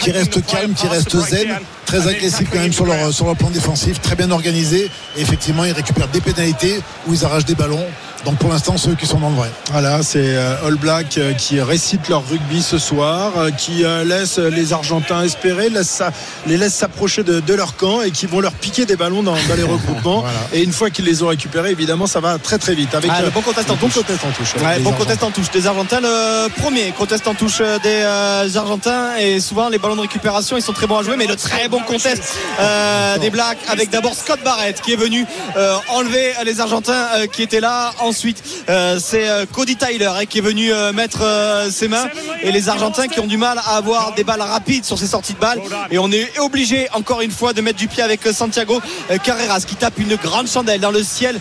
qui 0.00 0.10
reste 0.10 0.44
calme, 0.46 0.74
qui 0.74 0.86
reste 0.86 1.16
zen, 1.18 1.58
très 1.94 2.08
agressif 2.08 2.48
quand 2.50 2.58
même 2.58 2.72
sur 2.72 2.86
leur, 2.86 3.12
sur 3.12 3.26
leur 3.26 3.36
plan 3.36 3.50
défensif, 3.50 4.00
très 4.00 4.16
bien 4.16 4.30
organisé. 4.30 4.90
Et 5.16 5.20
effectivement, 5.20 5.64
ils 5.64 5.72
récupèrent 5.72 6.08
des 6.08 6.20
pénalités 6.20 6.80
où 7.06 7.14
ils 7.14 7.24
arrachent 7.24 7.44
des 7.44 7.54
ballons. 7.54 7.84
Donc 8.24 8.36
pour 8.38 8.50
l'instant, 8.50 8.76
ceux 8.78 8.94
qui 8.94 9.06
sont 9.06 9.18
dans 9.18 9.28
le 9.30 9.36
vrai. 9.36 9.50
Voilà, 9.72 10.02
c'est 10.02 10.36
euh, 10.36 10.66
All 10.66 10.76
Black 10.76 11.18
euh, 11.18 11.32
qui 11.34 11.60
récite 11.60 12.08
leur 12.08 12.26
rugby 12.28 12.62
ce 12.62 12.78
soir, 12.78 13.32
euh, 13.36 13.50
qui 13.50 13.84
laisse 14.04 14.38
les 14.38 14.72
Argentins 14.72 15.22
espérer, 15.22 15.68
laisse 15.68 16.02
les 16.46 16.56
laisse 16.56 16.74
s'approcher 16.74 17.22
de, 17.22 17.40
de 17.40 17.54
leur 17.54 17.76
camp 17.76 18.00
et 18.02 18.10
qui 18.10 18.26
vont 18.26 18.40
leur 18.40 18.52
piquer 18.52 18.86
des 18.86 18.96
ballons 18.96 19.22
dans, 19.22 19.34
dans 19.34 19.54
les 19.56 19.62
regroupements. 19.74 20.20
Voilà. 20.20 20.38
Et 20.52 20.62
une 20.62 20.72
fois 20.72 20.90
qu'ils 20.90 21.04
les 21.04 21.22
ont 21.22 21.28
récupérés, 21.28 21.70
évidemment, 21.70 22.06
ça 22.06 22.20
va 22.20 22.38
très 22.38 22.58
très 22.58 22.74
vite. 22.74 22.94
Avec 22.94 23.10
Ah, 23.14 23.20
le 23.22 23.28
euh, 23.28 23.30
bon 23.30 23.42
contest 23.42 23.68
en 23.70 23.74
le 23.74 23.78
bon 23.78 23.86
touche. 23.88 23.96
contest 23.96 24.24
en 24.24 24.30
touche. 24.30 24.54
Ouais, 24.62 24.78
bon 24.80 24.92
contest 24.92 25.22
en 25.22 25.30
touche 25.30 25.50
des 25.50 25.66
Argentins. 25.66 26.00
Le 26.00 26.48
premier 26.60 26.92
contest 26.92 27.26
en 27.26 27.34
touche 27.34 27.58
des 27.58 28.02
euh, 28.04 28.48
Argentins 28.54 29.16
et 29.16 29.40
souvent 29.40 29.68
les 29.68 29.78
ballons 29.78 29.96
de 29.96 30.00
récupération 30.02 30.56
ils 30.56 30.62
sont 30.62 30.72
très 30.72 30.86
bons 30.86 30.98
à 30.98 31.02
jouer 31.02 31.16
mais 31.16 31.26
le 31.26 31.36
très 31.36 31.68
bon 31.68 31.80
contest 31.80 32.22
euh, 32.60 33.18
des 33.18 33.30
Blacks 33.30 33.58
avec 33.68 33.90
d'abord 33.90 34.14
Scott 34.14 34.40
Barrett 34.44 34.80
qui 34.80 34.92
est 34.92 34.96
venu 34.96 35.26
euh, 35.56 35.76
enlever 35.88 36.32
les 36.44 36.60
Argentins 36.60 37.06
euh, 37.16 37.26
qui 37.26 37.42
étaient 37.42 37.60
là. 37.60 37.92
Ensuite 38.14 38.44
euh, 38.68 39.00
c'est 39.02 39.28
euh, 39.28 39.44
Cody 39.44 39.74
Tyler 39.74 40.06
hein, 40.06 40.24
qui 40.24 40.38
est 40.38 40.40
venu 40.40 40.72
euh, 40.72 40.92
mettre 40.92 41.24
ses 41.70 41.88
mains. 41.88 42.06
Et 42.44 42.52
les 42.52 42.68
Argentins 42.68 43.08
qui 43.08 43.18
ont 43.18 43.26
du 43.26 43.36
mal 43.36 43.58
à 43.58 43.76
avoir 43.76 44.14
des 44.14 44.22
balles 44.22 44.40
rapides 44.40 44.84
sur 44.84 44.96
ces 44.98 45.08
sorties 45.08 45.32
de 45.32 45.40
balles. 45.40 45.60
Et 45.90 45.98
on 45.98 46.12
est 46.12 46.38
obligé 46.38 46.88
encore 46.92 47.22
une 47.22 47.32
fois 47.32 47.52
de 47.52 47.60
mettre 47.60 47.78
du 47.78 47.88
pied 47.88 48.04
avec 48.04 48.20
Santiago 48.32 48.80
Carreras 49.24 49.64
qui 49.66 49.74
tape 49.74 49.98
une 49.98 50.14
grande 50.14 50.46
chandelle 50.46 50.80
dans 50.80 50.92
le 50.92 51.02
ciel 51.02 51.40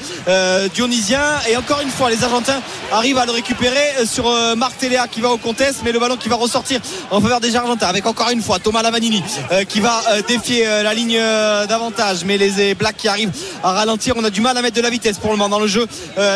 dionysien. 0.73 1.21
Et 1.47 1.55
encore 1.57 1.81
une 1.81 1.91
fois 1.91 2.09
les 2.09 2.23
Argentins 2.23 2.59
arrivent 2.91 3.19
à 3.19 3.25
le 3.27 3.33
récupérer 3.33 4.05
sur 4.05 4.31
Marc 4.55 4.77
Téléa 4.79 5.07
qui 5.07 5.21
va 5.21 5.29
au 5.29 5.37
contest 5.37 5.81
mais 5.83 5.91
le 5.91 5.99
ballon 5.99 6.17
qui 6.17 6.29
va 6.29 6.35
ressortir 6.35 6.79
en 7.11 7.21
faveur 7.21 7.39
des 7.39 7.55
Argentins 7.55 7.87
avec 7.87 8.07
encore 8.07 8.29
une 8.31 8.41
fois 8.41 8.57
Thomas 8.57 8.81
Lavanini 8.81 9.21
qui 9.69 9.79
va 9.79 10.01
défier 10.27 10.65
la 10.65 10.93
ligne 10.93 11.19
d'avantage. 11.67 12.25
Mais 12.25 12.37
les 12.37 12.73
Blacks 12.73 12.97
qui 12.97 13.07
arrivent 13.07 13.31
à 13.63 13.73
ralentir 13.73 14.15
on 14.17 14.23
a 14.23 14.31
du 14.31 14.41
mal 14.41 14.57
à 14.57 14.61
mettre 14.61 14.77
de 14.77 14.81
la 14.81 14.89
vitesse 14.89 15.19
pour 15.19 15.31
le 15.31 15.37
moment 15.37 15.49
dans 15.49 15.59
le 15.59 15.67
jeu 15.67 15.85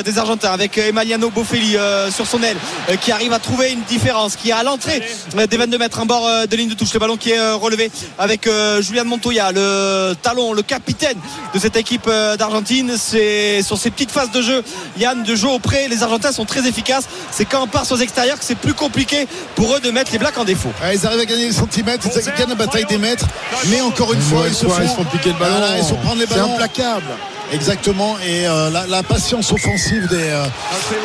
des 0.06 0.18
Argentins 0.20 0.27
avec 0.44 0.78
euh, 0.78 0.90
Emiliano 0.90 1.30
Boffelli 1.30 1.78
euh, 1.78 2.12
sur 2.12 2.28
son 2.28 2.42
aile 2.44 2.58
euh, 2.90 2.96
qui 2.98 3.12
arrive 3.12 3.32
à 3.34 3.40
trouver 3.40 3.72
une 3.72 3.82
différence 3.84 4.36
qui 4.36 4.50
est 4.50 4.54
à 4.54 4.64
l'entrée 4.64 5.02
euh, 5.38 5.48
des 5.48 5.58
22 5.58 5.78
mètres 5.78 6.00
en 6.00 6.06
bord 6.06 6.28
euh, 6.28 6.46
de 6.46 6.56
ligne 6.58 6.70
de 6.70 6.74
touche. 6.74 6.94
Le 6.94 7.00
ballon 7.00 7.16
qui 7.18 7.32
est 7.32 7.40
euh, 7.40 7.56
relevé 7.56 7.90
avec 8.20 8.46
euh, 8.48 8.82
Julian 8.82 9.06
Montoya 9.06 9.52
le 9.54 10.14
talon 10.22 10.54
le 10.54 10.62
capitaine 10.64 11.18
de 11.54 11.60
cette 11.60 11.78
équipe 11.78 12.06
euh, 12.08 12.36
d'Argentine. 12.36 12.94
C'est 12.98 13.62
sur 13.64 13.78
ces 13.78 13.90
petites 13.92 14.12
phases 14.12 14.32
de 14.32 14.42
jeu 14.42 14.64
Yann 14.98 15.24
de 15.24 15.36
jeu 15.36 15.48
auprès. 15.48 15.88
Les 15.88 16.04
Argentins 16.04 16.32
sont 16.32 16.46
très 16.46 16.68
efficaces. 16.68 17.06
C'est 17.32 17.46
quand 17.46 17.64
on 17.64 17.68
part 17.68 17.86
sur 17.86 17.96
les 17.96 18.04
extérieurs 18.04 18.38
que 18.38 18.46
c'est 18.46 18.56
plus 18.56 18.74
compliqué 18.74 19.28
pour 19.56 19.76
eux 19.76 19.80
de 19.80 19.92
mettre 19.92 20.12
les 20.12 20.18
Blacks 20.20 20.38
en 20.38 20.44
défaut. 20.44 20.70
Ouais, 20.84 20.96
ils 20.96 21.06
arrivent 21.06 21.22
à 21.22 21.26
gagner 21.26 21.46
les 21.48 21.54
centimètres, 21.54 22.08
ils 22.14 22.22
gagnent 22.38 22.50
la 22.50 22.56
bataille 22.56 22.86
des 22.86 22.98
mètres, 22.98 23.26
mais 23.68 23.82
encore 23.82 24.14
une 24.14 24.22
fois, 24.22 24.44
ils 24.48 24.54
se 24.54 24.66
font, 24.66 24.74
ils 24.82 24.90
se 24.90 24.96
font 24.96 25.04
piquer 25.06 25.30
le 25.30 25.36
ballon. 25.40 25.56
Ils 25.78 25.84
se 25.84 25.94
les 26.20 26.26
C'est 26.28 26.36
ballons. 26.36 26.54
implacable. 26.54 27.06
Exactement, 27.54 28.18
et 28.20 28.46
euh, 28.46 28.70
la, 28.70 28.86
la 28.88 29.04
patience 29.04 29.52
offensive 29.54 30.08
des, 30.10 30.16
euh, 30.18 30.44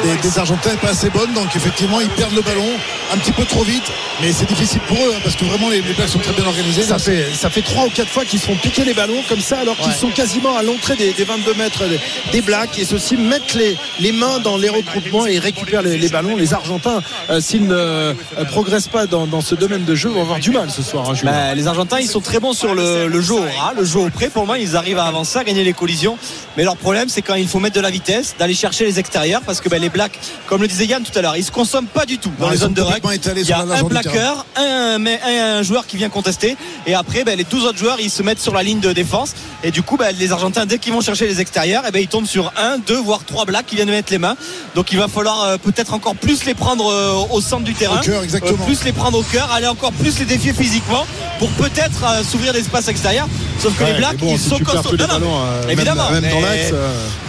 des, 0.03 0.29
des 0.29 0.39
Argentins 0.39 0.71
n'est 0.71 0.77
pas 0.77 0.91
assez 0.91 1.09
bonne, 1.09 1.33
donc 1.35 1.55
effectivement 1.55 2.01
ils 2.01 2.09
perdent 2.11 2.35
le 2.35 2.43
ballon 2.43 2.67
un 3.15 3.17
petit 3.19 3.31
peu 3.31 3.45
trop 3.45 3.63
vite, 3.63 3.85
mais 4.21 4.33
c'est 4.33 4.47
difficile 4.49 4.81
pour 4.89 4.97
eux 4.97 5.13
hein, 5.15 5.21
parce 5.23 5.37
que 5.37 5.45
vraiment 5.45 5.69
les, 5.71 5.81
les 5.83 5.93
Blacks 5.95 6.09
sont 6.09 6.19
très 6.19 6.33
bien 6.33 6.45
organisés. 6.45 6.83
Ça 6.83 6.99
fait, 6.99 7.27
ça 7.33 7.49
fait 7.49 7.63
trois 7.63 7.85
ou 7.87 7.91
quatre 7.91 8.09
fois 8.09 8.25
qu'ils 8.25 8.41
se 8.41 8.47
font 8.47 8.57
piquer 8.57 8.85
les 8.85 8.95
ballons 8.95 9.23
comme 9.29 9.41
ça 9.41 9.59
alors 9.61 9.77
qu'ils 9.77 9.87
Ouais. 9.93 9.95
sont 9.99 10.09
quasiment 10.11 10.57
à 10.57 10.63
l'entrée 10.63 10.97
des, 10.97 11.13
des 11.13 11.25
22 11.25 11.55
mètres 11.55 11.85
des, 11.87 12.01
des 12.33 12.41
Blacks 12.43 12.79
et 12.79 12.85
ceux-ci 12.85 13.17
mettent 13.17 13.55
les, 13.55 13.77
les 14.01 14.13
mains 14.13 14.39
dans 14.41 14.57
les 14.57 14.69
regroupements 14.69 15.27
et 15.27 15.39
récupèrent 15.39 15.83
les, 15.83 15.97
les 15.99 16.09
ballons. 16.09 16.37
Les 16.37 16.55
Argentins, 16.55 17.03
euh, 17.31 17.41
s'ils 17.41 17.67
ne 17.67 17.75
euh, 17.75 18.15
progressent 18.51 18.89
pas 18.89 19.07
dans, 19.07 19.27
dans 19.27 19.41
ce 19.43 19.55
domaine 19.55 19.85
de 19.85 19.95
jeu, 19.95 20.09
vont 20.09 20.23
avoir 20.23 20.39
du 20.41 20.51
mal 20.51 20.71
ce 20.71 20.83
soir. 20.83 21.09
hein. 21.11 21.15
Bah, 21.23 21.55
les 21.55 21.67
Argentins 21.69 21.99
ils 22.01 22.09
sont 22.09 22.21
très 22.21 22.41
bons 22.41 22.53
sur 22.53 22.75
le, 22.75 23.07
le 23.07 23.21
jeu 23.21 23.35
au 23.35 23.43
ras, 23.43 23.75
le 23.77 23.85
jeu 23.85 24.01
au 24.01 24.09
près 24.11 24.29
pour 24.29 24.47
moi 24.47 24.59
ils 24.59 24.77
arrivent 24.77 24.99
à 24.99 25.05
avancer 25.05 25.39
à 25.39 25.45
gagner 25.45 25.63
les 25.65 25.73
collisions 25.73 26.17
mais 26.57 26.65
leur 26.65 26.77
problème 26.77 27.09
c'est 27.09 27.23
quand 27.23 27.35
il 27.35 27.49
faut 27.49 27.61
mettre 27.61 27.77
de 27.77 27.81
la 27.81 27.91
vitesse 27.91 28.35
d'aller 28.39 28.55
chercher 28.55 28.85
les 28.85 28.99
extérieurs 28.99 29.43
parce 29.45 29.61
que 29.61 29.69
bah, 29.69 29.79
les 29.79 29.89
blacks 29.89 30.19
comme 30.47 30.63
le 30.63 30.69
disait 30.69 30.87
Yann 30.87 31.03
tout 31.03 31.17
à 31.19 31.23
l'heure 31.23 31.37
ils 31.37 31.45
se 31.45 31.51
consomment 31.53 31.87
pas 31.87 32.07
du 32.07 32.19
tout 32.19 32.33
dans 32.39 32.51
les 32.51 32.57
zones 32.59 32.75
de 32.75 32.83
étalés 33.13 33.43
il 33.43 33.49
y 33.49 33.53
a 33.53 33.61
un 33.61 33.85
plaqueur 33.85 34.45
un, 34.57 34.99
mais- 34.99 35.21
un, 35.27 35.59
un 35.59 35.63
joueur 35.63 35.87
qui 35.87 35.97
vient 35.97 36.09
contester 36.09 36.57
et 36.87 36.95
après 36.95 37.25
bah, 37.25 37.35
les 37.35 37.45
12 37.45 37.65
autres 37.67 37.79
joueurs 37.79 37.99
ils 38.01 38.11
se 38.11 38.23
mettent 38.23 38.41
sur 38.41 38.55
la 38.55 38.63
ligne 38.63 38.81
de 38.81 38.93
défense 38.93 39.35
et 39.63 39.71
du 39.71 39.83
coup 39.83 39.97
bah, 39.97 40.13
les 40.13 40.33
Argentins 40.33 40.67
dès 40.67 40.79
qu'ils 40.79 40.93
vont 40.93 41.01
chercher 41.01 41.27
les 41.27 41.41
extérieurs 41.41 41.87
et 41.87 41.91
ben 41.91 42.01
ils 42.01 42.09
tombent 42.09 42.27
sur 42.27 42.53
un 42.57 42.79
deux 42.79 42.99
voire 42.99 43.25
trois 43.25 43.45
blacks 43.45 43.67
qui 43.67 43.77
viennent 43.77 43.91
mettre 43.91 44.13
les 44.13 44.19
mains. 44.19 44.37
Donc 44.75 44.93
il 44.93 44.99
va 44.99 45.09
falloir 45.09 45.43
euh, 45.43 45.57
peut-être 45.59 45.95
encore 45.95 46.17
plus 46.17 46.45
les 46.45 46.55
prendre 46.55 46.91
euh, 46.91 47.13
au 47.31 47.41
centre 47.41 47.65
du 47.65 47.75
terrain 47.75 47.99
Au 48.01 48.05
cœur, 48.05 48.23
exactement. 48.23 48.53
Euh, 48.63 48.67
plus 48.67 48.85
les 48.85 48.93
prendre 48.93 49.19
au 49.19 49.23
cœur 49.23 49.51
aller 49.53 49.67
encore 49.67 49.93
plus 49.93 50.19
les 50.19 50.25
défier 50.25 50.53
physiquement 50.53 51.07
pour 51.39 51.49
peut-être 51.51 52.05
euh, 52.05 52.23
s'ouvrir 52.25 52.53
l'espace 52.53 52.89
extérieur 52.89 53.29
sauf 53.61 53.77
que 53.77 53.85
Ouais, 53.85 53.93
les 53.93 53.99
blacks 53.99 54.17
bon, 54.17 54.33
ils 54.35 54.39
si 54.39 54.49
sont 54.49 54.59
costauds. 54.59 54.97
euh, 54.97 55.69
évidemment. 55.69 56.11
même, 56.11 56.22
même 56.23 56.33
dans 56.33 56.41
l'axe. 56.41 56.73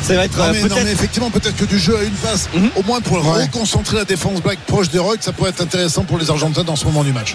ça 0.01 0.15
va 0.15 0.25
être 0.25 0.37
Non 0.37 0.43
euh, 0.45 0.67
non, 0.69 0.75
mais 0.83 0.91
effectivement, 0.91 1.29
peut-être 1.29 1.55
que 1.55 1.65
du 1.65 1.79
jeu 1.79 1.97
à 1.97 2.03
une 2.03 2.11
passe, 2.11 2.49
Mhm. 2.53 2.69
au 2.75 2.83
moins 2.83 3.01
pour 3.01 3.17
Ouais. 3.17 3.43
reconcentrer 3.43 3.97
la 3.97 4.05
défense 4.05 4.41
black 4.41 4.59
proche 4.67 4.89
des 4.89 4.99
rocks, 4.99 5.19
ça 5.21 5.31
pourrait 5.33 5.49
être 5.51 5.61
intéressant 5.61 6.03
pour 6.03 6.17
les 6.17 6.29
Argentins 6.29 6.63
dans 6.63 6.75
ce 6.75 6.85
moment 6.85 7.03
du 7.03 7.11
match. 7.13 7.33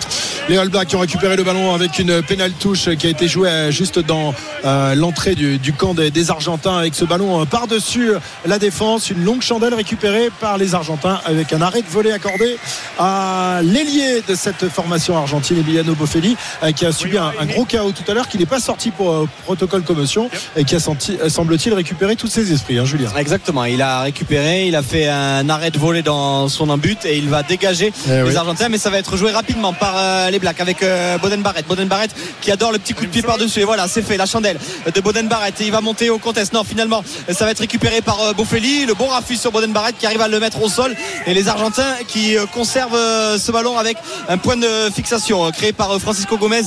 Les 0.48 0.56
All 0.58 0.68
Blacks 0.68 0.88
qui 0.88 0.96
ont 0.96 1.00
récupéré 1.00 1.36
le 1.36 1.44
ballon 1.44 1.74
avec 1.74 1.98
une 1.98 2.22
pénale 2.22 2.52
touche 2.52 2.88
qui 2.96 3.06
a 3.06 3.10
été 3.10 3.28
jouée 3.28 3.48
euh, 3.48 3.70
juste 3.70 3.98
dans 3.98 4.34
euh, 4.64 4.94
l'entrée 4.94 5.34
du, 5.34 5.58
du 5.58 5.72
camp 5.72 5.94
des, 5.94 6.10
des 6.10 6.30
Argentins 6.30 6.76
avec 6.76 6.94
ce 6.94 7.04
ballon 7.04 7.44
par-dessus 7.46 8.12
la 8.46 8.58
défense. 8.58 9.10
Une 9.10 9.24
longue 9.24 9.42
chandelle 9.42 9.74
récupérée 9.74 10.30
par 10.40 10.58
les 10.58 10.74
Argentins 10.74 11.20
avec 11.24 11.52
un 11.52 11.60
arrêt 11.62 11.82
de 11.82 11.88
volée 11.88 12.12
accordé 12.12 12.56
à 12.98 13.60
l'ailier 13.62 14.22
de 14.28 14.34
cette 14.34 14.68
formation 14.68 15.16
argentine, 15.16 15.58
Emiliano 15.58 15.94
Boffelli, 15.94 16.36
euh, 16.62 16.72
qui 16.72 16.86
a 16.86 16.92
subi 16.92 17.18
un, 17.18 17.32
un 17.40 17.46
gros 17.46 17.64
chaos 17.64 17.92
tout 17.92 18.08
à 18.10 18.14
l'heure, 18.14 18.28
qui 18.28 18.38
n'est 18.38 18.46
pas 18.46 18.60
sorti 18.60 18.90
pour 18.90 19.10
euh, 19.12 19.28
protocole 19.44 19.82
commotion 19.82 20.30
et 20.56 20.64
qui 20.64 20.74
a 20.74 20.80
senti, 20.80 21.16
euh, 21.22 21.28
semble-t-il, 21.48 21.72
récupéré 21.72 22.14
tous 22.14 22.26
ses 22.26 22.52
esprits, 22.52 22.78
hein, 22.78 22.84
Julien. 22.84 23.11
Exactement, 23.16 23.64
il 23.64 23.80
a 23.80 24.02
récupéré, 24.02 24.66
il 24.66 24.76
a 24.76 24.82
fait 24.82 25.08
un 25.08 25.48
arrêt 25.48 25.70
de 25.70 25.78
volée 25.78 26.02
dans 26.02 26.46
son 26.48 26.68
embut 26.68 26.98
et 27.06 27.16
il 27.16 27.30
va 27.30 27.42
dégager 27.42 27.90
Eh 28.06 28.11
les 28.11 28.22
oui. 28.22 28.37
Argentins, 28.37 28.68
mais 28.68 28.76
ça 28.76 28.90
va 28.90 28.98
être 28.98 29.16
joué 29.16 29.32
rapidement 29.32 29.72
par 29.72 29.94
euh, 29.96 30.28
les 30.28 30.38
Blacks 30.40 30.61
avec 30.61 30.82
euh, 30.82 31.16
Boden 31.16 31.40
Barrett. 31.40 31.66
Boden 31.66 31.88
Barrett 31.88 32.11
qui 32.42 32.50
adore 32.50 32.70
le 32.70 32.78
petit 32.78 32.92
coup 32.92 33.06
de 33.06 33.11
pied 33.11 33.22
par-dessus. 33.22 33.61
Et 33.61 33.64
voilà, 33.64 33.88
c'est 33.88 34.02
fait, 34.02 34.18
la 34.18 34.26
chandelle 34.26 34.58
de 34.94 35.00
Boden 35.00 35.26
Barrett. 35.26 35.58
Et 35.62 35.64
il 35.64 35.72
va 35.72 35.80
monter 35.80 36.11
au 36.11 36.18
contest. 36.18 36.52
Non, 36.52 36.64
finalement, 36.64 37.02
ça 37.32 37.46
va 37.46 37.52
être 37.52 37.61
récupéré 37.61 38.02
par 38.02 38.20
euh, 38.20 38.32
Boffelli. 38.34 38.84
Le 38.84 38.92
bon 38.92 39.06
raffus 39.06 39.37
sur 39.37 39.50
Boden 39.50 39.72
Barrett 39.72 39.96
qui 39.98 40.04
arrive 40.04 40.20
à 40.20 40.28
le 40.28 40.40
mettre 40.40 40.62
au 40.62 40.68
sol. 40.68 40.94
Et 41.26 41.32
les 41.32 41.48
Argentins 41.48 41.94
qui 42.08 42.37
euh, 42.37 42.44
conservent 42.44 43.38
ce 43.38 43.50
ballon 43.50 43.78
avec 43.78 43.96
un 44.28 44.37
point 44.37 44.58
de 44.58 44.90
fixation 44.94 45.50
créé 45.50 45.72
par 45.72 45.98
Francisco 45.98 46.37
Gomez 46.37 46.62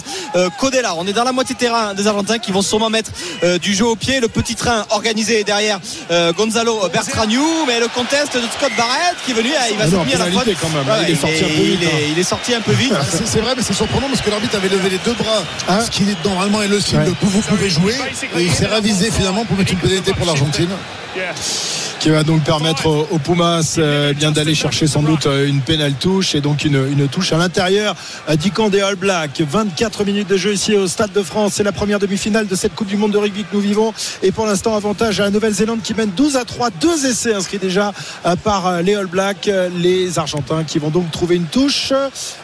Codella. 0.60 0.96
On 0.96 1.06
est 1.06 1.13
dans 1.13 1.24
la 1.24 1.34
moitié 1.34 1.54
terrain 1.56 1.94
des 1.94 2.08
Argentins 2.08 2.39
qui 2.39 2.52
vont 2.52 2.63
sûrement 2.63 2.89
mettre 2.89 3.12
du 3.60 3.76
jeu 3.76 3.86
au 3.86 3.96
pied. 3.96 4.20
Le 4.20 4.28
petit 4.28 4.56
train 4.56 4.71
organisé 4.90 5.44
derrière 5.44 5.80
euh, 6.12 6.34
Gonzalo 6.34 6.88
Bertraniou. 6.92 7.66
Mais 7.68 7.80
le 7.80 7.88
contest 7.88 8.34
de 8.36 8.42
Scott 8.58 8.72
Barrett 8.78 9.16
qui 9.26 9.32
est 9.32 9.34
venu, 9.34 9.50
euh, 9.50 9.72
il 9.72 9.78
va 9.78 9.86
se 9.86 9.96
à 9.96 10.18
la 10.20 10.26
même, 10.70 10.90
hein. 10.90 11.04
Il 11.08 11.14
est 11.14 11.16
sorti 11.16 11.44
un 11.44 11.48
peu 11.48 11.64
vite, 11.64 11.80
il 11.82 11.84
est- 11.84 11.88
hein. 11.88 12.08
il 12.14 12.20
est 12.20 12.24
sorti 12.24 12.54
un 12.56 12.62
peu 12.62 12.72
vite. 12.74 12.94
Ah, 12.96 13.02
C'est 13.10 13.28
c'est 13.28 13.40
vrai, 13.42 13.54
mais 13.56 13.64
c'est 13.64 13.74
surprenant 13.74 14.08
parce 14.08 14.22
que 14.22 14.30
l'arbitre 14.30 14.56
avait 14.56 14.70
levé 14.70 14.90
les 14.90 14.98
deux 15.00 15.14
bras, 15.14 15.44
Hein 15.70 15.80
ce 15.86 15.90
qui 15.92 16.04
normalement 16.26 16.62
est 16.62 16.68
le 16.68 16.80
signe 16.80 17.00
Ouais. 17.00 17.06
de 17.06 17.14
vous 17.22 17.42
pouvez 17.42 17.70
jouer, 17.70 17.96
et 18.38 18.42
il 18.44 18.52
s'est 18.52 18.66
ravisé 18.68 19.12
finalement 19.12 19.46
pour 19.46 19.58
mettre 19.58 19.72
une 19.72 19.80
pénalité 19.80 20.14
pour 20.14 20.26
l'Argentine. 20.26 20.70
Qui 22.02 22.10
va 22.10 22.24
donc 22.24 22.42
permettre 22.44 22.88
aux, 22.88 23.08
aux 23.12 23.20
Pumas 23.20 23.76
euh, 23.78 24.12
bien 24.14 24.32
d'aller 24.32 24.56
chercher 24.56 24.88
sans 24.88 25.04
doute 25.04 25.28
euh, 25.28 25.48
une 25.48 25.62
pénale 25.62 25.94
touche 25.94 26.34
et 26.34 26.42
donc 26.42 26.66
une, 26.66 26.84
une 26.92 27.08
touche 27.08 27.32
à 27.32 27.38
l'intérieur 27.38 27.96
euh, 28.28 28.36
du 28.36 28.50
camp 28.50 28.70
des 28.70 28.82
All 28.82 28.96
Blacks 28.96 29.40
24 29.40 30.04
minutes 30.04 30.28
de 30.28 30.36
jeu 30.36 30.52
ici 30.52 30.76
au 30.76 30.88
Stade 30.88 31.12
de 31.12 31.22
France. 31.22 31.54
C'est 31.58 31.64
la 31.64 31.72
première 31.72 32.00
demi-finale 32.00 32.48
de 32.48 32.56
cette 32.56 32.74
Coupe 32.74 32.88
du 32.88 32.98
Monde 32.98 33.12
de 33.12 33.20
rugby 33.20 33.44
que 33.44 33.54
nous 33.54 33.60
vivons. 33.60 33.94
Et 34.24 34.32
pour 34.32 34.48
l'instant 34.48 34.76
avantage 34.76 35.20
à 35.20 35.26
la 35.26 35.30
Nouvelle-Zélande 35.30 35.82
qui 35.84 35.94
mène 35.94 36.10
12 36.10 36.38
à 36.38 36.44
3 36.44 36.72
deux 36.82 37.06
essais 37.06 37.36
inscrits 37.36 37.60
déjà 37.60 37.94
par 38.44 38.82
les 38.82 38.96
All 38.96 39.06
Blacks 39.06 39.48
les 39.78 40.18
Argentins 40.18 40.64
qui 40.64 40.80
vont 40.80 40.90
donc 40.90 41.12
trouver 41.12 41.36
une 41.36 41.46
touche 41.46 41.94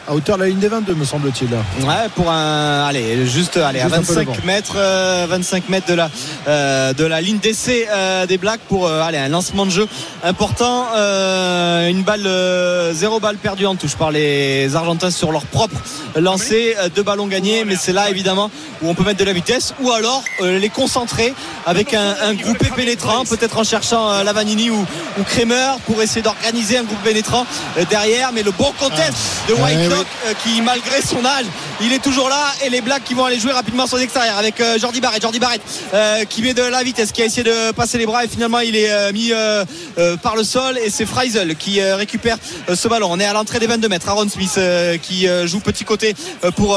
à 0.06 0.14
hauteur 0.14 0.36
de 0.36 0.42
la 0.42 0.48
ligne 0.50 0.60
des 0.60 0.68
22 0.68 0.94
me 0.94 1.04
semble-t-il. 1.04 1.48
Ouais, 1.84 2.08
pour 2.14 2.30
un, 2.30 2.86
allez, 2.86 3.26
juste, 3.26 3.56
allez, 3.56 3.80
à 3.80 3.88
Juste 3.88 3.96
un 3.96 4.02
peu 4.02 4.14
25 4.14 4.28
devant. 4.28 4.46
mètres, 4.46 4.76
euh, 4.76 5.26
25 5.28 5.68
mètres 5.68 5.88
de 5.88 5.94
la, 5.94 6.10
euh, 6.46 6.92
de 6.92 7.04
la 7.04 7.20
ligne 7.20 7.38
d'essai 7.38 7.88
des 8.28 8.38
Blacks 8.38 8.60
pour, 8.68 8.88
allez, 8.88 9.18
un 9.18 9.34
de 9.56 9.70
jeu 9.70 9.88
important. 10.24 10.86
euh, 10.96 11.88
une 11.88 12.02
balle, 12.02 12.26
euh, 12.26 12.92
zéro 12.92 13.20
balle 13.20 13.36
perdue 13.36 13.66
en 13.66 13.74
touche 13.76 13.96
par 13.96 14.10
les 14.10 14.74
Argentins 14.76 15.10
sur 15.10 15.32
leur 15.32 15.42
propre 15.46 15.76
lancé, 16.16 16.76
euh, 16.78 16.88
deux 16.94 17.02
ballons 17.02 17.26
gagnés, 17.26 17.64
mais 17.64 17.76
c'est 17.76 17.92
là 17.92 18.10
évidemment 18.10 18.50
où 18.82 18.88
on 18.88 18.94
peut 18.94 19.02
mettre 19.04 19.18
de 19.20 19.24
la 19.24 19.32
vitesse 19.32 19.74
ou 19.80 19.90
alors 19.92 20.22
euh, 20.40 20.58
les 20.58 20.68
concentrer 20.68 21.32
avec 21.66 21.94
un, 21.94 22.14
un 22.22 22.34
groupé 22.34 22.66
pénétrant, 22.74 23.24
peut-être 23.24 23.58
en 23.58 23.64
cherchant 23.64 24.10
euh, 24.10 24.22
Lavanini 24.24 24.70
ou, 24.70 24.86
ou 25.18 25.22
Kremer 25.24 25.72
pour 25.86 26.00
essayer 26.02 26.22
d'organiser 26.22 26.78
un 26.78 26.84
groupe 26.84 27.02
pénétrant 27.02 27.46
derrière. 27.90 28.32
Mais 28.32 28.42
le 28.42 28.50
bon 28.52 28.72
contest 28.78 29.12
de 29.48 29.54
Ouais, 29.54 29.74
Whitelock 29.76 30.06
oui. 30.24 30.30
euh, 30.30 30.34
qui 30.44 30.60
malgré 30.62 31.00
son 31.02 31.24
âge 31.24 31.46
il 31.80 31.92
est 31.92 32.02
toujours 32.02 32.28
là 32.28 32.44
et 32.64 32.70
les 32.70 32.80
Blacks 32.80 33.04
qui 33.04 33.14
vont 33.14 33.24
aller 33.24 33.38
jouer 33.38 33.52
rapidement 33.52 33.86
sur 33.86 33.96
l'extérieur 33.98 34.36
avec 34.36 34.60
Jordi 34.80 35.00
Barrett 35.00 35.22
Jordi 35.22 35.38
Barrett 35.38 35.60
qui 36.28 36.42
met 36.42 36.52
de 36.54 36.62
la 36.62 36.82
vitesse 36.82 37.12
qui 37.12 37.22
a 37.22 37.24
essayé 37.24 37.44
de 37.44 37.70
passer 37.72 37.98
les 37.98 38.06
bras 38.06 38.24
et 38.24 38.28
finalement 38.28 38.58
il 38.60 38.74
est 38.76 39.12
mis 39.12 39.32
euh, 39.38 39.64
euh, 39.98 40.16
par 40.16 40.36
le 40.36 40.44
sol 40.44 40.78
et 40.78 40.90
c'est 40.90 41.06
Freisel 41.06 41.56
qui 41.56 41.80
euh, 41.80 41.96
récupère 41.96 42.38
ce 42.74 42.88
ballon. 42.88 43.08
On 43.10 43.20
est 43.20 43.24
à 43.24 43.32
l'entrée 43.32 43.58
des 43.58 43.66
22 43.66 43.88
mètres. 43.88 44.08
Aaron 44.08 44.28
Smith 44.28 44.58
qui 45.02 45.26
joue 45.44 45.60
petit 45.60 45.84
côté 45.84 46.14
pour 46.56 46.70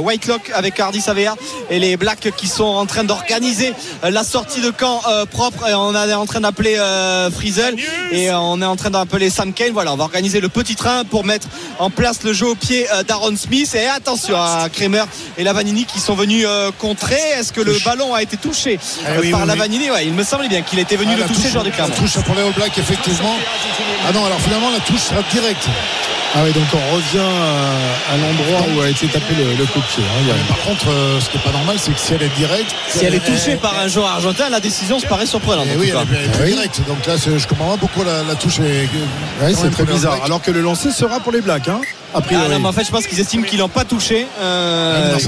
Whitelock 0.00 0.50
avec 0.54 0.78
Hardy 0.80 1.00
Savea 1.00 1.34
et 1.70 1.78
les 1.78 1.96
Blacks 1.96 2.30
qui 2.36 2.46
sont 2.46 2.64
en 2.64 2.86
train 2.86 3.04
d'organiser 3.04 3.72
la 4.02 4.24
sortie 4.24 4.60
de 4.60 4.70
camp 4.70 5.02
propre. 5.30 5.68
Et 5.68 5.74
on 5.74 5.94
est 5.94 6.14
en 6.14 6.26
train 6.26 6.40
d'appeler 6.40 6.76
Friesel 7.32 7.76
et 8.12 8.30
on 8.32 8.60
est 8.62 8.66
en 8.66 8.76
train 8.76 8.90
d'appeler 8.90 9.30
Sam 9.30 9.52
Kane. 9.52 9.72
Voilà, 9.72 9.92
on 9.92 9.96
va 9.96 10.04
organiser 10.04 10.40
le 10.40 10.48
petit 10.48 10.76
train 10.76 11.04
pour 11.04 11.24
mettre 11.24 11.48
en 11.78 11.90
place 11.90 12.22
le 12.22 12.32
jeu 12.32 12.48
au 12.48 12.54
pied 12.54 12.86
d'Aaron 13.06 13.36
Smith. 13.36 13.74
Et 13.74 13.86
attention 13.86 14.36
à 14.36 14.68
Kremer 14.72 15.04
et 15.36 15.44
Lavanini 15.44 15.84
qui 15.84 16.00
sont 16.00 16.14
venus 16.14 16.46
contrer. 16.78 17.20
Est-ce 17.38 17.52
que 17.52 17.60
le 17.60 17.76
ballon 17.84 18.14
a 18.14 18.22
été 18.22 18.36
touché 18.36 18.78
oui, 18.78 19.06
par 19.06 19.20
oui, 19.20 19.32
oui. 19.32 19.46
Lavanini? 19.46 19.90
Ouais, 19.90 20.06
il 20.06 20.14
me 20.14 20.24
semblait 20.24 20.48
bien 20.48 20.62
qu'il 20.62 20.78
était 20.78 20.87
venu 20.96 21.10
Ah, 21.12 21.16
le 21.16 21.20
la 21.22 21.28
toucher, 21.28 21.42
touche, 21.42 21.50
joueur 21.52 21.64
du 21.64 21.70
la 21.70 21.76
Clermont. 21.76 21.94
touche 21.96 22.18
pour 22.24 22.34
les 22.34 22.42
All 22.42 22.52
Blacks, 22.52 22.78
effectivement. 22.78 23.36
Ah 24.08 24.12
non, 24.12 24.24
alors 24.24 24.40
finalement, 24.40 24.70
la 24.70 24.80
touche 24.80 25.00
sera 25.00 25.20
directe. 25.32 25.66
Ah 26.34 26.40
oui, 26.44 26.52
donc 26.52 26.64
on 26.74 26.94
revient 26.94 27.24
à, 27.24 28.12
à 28.12 28.16
l'endroit 28.18 28.66
où 28.76 28.80
a 28.82 28.88
été 28.90 29.06
tapé 29.06 29.34
le, 29.34 29.44
le 29.56 29.64
coup 29.64 29.78
de 29.80 29.84
pied. 29.86 30.02
hein. 30.04 30.34
A- 30.34 30.48
Par 30.52 30.60
contre, 30.62 30.90
euh, 30.90 31.18
ce 31.20 31.30
qui 31.30 31.38
n'est 31.38 31.42
pas 31.42 31.52
normal, 31.52 31.76
c'est 31.78 31.90
que 31.92 31.98
si 31.98 32.12
elle 32.12 32.22
est 32.22 32.36
directe. 32.36 32.74
Si 32.90 33.02
elle 33.06 33.14
est 33.14 33.24
touchée 33.24 33.56
par 33.56 33.78
un 33.78 33.88
joueur 33.88 34.08
argentin, 34.08 34.50
la 34.50 34.60
décision 34.60 35.00
se 35.00 35.06
paraît 35.06 35.24
surprenante. 35.24 35.66
Eh 35.72 35.76
oui, 35.78 35.88
elle 35.90 35.96
est, 35.96 36.18
elle 36.20 36.26
est 36.26 36.30
Ah 36.34 36.38
oui. 36.44 36.52
directe. 36.52 36.80
Donc 36.86 37.06
là, 37.06 37.14
je 37.16 37.46
comprends 37.46 37.70
pas 37.70 37.76
pourquoi 37.78 38.04
la, 38.04 38.22
la 38.24 38.34
touche 38.34 38.58
est. 38.58 39.42
Ouais, 39.42 39.54
c'est 39.54 39.70
très 39.70 39.84
bizarre. 39.84 40.18
Alors 40.22 40.42
que 40.42 40.50
le 40.50 40.60
lancer 40.60 40.90
sera 40.92 41.18
pour 41.20 41.32
les 41.32 41.40
Blacks, 41.40 41.68
hein, 41.68 41.80
Ah, 42.14 42.20
non, 42.48 42.58
mais 42.60 42.68
en 42.68 42.72
fait, 42.72 42.84
je 42.84 42.90
pense 42.90 43.06
qu'ils 43.06 43.20
estiment 43.20 43.44
qu'ils 43.44 43.58
l'ont 43.58 43.68
pas 43.68 43.84
touché. 43.84 44.26
Euh, 44.40 45.14
Ah, 45.14 45.18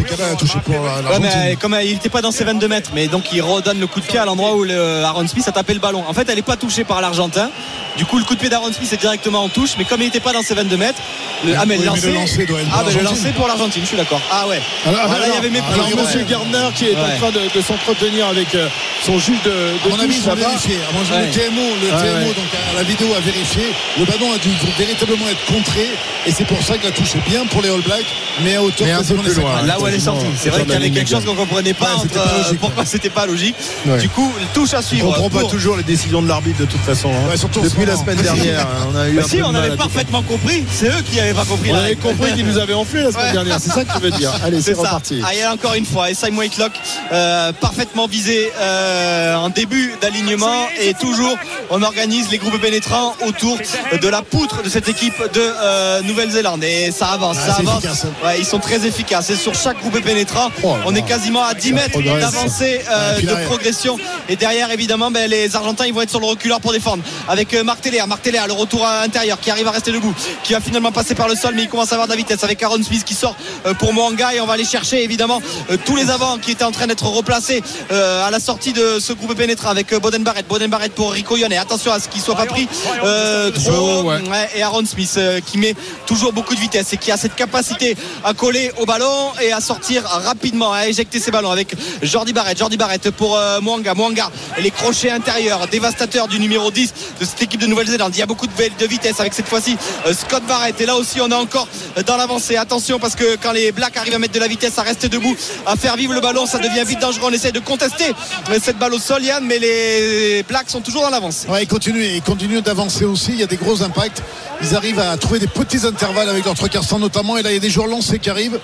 pour 0.65 0.75
Ouais, 0.75 1.19
mais 1.21 1.57
comme 1.61 1.77
il 1.83 1.93
n'était 1.95 2.09
pas 2.09 2.23
dans 2.23 2.31
ses 2.33 2.45
22 2.45 2.69
mètres, 2.69 2.91
mais 2.95 3.07
donc 3.07 3.25
il 3.33 3.43
redonne 3.43 3.79
le 3.81 3.87
coup 3.87 4.01
de 4.01 4.07
pied 4.07 4.19
à 4.19 4.25
l'endroit 4.25 4.55
où 4.57 4.65
le 4.65 5.03
Aaron 5.05 5.27
Smith 5.29 5.47
a 5.49 5.53
tapé 5.53 5.75
le 5.75 5.81
ballon. 5.81 6.03
En 6.09 6.13
fait, 6.15 6.27
elle 6.29 6.37
n'est 6.37 6.43
pas 6.43 6.57
touchée 6.57 6.85
par 6.85 7.01
l'Argentin. 7.01 7.51
Du 7.97 8.05
coup, 8.07 8.19
le 8.19 8.25
coup 8.25 8.35
de 8.35 8.41
pied 8.41 8.49
d'Aaron 8.49 8.73
Smith 8.73 8.93
est 8.93 8.97
directement 9.01 9.43
en 9.45 9.49
touche, 9.49 9.71
mais 9.79 9.85
comme 9.85 10.01
il 10.01 10.05
n'était 10.07 10.21
pas 10.21 10.33
dans 10.33 10.43
ses 10.43 10.55
22 10.55 10.77
mètres, 10.77 10.99
le, 11.45 11.55
ah, 11.59 11.65
mais 11.67 11.77
Oui, 11.77 11.85
le 11.85 11.91
lancer, 11.91 12.09
ah, 12.11 12.15
mais 12.39 12.47
le 12.47 12.55
l'Argentine. 12.71 13.03
lancer 13.05 13.33
pour 13.33 13.47
l'Argentine, 13.49 13.83
je 13.83 13.89
suis 13.89 13.97
d'accord. 13.97 14.21
Ah 14.31 14.47
ouais. 14.49 14.61
Alors, 14.87 15.01
Ah, 15.05 15.19
là, 15.19 15.27
il 15.29 15.35
y 15.35 15.37
avait 15.37 15.51
mépris. 15.51 15.73
alors. 15.75 16.05
Monsieur 16.05 16.23
Gardner 16.23 16.69
qui 16.75 16.87
est 16.87 16.91
Ouais. 16.95 16.97
en 17.15 17.19
train 17.19 17.31
de, 17.31 17.41
de 17.55 17.61
s'entretenir 17.63 18.27
avec 18.29 18.55
euh, 18.55 18.69
son 19.05 19.19
juge 19.19 19.43
de, 19.45 19.51
de 19.51 20.01
avis, 20.03 20.15
touche 20.21 20.29
avis, 20.29 20.43
Ouais. 20.43 21.27
Le 21.27 21.31
TMO, 21.31 21.63
le 21.83 21.89
TMO 21.89 22.27
donc 22.33 22.51
à 22.73 22.77
la 22.77 22.83
vidéo 22.85 23.09
a 23.17 23.21
vérifié. 23.21 23.65
Le 23.99 24.05
ballon 24.05 24.33
a 24.33 24.39
dû 24.39 24.51
véritablement 24.79 25.29
être 25.29 25.45
contré. 25.53 25.89
Et 26.27 26.33
c'est 26.33 26.45
pour 26.45 26.63
ça 26.63 26.70
que 26.79 26.87
la 26.87 26.93
touche 26.93 27.15
est 27.17 27.29
bien 27.31 27.45
pour 27.47 27.63
les 27.63 27.69
All 27.71 27.81
Blacks, 27.83 28.05
mais 28.43 28.57
à 28.57 28.63
hauteur 28.63 28.87
Mais 28.87 28.93
un 28.93 29.03
peu 29.03 29.15
plus 29.17 29.35
loin. 29.35 29.63
Là 29.63 29.79
où 29.81 29.87
elle 29.87 29.95
est 29.95 30.01
sortie. 30.01 30.27
C'est 30.39 30.51
vrai 30.51 30.63
qu'il 30.63 30.73
y 30.73 30.77
avait 30.77 30.91
quelque 30.91 31.11
chose 31.11 31.25
qu'on 31.25 31.35
comprenait 31.35 31.75
pas 31.75 31.87
Ouais, 31.87 31.93
entre, 32.05 32.09
pas 32.15 32.21
euh, 32.21 32.43
logique, 32.43 32.61
pourquoi 32.61 32.85
c'était 32.85 33.11
pas 33.11 33.27
logique. 33.27 33.55
Ouais. 33.87 33.99
Du 33.99 34.09
coup, 34.09 34.33
touche 34.55 34.75
à 34.75 34.79
On 34.79 34.83
suivre. 34.83 35.07
comprend 35.07 35.31
pas 35.31 35.41
pour- 35.41 35.51
toujours 35.51 35.77
les 35.77 35.83
décisions 35.83 36.23
de 36.23 36.29
l'arbitre 36.29 36.59
de 36.61 36.65
toute 36.67 36.81
façon. 36.83 37.11
hein. 37.11 37.29
Ouais, 37.31 37.37
surtout 37.37 37.61
Depuis 37.61 37.85
la 37.87 37.97
semaine 37.97 38.19
dernière, 38.21 38.61
hein, 38.61 38.89
on 38.93 38.97
a 38.97 39.09
eu 39.09 39.15
Bah 39.15 39.23
un 39.25 39.29
si, 39.29 39.37
peu 39.39 39.45
on 39.45 39.55
avait 39.55 39.77
parfaitement 39.77 40.23
compris. 40.23 40.65
C'est 40.73 40.89
eux 40.89 41.03
qui 41.11 41.17
n'avaient 41.17 41.35
pas 41.35 41.45
compris 41.45 41.71
On 41.73 41.77
avait 41.77 41.97
compris 41.97 42.33
qu'ils 42.35 42.47
nous 42.47 42.59
avaient 42.59 42.75
enflé 42.75 43.03
la 43.03 43.13
semaine 43.13 43.33
dernière. 43.33 43.59
C'est 43.61 43.71
ça 43.71 43.85
que 43.85 43.93
tu 43.93 44.01
veux 44.01 44.11
dire. 44.11 44.33
Allez, 44.45 44.57
c'est 44.63 44.71
C'est 44.71 44.75
ça. 44.75 44.83
reparti. 44.89 45.21
Ah, 45.25 45.31
il 45.35 45.41
y 45.41 45.43
a 45.43 45.53
encore 45.53 45.75
une 45.75 45.87
fois. 45.87 46.11
Et 46.11 46.15
Simon 46.15 46.39
Whitelock, 46.41 46.73
euh, 47.13 47.53
parfaitement 47.53 48.07
visé 48.07 48.51
euh, 48.59 49.35
en 49.37 49.49
début 49.51 49.95
d'alignement. 50.01 50.67
Et 50.81 50.95
toujours, 50.95 51.37
on 51.71 51.83
organise 51.83 52.31
les 52.31 52.39
groupes 52.39 52.61
pénétrants 52.61 53.15
autour 53.27 53.59
de 54.01 54.09
la 54.09 54.23
poutre 54.23 54.63
de 54.63 54.69
cette 54.69 54.89
équipe 54.89 55.15
de 55.35 56.03
Nouvelle-Zélande. 56.07 56.60
Et 56.63 56.91
ça 56.93 57.09
avance, 57.09 57.37
Ah, 57.41 57.47
ça 57.53 57.57
avance. 57.59 57.79
efficace, 57.85 58.05
hein. 58.05 58.27
Ouais, 58.27 58.39
ils 58.39 58.45
sont 58.45 58.59
très 58.59 58.87
efficaces. 58.87 59.31
Et 59.31 59.37
sur 59.37 59.55
chaque 59.55 59.79
groupe 59.81 60.01
pénétrant, 60.03 60.51
Oh 60.63 60.69
là 60.77 60.83
on 60.87 60.91
là. 60.91 60.99
est 60.99 61.03
quasiment 61.03 61.43
à 61.43 61.55
10 61.55 61.73
mètres 61.73 62.01
d'avancée 62.03 62.81
euh, 62.91 63.21
de 63.21 63.45
progression. 63.47 63.97
Et 64.29 64.37
derrière, 64.37 64.71
évidemment, 64.71 65.11
ben, 65.11 65.29
les 65.31 65.55
Argentins, 65.57 65.87
ils 65.87 65.95
vont 65.95 66.03
être 66.03 66.11
sur 66.11 66.21
le 66.21 66.27
reculeur 66.27 66.61
pour 66.61 66.73
défendre. 66.73 67.03
Avec 67.29 67.53
euh, 67.55 67.65
Marc 67.65 67.81
Téléa. 67.81 68.07
Marc 68.07 68.23
Téléa, 68.23 68.47
le 68.47 68.53
retour 68.53 68.87
à 68.87 69.03
l'intérieur, 69.03 69.39
qui 69.41 69.51
arrive 69.51 69.67
à 69.69 69.71
rester 69.73 69.93
debout, 69.93 70.15
qui 70.45 70.53
va 70.53 70.61
finalement 70.61 70.93
passer 70.93 71.15
par 71.15 71.29
le 71.29 71.35
sol, 71.35 71.53
mais 71.55 71.63
il 71.63 71.69
commence 71.69 71.91
à 71.93 71.95
avoir 71.95 72.07
de 72.09 72.13
la 72.13 72.17
vitesse. 72.17 72.43
Avec 72.45 72.63
Aaron 72.63 72.83
Smith 72.83 73.05
qui 73.05 73.15
sort 73.15 73.37
euh, 73.67 73.75
pour 73.75 73.93
Mwanga. 73.93 74.35
Et 74.35 74.41
on 74.41 74.47
va 74.47 74.55
aller 74.55 74.65
chercher, 74.65 75.03
évidemment, 75.05 75.41
euh, 75.71 75.77
tous 75.85 75.97
les 75.97 76.11
avants 76.11 76.39
qui 76.39 76.53
étaient 76.53 76.65
en 76.65 76.73
train 76.73 76.87
d'être 76.87 77.07
replacés 77.07 77.63
euh, 77.93 78.27
à 78.27 78.31
la 78.31 78.41
sortie 78.41 78.73
de 78.73 78.99
ce 79.01 79.13
groupe 79.13 79.35
pénétrant 79.35 79.69
avec 79.71 79.93
euh, 79.93 79.99
Boden 79.99 80.23
Barrett. 80.23 80.47
Boden 80.49 80.71
Barrett 80.71 80.93
pour 80.95 81.13
Rico 81.13 81.37
Yone. 81.37 81.53
Attention 81.55 81.93
à 81.93 82.01
ce 82.01 82.09
qu'il 82.09 82.21
soit 82.23 82.35
pas 82.37 82.47
pris 82.47 82.69
euh, 83.05 83.51
trop. 83.51 84.03
Ouais. 84.03 84.21
Et 84.57 84.63
Aaron 84.63 84.85
Smith 84.87 85.13
euh, 85.17 85.41
qui 85.45 85.59
met 85.59 85.75
toujours 86.07 86.33
beaucoup 86.33 86.50
de 86.55 86.61
vitesse 86.61 86.93
et 86.93 86.97
qui 86.97 87.11
a 87.11 87.17
cette 87.17 87.35
capacité 87.35 87.97
à 88.25 88.35
coller 88.35 88.73
au 88.79 88.87
ballon 88.87 89.33
et 89.43 89.53
à 89.53 89.61
sortir 89.61 90.05
rapidement, 90.05 90.73
à 90.73 90.89
éjecter 90.89 91.21
ses 91.21 91.31
ballons 91.31 91.51
avec 91.51 91.75
Jordi 92.03 92.33
Barrett. 92.33 92.59
Jordi 92.59 92.77
Barrett 92.77 93.11
pour 93.11 93.37
euh, 93.37 93.61
Mwanga. 93.61 93.95
Mwanga 93.95 94.31
les 94.59 94.71
crochets 94.71 95.11
intérieurs 95.11 95.67
dévastateurs 95.69 96.29
du 96.29 96.39
numéro 96.39 96.71
10 96.71 96.93
de 97.21 97.25
cette 97.25 97.43
équipe 97.43 97.61
de 97.61 97.67
Nouvelle-Zélande. 97.67 98.13
Il 98.15 98.19
y 98.19 98.23
a 98.23 98.27
beaucoup 98.27 98.47
de, 98.47 98.53
de 98.53 98.87
vitesse 98.87 99.21
avec 99.21 99.35
cette 99.35 99.49
fois-ci 99.49 99.77
euh, 100.07 100.13
Scott 100.13 100.43
Barrett. 100.47 100.81
Et 100.81 100.87
là 100.87 100.97
aussi, 100.97 101.21
on 101.21 101.31
est 101.31 101.35
encore 101.35 101.69
dans 102.07 102.17
l'avancée. 102.17 102.57
Attention 102.57 102.99
parce 102.99 103.15
que 103.15 103.37
quand 103.37 103.53
les 103.53 103.73
Blacks 103.73 103.97
arrivent 103.97 104.15
à 104.15 104.19
mettre 104.19 104.35
de 104.35 104.41
la 104.41 104.49
vitesse, 104.49 104.79
à 104.79 104.83
rester 104.83 105.09
debout, 105.09 105.37
à 105.67 105.77
faire 105.77 105.97
vivre 105.97 106.15
le 106.15 106.21
ballon, 106.21 106.47
ça 106.47 106.59
devient 106.59 106.85
vite 106.85 107.01
dangereux. 107.01 107.29
On 107.31 107.33
essaie 107.33 107.53
de 107.53 107.61
contester 107.61 108.13
euh, 108.51 108.59
cette 108.63 108.79
balle 108.79 108.95
au 108.95 108.99
sol, 108.99 109.23
Yann, 109.23 109.45
mais 109.45 109.59
les 109.59 110.45
Blacks 110.49 110.71
sont 110.71 110.81
toujours 110.81 111.03
dans 111.03 111.11
l'avance. 111.11 111.47
Ouais, 111.49 111.63
ils 111.63 111.69
continuent, 111.69 112.05
ils 112.15 112.23
continuent 112.23 112.61
d'avancer 112.61 113.05
aussi. 113.05 113.33
Il 113.33 113.41
y 113.41 113.43
a 113.43 113.47
des 113.47 113.57
gros 113.57 113.83
impacts. 113.83 114.23
Ils 114.63 114.77
arrivent 114.77 115.01
à 115.01 115.17
trouver 115.17 115.39
des 115.39 115.47
petits 115.47 115.87
intervalles 115.87 116.29
avec 116.29 116.40
leur 116.45 116.55
trois 116.55 116.69
quarts 116.69 116.87
temps 116.87 116.99
notamment. 116.99 117.37
Et 117.37 117.43
là, 117.43 117.51
il 117.51 117.55
y 117.55 117.57
a 117.57 117.61
des 117.61 117.71
joueurs 117.71 117.87
lancés 117.87 118.19
qui 118.19 118.31
arrivent. 118.31 118.59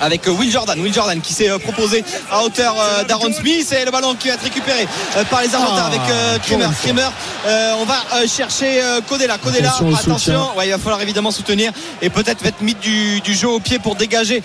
Avec 0.00 0.26
euh, 0.26 0.30
Will 0.32 0.50
Jordan. 0.50 0.78
Will 0.80 0.92
Jordan 0.92 1.20
qui 1.20 1.32
s'est 1.32 1.50
euh, 1.50 1.58
proposé 1.58 2.04
à 2.30 2.42
hauteur 2.44 2.74
euh, 2.78 3.04
d'Aaron 3.04 3.32
Smith 3.32 3.72
et 3.72 3.84
le 3.84 3.90
ballon 3.90 4.14
qui 4.14 4.28
va 4.28 4.34
être 4.34 4.42
récupéré 4.42 4.86
par 5.30 5.42
les 5.42 5.54
Argentins 5.54 5.84
Ah, 5.84 5.86
avec 5.86 6.42
Kremer. 6.42 6.68
Kremer, 6.82 7.08
on 7.80 7.84
va 7.84 8.26
chercher 8.26 8.82
euh, 8.82 9.00
Codella. 9.08 9.38
Codella, 9.38 9.74
Attention. 9.98 10.56
Ouais, 10.56 10.66
il 10.68 10.70
va 10.70 10.78
falloir 10.78 11.00
évidemment 11.00 11.30
soutenir 11.30 11.72
et 12.02 12.10
peut-être 12.10 12.44
être 12.44 12.60
mis 12.60 12.74
du, 12.74 13.20
du 13.20 13.34
jeu 13.34 13.48
au 13.48 13.60
pied 13.60 13.78
pour 13.78 13.94
dégager 13.94 14.42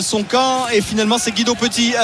son 0.00 0.22
camp. 0.22 0.66
Et 0.72 0.80
finalement, 0.80 1.18
c'est 1.18 1.32
Guido 1.32 1.54
Petit 1.54 1.94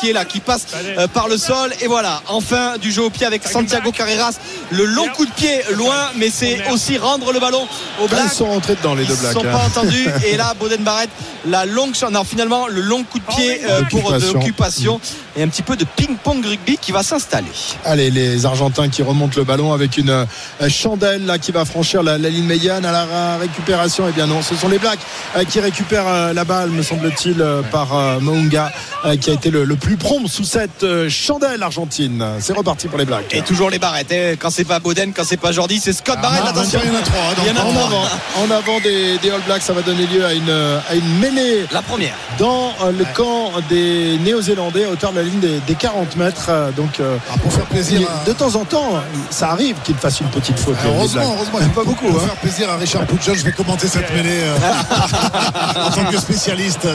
qui 0.00 0.10
est 0.10 0.12
là, 0.12 0.24
qui 0.24 0.40
passe 0.40 0.66
par 1.12 1.28
le 1.28 1.36
sol. 1.38 1.72
Et 1.80 1.86
voilà, 1.86 2.22
enfin 2.28 2.76
du 2.78 2.92
jeu 2.92 3.02
au 3.02 3.10
pied 3.10 3.26
avec 3.26 3.46
Santiago 3.46 3.90
Carreras. 3.92 4.32
Le 4.70 4.84
long 4.84 5.08
coup 5.08 5.24
de 5.26 5.32
pied 5.32 5.62
loin, 5.74 6.10
mais 6.16 6.30
c'est 6.30 6.68
aussi 6.70 6.98
rendre 6.98 7.32
le 7.32 7.40
ballon 7.40 7.66
au 8.00 8.02
Là, 8.02 8.08
Black. 8.08 8.22
ils 8.32 8.36
sont 8.36 8.46
rentrés 8.46 8.74
dedans 8.74 8.94
les 8.94 9.04
deux 9.04 9.14
Ils 9.14 9.20
blacks. 9.20 9.34
ne 9.36 9.40
sont 9.40 9.46
hein. 9.46 9.52
pas 9.52 9.64
entendus 9.80 10.08
et 10.26 10.36
là 10.36 10.54
Boden 10.58 10.82
Barrett 10.82 11.10
la 11.46 11.64
longue 11.66 11.94
chance 11.94 12.10
non 12.18 12.24
finalement 12.24 12.66
le 12.66 12.80
long 12.80 13.04
coup 13.04 13.18
de 13.20 13.24
pied 13.24 13.60
euh, 13.68 13.82
pour 13.90 14.10
l'occupation 14.12 15.00
et 15.36 15.42
un 15.42 15.48
petit 15.48 15.62
peu 15.62 15.76
de 15.76 15.84
ping-pong 15.84 16.44
rugby 16.44 16.76
qui 16.78 16.90
va 16.92 17.02
s'installer 17.02 17.46
Allez, 17.84 18.10
les 18.10 18.44
Argentins 18.44 18.88
qui 18.88 19.02
remontent 19.02 19.34
le 19.36 19.44
ballon 19.44 19.72
avec 19.72 19.96
une 19.98 20.10
euh, 20.10 20.24
chandelle 20.68 21.24
là 21.26 21.38
qui 21.38 21.52
va 21.52 21.64
franchir 21.64 22.02
la, 22.02 22.18
la 22.18 22.28
ligne 22.28 22.44
médiane 22.44 22.84
à 22.84 22.90
la 22.92 23.04
ra- 23.04 23.36
récupération. 23.38 24.04
Eh 24.08 24.12
bien 24.12 24.26
non, 24.26 24.42
ce 24.42 24.56
sont 24.56 24.68
les 24.68 24.78
Blacks 24.78 24.98
euh, 25.36 25.44
qui 25.44 25.60
récupèrent 25.60 26.08
euh, 26.08 26.32
la 26.32 26.44
balle, 26.44 26.70
me 26.70 26.82
semble-t-il, 26.82 27.40
euh, 27.40 27.62
par 27.62 27.96
euh, 27.96 28.18
Mounga 28.20 28.72
euh, 29.04 29.16
qui 29.16 29.30
a 29.30 29.34
été 29.34 29.50
le, 29.50 29.64
le 29.64 29.76
plus 29.76 29.96
prompt 29.96 30.26
sous 30.28 30.44
cette 30.44 30.82
euh, 30.82 31.08
chandelle 31.08 31.62
argentine. 31.62 32.24
C'est 32.40 32.52
reparti 32.52 32.88
pour 32.88 32.98
les 32.98 33.04
Blacks. 33.04 33.32
et 33.32 33.42
toujours 33.42 33.70
les 33.70 33.78
barrettes 33.78 34.12
hein. 34.12 34.34
quand 34.38 34.50
c'est 34.50 34.64
pas 34.64 34.80
Boden 34.80 35.12
quand 35.14 35.24
c'est 35.24 35.36
pas 35.36 35.52
Jordi 35.52 35.78
c'est 35.78 35.92
Scott 35.92 36.18
Barrett 36.20 36.42
Ah, 36.44 36.50
attention 36.50 36.80
il 36.84 36.90
y 36.92 36.96
en 36.96 36.98
a 36.98 37.02
trois. 37.02 37.20
hein, 37.20 37.34
Il 37.42 37.46
y 37.46 37.50
en 37.50 37.62
en 37.62 37.70
trois. 37.70 37.86
avant, 37.86 38.04
en 38.42 38.50
avant 38.50 38.80
des, 38.80 39.18
des 39.18 39.30
All 39.30 39.40
Blacks, 39.46 39.62
ça 39.62 39.72
va 39.72 39.82
donner 39.82 40.06
lieu 40.06 40.24
à 40.24 40.32
une, 40.32 40.50
à 40.50 40.94
une 40.94 41.18
mêlée 41.20 41.66
la 41.72 41.82
première 41.82 42.07
dans 42.38 42.72
euh, 42.82 42.92
le 42.96 43.04
camp 43.14 43.52
des 43.68 44.18
Néo-Zélandais 44.18 44.84
à 44.84 44.90
hauteur 44.90 45.12
de 45.12 45.16
la 45.18 45.22
ligne 45.22 45.40
des, 45.40 45.60
des 45.66 45.74
40 45.74 46.16
mètres. 46.16 46.46
Euh, 46.48 46.70
Donc, 46.72 47.00
euh, 47.00 47.16
Ah, 47.32 47.38
pour 47.38 47.52
faire 47.52 47.64
plaisir. 47.66 48.08
à- 48.08 48.26
de 48.28 48.32
temps 48.32 48.54
en 48.54 48.64
temps, 48.64 48.92
ça 49.30 49.50
arrive 49.50 49.76
qu'il 49.84 49.96
fasse 49.96 50.20
une 50.20 50.28
petite 50.28 50.58
faute. 50.58 50.76
les 50.84 50.90
Heureusement, 50.90 51.34
heureusement. 51.36 51.58
Même 51.60 51.70
pas 51.70 51.84
beaucoup. 51.84 52.06
Pour 52.08 52.20
hein. 52.20 52.26
faire 52.26 52.36
plaisir 52.36 52.70
à 52.70 52.76
Richard 52.76 53.06
Pujol, 53.06 53.36
je 53.36 53.44
vais 53.44 53.52
commenter 53.52 53.88
cette 53.88 54.12
mêlée 54.12 54.40
euh, 54.42 54.56
en 55.86 55.90
tant 55.90 56.04
que 56.10 56.18
spécialiste. 56.18 56.86
de- 56.86 56.94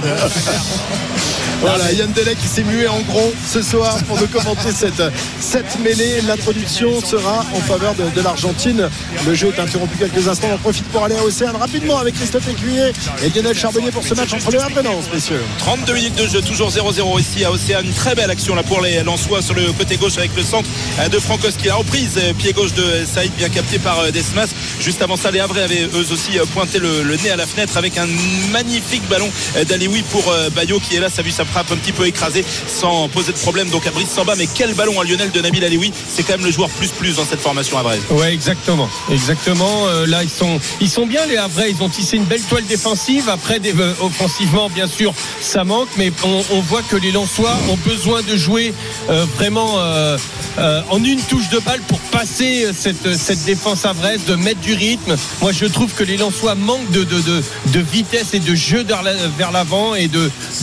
Voilà, 1.62 1.92
Yann 1.94 2.12
Delay 2.12 2.36
qui 2.36 2.48
s'est 2.48 2.64
mué 2.64 2.88
en 2.90 3.00
gros 3.02 3.34
ce 3.50 3.62
soir 3.62 3.96
pour 4.08 4.20
nous 4.20 4.28
commenter 4.28 4.72
cette, 4.74 5.02
cette 5.40 5.80
mêlée. 5.80 6.20
L'introduction 6.28 7.00
sera 7.00 7.46
en 7.56 7.60
faveur 7.62 7.94
de, 7.96 8.04
de 8.14 8.22
l'Argentine. 8.22 8.90
Le 9.26 9.34
jeu 9.34 9.54
est 9.56 9.62
interrompu 9.62 9.98
quelques 9.98 10.28
instants. 10.28 10.48
On 10.52 10.56
en 10.56 10.58
profite 10.58 10.86
pour 10.90 11.06
aller 11.06 11.16
à 11.16 11.24
Océane 11.24 11.56
rapidement 11.56 12.00
avec 12.00 12.16
Christophe 12.16 12.50
Écuyer 12.50 12.92
et 13.24 13.30
Lionel 13.30 13.56
Charbonnier 13.58 13.92
pour 13.92 14.04
ce 14.04 14.14
match 14.14 14.34
entre 14.34 14.52
les 14.52 14.58
Havrenances, 15.04 15.14
messieurs. 15.14 15.42
32 15.60 15.94
minutes 15.94 16.16
de 16.16 16.28
jeu, 16.28 16.42
toujours 16.42 16.70
0-0 16.70 17.20
ici 17.20 17.44
à 17.44 17.52
Océane. 17.52 17.88
Très 17.96 18.16
belle 18.16 18.30
action 18.30 18.56
là 18.56 18.64
pour 18.64 18.82
les 18.82 19.04
Lensois 19.04 19.42
sur 19.42 19.54
le 19.54 19.72
côté 19.74 19.98
gauche 19.98 20.18
avec 20.18 20.32
le 20.36 20.44
centre 20.44 20.70
de 21.12 21.20
Francos 21.20 21.52
qui 21.58 21.70
a 21.70 21.76
reprise 21.76 22.18
euh, 22.18 22.34
pied 22.34 22.54
gauche 22.54 22.74
de 22.74 22.84
Saïd, 23.06 23.32
bien 23.38 23.50
capté 23.50 23.80
par 23.80 24.00
euh, 24.00 24.12
Desmas. 24.12 24.54
Juste 24.80 25.02
avant 25.02 25.16
ça, 25.16 25.32
les 25.32 25.40
Havrais 25.40 25.64
avaient 25.64 25.84
eux 25.94 26.12
aussi 26.12 26.38
euh, 26.38 26.46
pointé 26.54 26.80
le, 26.80 27.04
nez 27.24 27.30
à 27.30 27.36
la 27.36 27.46
fenêtre 27.46 27.78
avec 27.78 27.98
un 27.98 28.08
magnifique 28.52 29.08
ballon 29.08 29.30
d'Alioui 29.68 30.04
pour 30.04 30.24
Bayo 30.56 30.80
qui 30.80 30.96
est 30.96 31.00
là. 31.00 31.10
Ça 31.10 31.22
a 31.22 31.24
vu 31.24 31.32
sa 31.32 31.46
frappe 31.46 31.72
un 31.72 31.76
petit 31.76 31.92
peu 31.92 32.06
écrasée 32.08 32.44
sans 32.68 33.08
poser 33.10 33.32
de 33.32 33.38
problème. 33.38 33.70
Donc 33.70 33.86
à 33.88 33.92
Brice 33.92 34.10
Samba, 34.10 34.36
mais 34.36 34.48
quel 34.54 34.74
ballon 34.74 35.00
à 35.00 35.04
Lionel 35.04 35.32
de 35.32 35.42
Nabil 35.42 35.64
Alioui. 35.64 35.92
C'est 36.10 36.24
quand 36.24 36.34
même 36.34 36.46
le 36.46 36.52
joueur 36.52 36.70
plus 36.70 36.90
plus 36.90 37.16
dans 37.16 37.26
cette 37.26 37.40
formation 37.40 37.78
havraise. 37.78 38.02
Ouais, 38.10 38.34
exactement, 38.34 38.90
exactement. 39.12 39.88
Là, 40.08 40.24
ils 40.24 40.30
sont, 40.30 40.60
ils 40.82 40.90
sont 40.90 41.06
bien 41.06 41.26
les 41.26 41.38
Havrais. 41.38 41.72
Ils 41.72 41.82
ont 41.84 41.90
tissé 41.90 42.18
une 42.18 42.26
belle 42.26 42.42
toile 42.42 42.66
défensive. 42.66 43.30
Après, 43.30 43.60
offensivement, 44.02 44.70
bien 44.70 44.88
sûr, 44.88 44.93
ça 45.42 45.64
manque, 45.64 45.90
mais 45.98 46.12
on, 46.24 46.62
voit 46.62 46.82
que 46.84 46.96
les 46.96 47.12
Lensois 47.12 47.56
ont 47.70 47.78
besoin 47.86 48.22
de 48.22 48.36
jouer 48.38 48.74
euh, 49.10 49.26
vraiment. 49.38 49.80
euh, 49.80 50.18
euh, 50.60 50.82
en 50.92 51.04
une 51.04 51.20
touche 51.20 51.50
de 51.50 51.58
balle 51.60 51.80
pour 51.88 52.00
passer 52.00 52.68
cette, 52.74 53.44
défense 53.46 53.86
avraise, 53.86 54.26
de 54.26 54.36
mettre 54.36 54.60
du 54.60 54.74
rythme. 54.74 55.16
Moi, 55.42 55.52
je 55.52 55.66
trouve 55.66 55.92
que 55.94 56.04
les 56.04 56.16
Lensois 56.16 56.54
manquent 56.54 56.92
de, 56.92 57.80
vitesse 57.80 58.34
et 58.34 58.40
de 58.40 58.54
jeu 58.54 58.86
vers 59.38 59.52
l'avant 59.52 59.96
et 59.96 60.10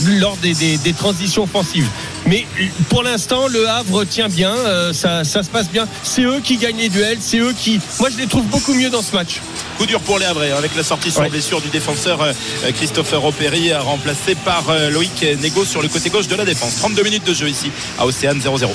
lors 0.07 0.37
des 0.37 0.93
transitions 0.93 1.43
offensives. 1.43 1.89
Mais 2.31 2.45
pour 2.87 3.03
l'instant, 3.03 3.49
le 3.49 3.67
Havre 3.67 4.05
tient 4.05 4.29
bien, 4.29 4.55
euh, 4.55 4.93
ça, 4.93 5.25
ça, 5.25 5.43
se 5.43 5.49
passe 5.49 5.69
bien. 5.69 5.85
C'est 6.01 6.23
eux 6.23 6.39
qui 6.41 6.55
gagnent 6.55 6.77
les 6.77 6.87
duels, 6.87 7.17
c'est 7.19 7.39
eux 7.39 7.51
qui. 7.51 7.77
Moi, 7.99 8.09
je 8.09 8.15
les 8.15 8.25
trouve 8.25 8.45
beaucoup 8.45 8.73
mieux 8.73 8.89
dans 8.89 9.01
ce 9.01 9.13
match. 9.13 9.41
Coup 9.77 9.85
dur 9.85 9.99
pour 9.99 10.17
les 10.17 10.23
Havrais 10.23 10.51
avec 10.51 10.73
la 10.77 10.83
sortie 10.83 11.11
sur 11.11 11.27
blessure 11.29 11.59
du 11.59 11.67
défenseur 11.67 12.21
euh, 12.21 12.31
Christopher 12.73 13.25
Opéry, 13.25 13.73
remplacé 13.73 14.35
par 14.35 14.69
euh, 14.69 14.89
Loïc 14.89 15.25
Négo 15.41 15.65
sur 15.65 15.81
le 15.81 15.89
côté 15.89 16.09
gauche 16.09 16.29
de 16.29 16.35
la 16.35 16.45
défense. 16.45 16.77
32 16.77 17.03
minutes 17.03 17.27
de 17.27 17.33
jeu 17.33 17.49
ici 17.49 17.69
à 17.99 18.05
Océane 18.05 18.39
0-0. 18.39 18.69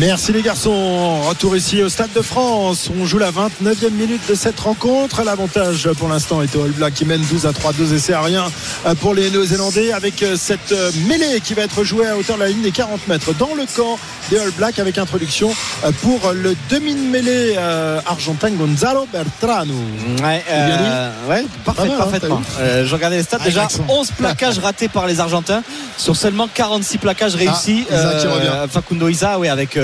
Merci 0.00 0.32
les 0.32 0.42
garçons. 0.42 1.20
Retour 1.22 1.56
ici 1.56 1.80
au 1.84 1.88
Stade 1.88 2.12
de 2.16 2.22
France. 2.22 2.90
On 3.00 3.06
joue 3.06 3.18
la 3.18 3.30
29e 3.30 3.90
minute 3.92 4.22
de 4.28 4.34
cette 4.34 4.58
rencontre. 4.58 5.22
L'avantage 5.22 5.88
pour 5.98 6.08
l'instant 6.08 6.42
est 6.42 6.56
au 6.56 6.64
All 6.64 6.72
Black 6.72 6.94
qui 6.94 7.04
mène 7.04 7.22
12 7.22 7.46
à 7.46 7.52
3, 7.52 7.74
2 7.74 7.94
essais 7.94 8.14
à 8.14 8.22
rien 8.22 8.50
pour 9.00 9.14
les 9.14 9.30
Néo-Zélandais 9.30 9.92
avec 9.92 10.24
cette 10.36 10.74
mêlée 11.06 11.40
qui 11.44 11.54
va 11.54 11.62
être 11.62 11.84
jouée 11.84 12.08
à 12.08 12.16
hauteur 12.16 12.36
de 12.36 12.42
la 12.42 12.48
ligne 12.48 12.62
des 12.62 12.72
40 12.72 12.87
mètres 13.08 13.34
dans 13.34 13.54
le 13.54 13.64
camp 13.76 13.98
des 14.30 14.38
All 14.38 14.50
Blacks 14.52 14.78
avec 14.78 14.98
introduction 14.98 15.50
pour 16.02 16.32
le 16.32 16.54
demi-mêlée 16.70 17.54
euh, 17.56 18.00
argentin 18.06 18.50
Gonzalo 18.50 19.06
Bertrano. 19.12 19.74
Ouais, 20.22 20.44
euh, 20.50 21.10
ouais 21.28 21.44
parfait, 21.64 21.82
hein, 21.82 21.96
parfaitement. 21.98 22.42
Euh, 22.60 22.84
je 22.84 22.94
regardais 22.94 23.16
les 23.16 23.22
stats. 23.22 23.38
Déjà, 23.38 23.68
11 23.88 24.10
plaquages 24.12 24.58
ratés 24.58 24.88
par 24.88 25.06
les 25.06 25.20
Argentins 25.20 25.62
sur 25.96 26.16
seulement 26.16 26.48
46 26.52 26.98
plaquages 26.98 27.32
ah, 27.34 27.38
réussis. 27.38 27.86
Ah, 27.90 28.66
Facundo 28.68 29.08
Isa, 29.08 29.38
oui, 29.38 29.48
avec 29.48 29.78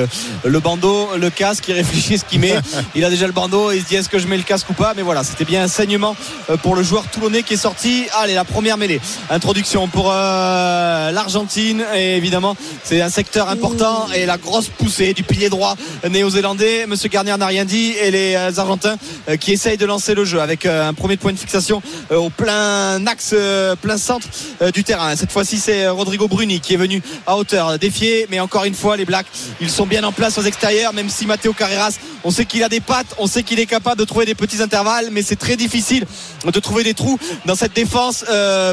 le 0.44 0.60
bandeau, 0.60 1.10
le 1.18 1.30
casque, 1.30 1.68
il 1.68 1.74
réfléchit 1.74 2.18
ce 2.18 2.24
qu'il 2.24 2.40
met. 2.40 2.54
il 2.94 3.04
a 3.04 3.10
déjà 3.10 3.26
le 3.26 3.32
bandeau, 3.32 3.72
il 3.72 3.82
se 3.82 3.86
dit 3.86 3.96
est-ce 3.96 4.08
que 4.08 4.18
je 4.18 4.26
mets 4.26 4.36
le 4.36 4.42
casque 4.42 4.68
ou 4.70 4.74
pas? 4.74 4.92
Mais 4.96 5.02
voilà, 5.02 5.24
c'était 5.24 5.44
bien 5.44 5.64
un 5.64 5.68
saignement 5.68 6.16
pour 6.62 6.76
le 6.76 6.82
joueur 6.82 7.06
toulonnais 7.08 7.42
qui 7.42 7.54
est 7.54 7.58
sorti. 7.58 8.06
Allez, 8.14 8.34
la 8.34 8.44
première 8.44 8.76
mêlée. 8.76 9.00
Introduction 9.30 9.88
pour 9.88 10.10
l'Argentine 10.10 11.84
et 11.94 12.16
évidemment 12.16 12.56
c'est 12.84 13.00
un 13.00 13.08
secteur 13.08 13.48
important 13.48 14.08
et 14.14 14.26
la 14.26 14.36
grosse 14.36 14.68
poussée 14.68 15.14
du 15.14 15.22
pilier 15.22 15.48
droit 15.48 15.74
néo-zélandais. 16.08 16.86
Monsieur 16.86 17.08
Garnier 17.08 17.34
n'a 17.38 17.46
rien 17.46 17.64
dit 17.64 17.94
et 18.00 18.10
les 18.10 18.34
euh, 18.34 18.50
Argentins 18.58 18.96
euh, 19.28 19.36
qui 19.38 19.52
essayent 19.52 19.78
de 19.78 19.86
lancer 19.86 20.14
le 20.14 20.26
jeu 20.26 20.38
avec 20.38 20.66
euh, 20.66 20.90
un 20.90 20.92
premier 20.92 21.16
point 21.16 21.32
de 21.32 21.38
fixation 21.38 21.82
au 22.10 22.28
plein 22.28 23.04
axe, 23.06 23.34
plein 23.80 23.96
centre 23.96 24.28
du 24.74 24.84
terrain. 24.84 25.16
Cette 25.16 25.32
fois-ci, 25.32 25.58
c'est 25.58 25.88
Rodrigo 25.88 26.28
Bruni 26.28 26.60
qui 26.60 26.74
est 26.74 26.76
venu 26.76 27.02
à 27.26 27.36
hauteur 27.36 27.78
défier, 27.78 28.26
mais 28.30 28.40
encore 28.40 28.64
une 28.64 28.74
fois, 28.74 28.96
les 28.96 29.06
Blacks, 29.06 29.26
ils 29.60 29.70
sont 29.70 29.86
bien 29.86 30.04
en 30.04 30.12
place 30.12 30.36
aux 30.36 30.42
extérieurs, 30.42 30.92
même 30.92 31.08
si 31.08 31.26
Matteo 31.26 31.52
Carreras, 31.54 31.94
on 32.22 32.30
sait 32.30 32.44
qu'il 32.44 32.62
a 32.62 32.68
des 32.68 32.80
pattes, 32.80 33.14
on 33.18 33.26
sait 33.26 33.42
qu'il 33.42 33.58
est 33.60 33.66
capable 33.66 33.98
de 33.98 34.04
trouver 34.04 34.26
des 34.26 34.34
petits 34.34 34.62
intervalles, 34.62 35.08
mais 35.10 35.22
c'est 35.22 35.36
très 35.36 35.56
difficile 35.56 36.04
de 36.44 36.60
trouver 36.60 36.84
des 36.84 36.94
trous 36.94 37.18
dans 37.46 37.54
cette 37.54 37.74
défense 37.74 38.24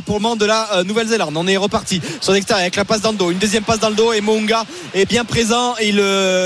pour 0.06 0.16
le 0.18 0.22
moment 0.22 0.36
de 0.36 0.46
la 0.46 0.84
Nouvelle-Zélande. 0.86 1.36
On 1.38 1.48
est 1.48 1.58
reparti 1.58 2.02
sur 2.20 2.34
l'extérieur 2.34 2.62
avec 2.62 2.76
la 2.76 2.86
passe 2.86 3.02
dans 3.02 3.12
le 3.12 3.18
dos, 3.18 3.32
une 3.32 3.40
deuxième 3.40 3.64
passe 3.64 3.80
dans 3.80 3.90
le 3.90 3.96
dos 3.96 4.01
et 4.12 4.22
Mounga 4.22 4.66
est 4.94 5.06
bien 5.06 5.24
présent 5.24 5.76
et 5.80 5.90
il 5.90 6.02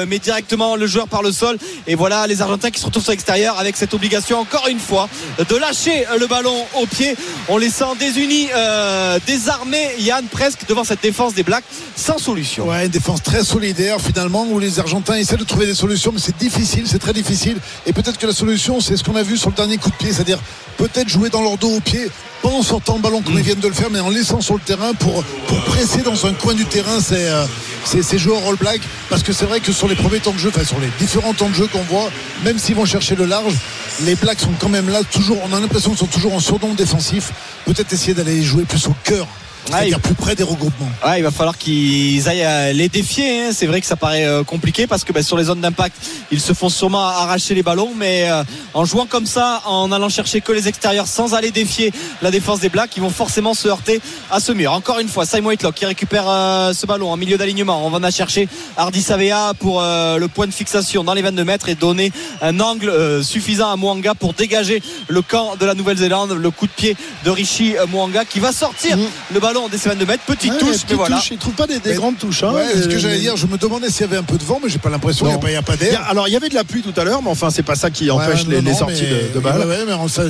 met 0.08 0.20
directement 0.20 0.76
le 0.76 0.88
joueur 0.88 1.08
par 1.08 1.22
le 1.22 1.32
sol. 1.32 1.58
Et 1.88 1.96
voilà 1.96 2.28
les 2.28 2.42
Argentins 2.42 2.72
qui 2.72 2.80
se 2.80 2.86
retrouvent 2.86 3.04
sur 3.04 3.12
l'extérieur 3.12 3.58
avec 3.58 3.78
cette 3.78 3.94
obligation 3.94 4.40
encore 4.40 4.68
une 4.68 4.80
fois 4.80 5.08
de 5.38 5.56
lâcher 5.56 6.06
le 6.20 6.28
ballon 6.28 6.66
au 6.76 6.86
pied. 6.86 7.16
On 7.48 7.58
les 7.58 7.70
sent 7.70 7.96
désunis 8.00 8.50
euh, 8.54 9.20
désarmés 9.26 9.88
Yann 10.00 10.26
presque 10.26 10.68
devant 10.68 10.84
cette 10.84 11.02
défense 11.02 11.34
des 11.34 11.44
Blacks 11.44 11.64
sans 11.96 12.18
solution. 12.18 12.68
Ouais 12.68 12.86
une 12.86 12.92
défense 12.92 13.24
très 13.24 13.44
solidaire 13.44 14.02
finalement 14.02 14.46
où 14.50 14.60
les 14.60 14.80
Argentins 14.80 15.16
essaient 15.16 15.38
de 15.38 15.44
trouver 15.44 15.66
des 15.66 15.76
solutions 15.76 16.12
mais 16.14 16.20
c'est 16.20 16.38
difficile 16.38 16.84
c'est 16.88 17.00
très 17.00 17.14
difficile. 17.14 17.58
Et 17.86 17.94
peut-être 17.94 18.18
que 18.18 18.28
la 18.28 18.34
solution 18.34 18.82
c'est 18.82 18.98
ce 18.98 19.04
qu'on 19.04 19.16
a 19.16 19.24
vu 19.24 19.38
sur 19.38 19.50
le 19.50 19.56
dernier 19.56 19.78
coup 19.78 19.90
de 19.90 19.96
pied 19.96 20.12
c'est-à-dire 20.12 20.40
peut-être 20.78 21.08
jouer 21.08 21.30
dans 21.30 21.42
leur 21.42 21.58
dos 21.58 21.70
au 21.70 21.80
pied 21.80 22.10
pas 22.46 22.52
en 22.52 22.62
sortant 22.62 22.98
le 22.98 23.02
ballon 23.02 23.24
comme 23.24 23.34
ils 23.40 23.44
viennent 23.44 23.60
de 23.60 23.68
le 23.68 23.74
faire 23.74 23.90
mais 23.90 24.00
en 24.00 24.12
laissant 24.12 24.40
sur 24.40 24.54
le 24.54 24.60
terrain 24.60 24.94
pour, 24.94 25.24
pour 25.48 25.60
presser 25.62 26.04
dans 26.04 26.28
un 26.28 26.34
coin 26.34 26.54
du 26.54 26.66
terrain 26.66 27.00
c'est 27.02 27.28
euh, 27.28 27.44
ces 27.86 28.20
joueurs 28.20 28.48
All 28.48 28.56
Black 28.56 28.82
parce 29.10 29.24
que 29.24 29.34
c'est 29.34 29.46
vrai 29.46 29.62
que 29.62 29.72
sur 29.72 29.88
les 29.88 29.96
premiers 29.96 30.20
temps 30.20 30.32
de 30.32 30.38
jeu, 30.38 30.50
enfin 30.50 30.64
sur 30.64 30.80
les 30.80 30.90
différents 31.00 31.34
temps 31.34 31.50
de 31.50 31.56
jeu 31.56 31.66
qu'on 31.66 31.82
voit, 31.82 32.12
même 32.44 32.60
s'ils 32.60 32.76
vont 32.76 32.86
chercher 32.86 33.16
le 33.16 33.26
large, 33.26 33.54
les 34.02 34.14
Blacks 34.16 34.42
sont 34.42 34.54
quand 34.60 34.70
même 34.70 34.90
là 34.90 35.02
toujours. 35.04 35.38
On 35.50 35.56
a 35.56 35.60
l'impression 35.60 35.92
qu'ils 35.92 36.00
sont 36.00 36.06
toujours 36.06 36.34
en 36.34 36.40
surnom 36.40 36.74
défensif. 36.74 37.32
Peut-être 37.66 37.94
essayer 37.94 38.14
d'aller 38.14 38.44
jouer 38.44 38.64
plus 38.64 38.88
au 38.88 38.96
cœur 39.04 39.28
c'est-à-dire 39.68 40.00
plus 40.00 40.14
près 40.14 40.36
des 40.36 40.44
regroupements. 40.44 40.90
il 41.18 41.24
va 41.24 41.32
falloir 41.32 41.58
qu'ils 41.58 42.28
aillent 42.30 42.44
euh, 42.44 42.74
les 42.74 42.90
défier. 42.90 43.42
Hein. 43.42 43.50
C'est 43.52 43.66
vrai 43.66 43.82
que 43.82 43.88
ça 43.88 43.96
paraît 43.96 44.26
euh, 44.26 44.44
compliqué 44.44 44.88
parce 44.88 45.04
que 45.04 45.12
ben, 45.12 45.24
sur 45.24 45.38
les 45.38 45.46
zones 45.46 45.62
d'impact, 45.62 45.96
ils 46.32 46.40
se 46.40 46.54
font 46.54 46.70
sûrement 46.70 47.04
arracher 47.04 47.56
les 47.56 47.64
ballons, 47.64 47.92
mais 47.96 48.30
euh, 48.30 48.44
en 48.74 48.86
jouant 48.86 49.06
comme 49.06 49.26
ça, 49.26 49.62
en 49.66 49.92
allant 49.92 50.10
chercher 50.10 50.42
que 50.42 50.52
les 50.52 50.68
extérieurs 50.68 51.08
sans 51.08 51.34
aller 51.34 51.52
défier 51.52 51.92
la 52.22 52.32
défense 52.32 52.60
des 52.60 52.70
Blacks, 52.70 52.92
ils 52.96 53.02
vont 53.02 53.10
forcément 53.10 53.54
se 53.54 53.68
heurter 53.68 54.02
à 54.32 54.40
ce 54.40 54.52
mur. 54.52 54.72
Encore 54.74 55.00
une 55.00 55.08
fois, 55.08 55.26
Simon 55.26 55.50
Whitelock 55.50 55.76
qui 55.76 55.86
récupère 55.86 56.26
ce 56.74 56.86
ballon 56.86 57.12
en 57.12 57.18
milieu 57.18 57.38
d'alignement. 57.38 57.86
On 57.86 57.90
va 57.90 58.06
en 58.06 58.12
chercher 58.12 58.48
Hardy 58.78 59.02
Savea 59.02 59.54
pour 59.60 59.82
le 59.82 60.28
point 60.28 60.48
de 60.48 60.54
fixation 60.54 61.04
dans 61.04 61.14
les 61.14 61.22
22 61.22 61.44
mètres 61.44 61.70
et 61.70 61.76
donner 61.76 62.12
un 62.42 62.60
angle 62.60 63.24
suffisant 63.24 63.72
à 63.72 63.76
Mwanga 63.76 64.16
pour 64.16 64.34
dégager 64.34 64.82
le 65.08 65.22
camp 65.22 65.56
de 65.60 65.66
la 65.66 65.74
Nouvelle-Zélande. 65.74 66.32
Le 66.32 66.52
coup 66.52 66.68
de 66.68 66.72
pied 66.72 66.96
de 67.24 67.30
Richie 67.30 67.76
Mwanga 67.92 68.26
qui 68.26 68.40
va 68.40 68.52
sortir 68.52 68.98
mmh. 68.98 69.02
le 69.34 69.40
ballon 69.40 69.55
des 69.70 69.78
22 69.78 70.06
mètres. 70.06 70.24
Petite 70.26 70.58
touche, 70.58 70.82
mais 70.90 70.96
voilà. 70.96 71.22
il 71.32 71.38
trouve 71.38 71.54
pas 71.54 71.68
des, 71.68 71.80
grandes 71.94 72.18
touches. 72.18 72.44
Hein, 72.44 72.54
ce 72.76 72.88
que 72.88 72.98
j'allais 72.98 73.20
dire, 73.20 73.36
je 73.36 73.48
me 73.48 73.58
demandais 73.58 73.90
s'il 73.90 74.02
y 74.02 74.04
avait 74.04 74.18
un 74.18 74.24
peu 74.24 74.38
de 74.38 74.44
vent, 74.44 74.60
mais 74.64 74.70
j'ai 74.70 74.80
pas 74.80 74.90
l'impression. 74.90 75.26
Il 75.26 75.50
n'y 75.50 75.56
a, 75.56 75.62
pas 75.62 75.78
d'air. 75.78 76.06
Alors, 76.10 76.28
il 76.28 76.32
y 76.32 76.38
avait 76.38 76.50
de 76.50 76.56
la 76.56 76.64
pluie 76.64 76.82
tout 76.82 77.00
à 77.00 77.04
l'heure, 77.04 77.22
mais 77.22 77.30
enfin, 77.30 77.50
c'est 77.50 77.64
pas 77.64 77.76
ça 77.76 77.90
qui 77.90 78.10
empêche 78.12 78.46
les, 78.48 78.74
sorties 78.74 79.06
de, 79.34 79.40
balles. 79.40 79.62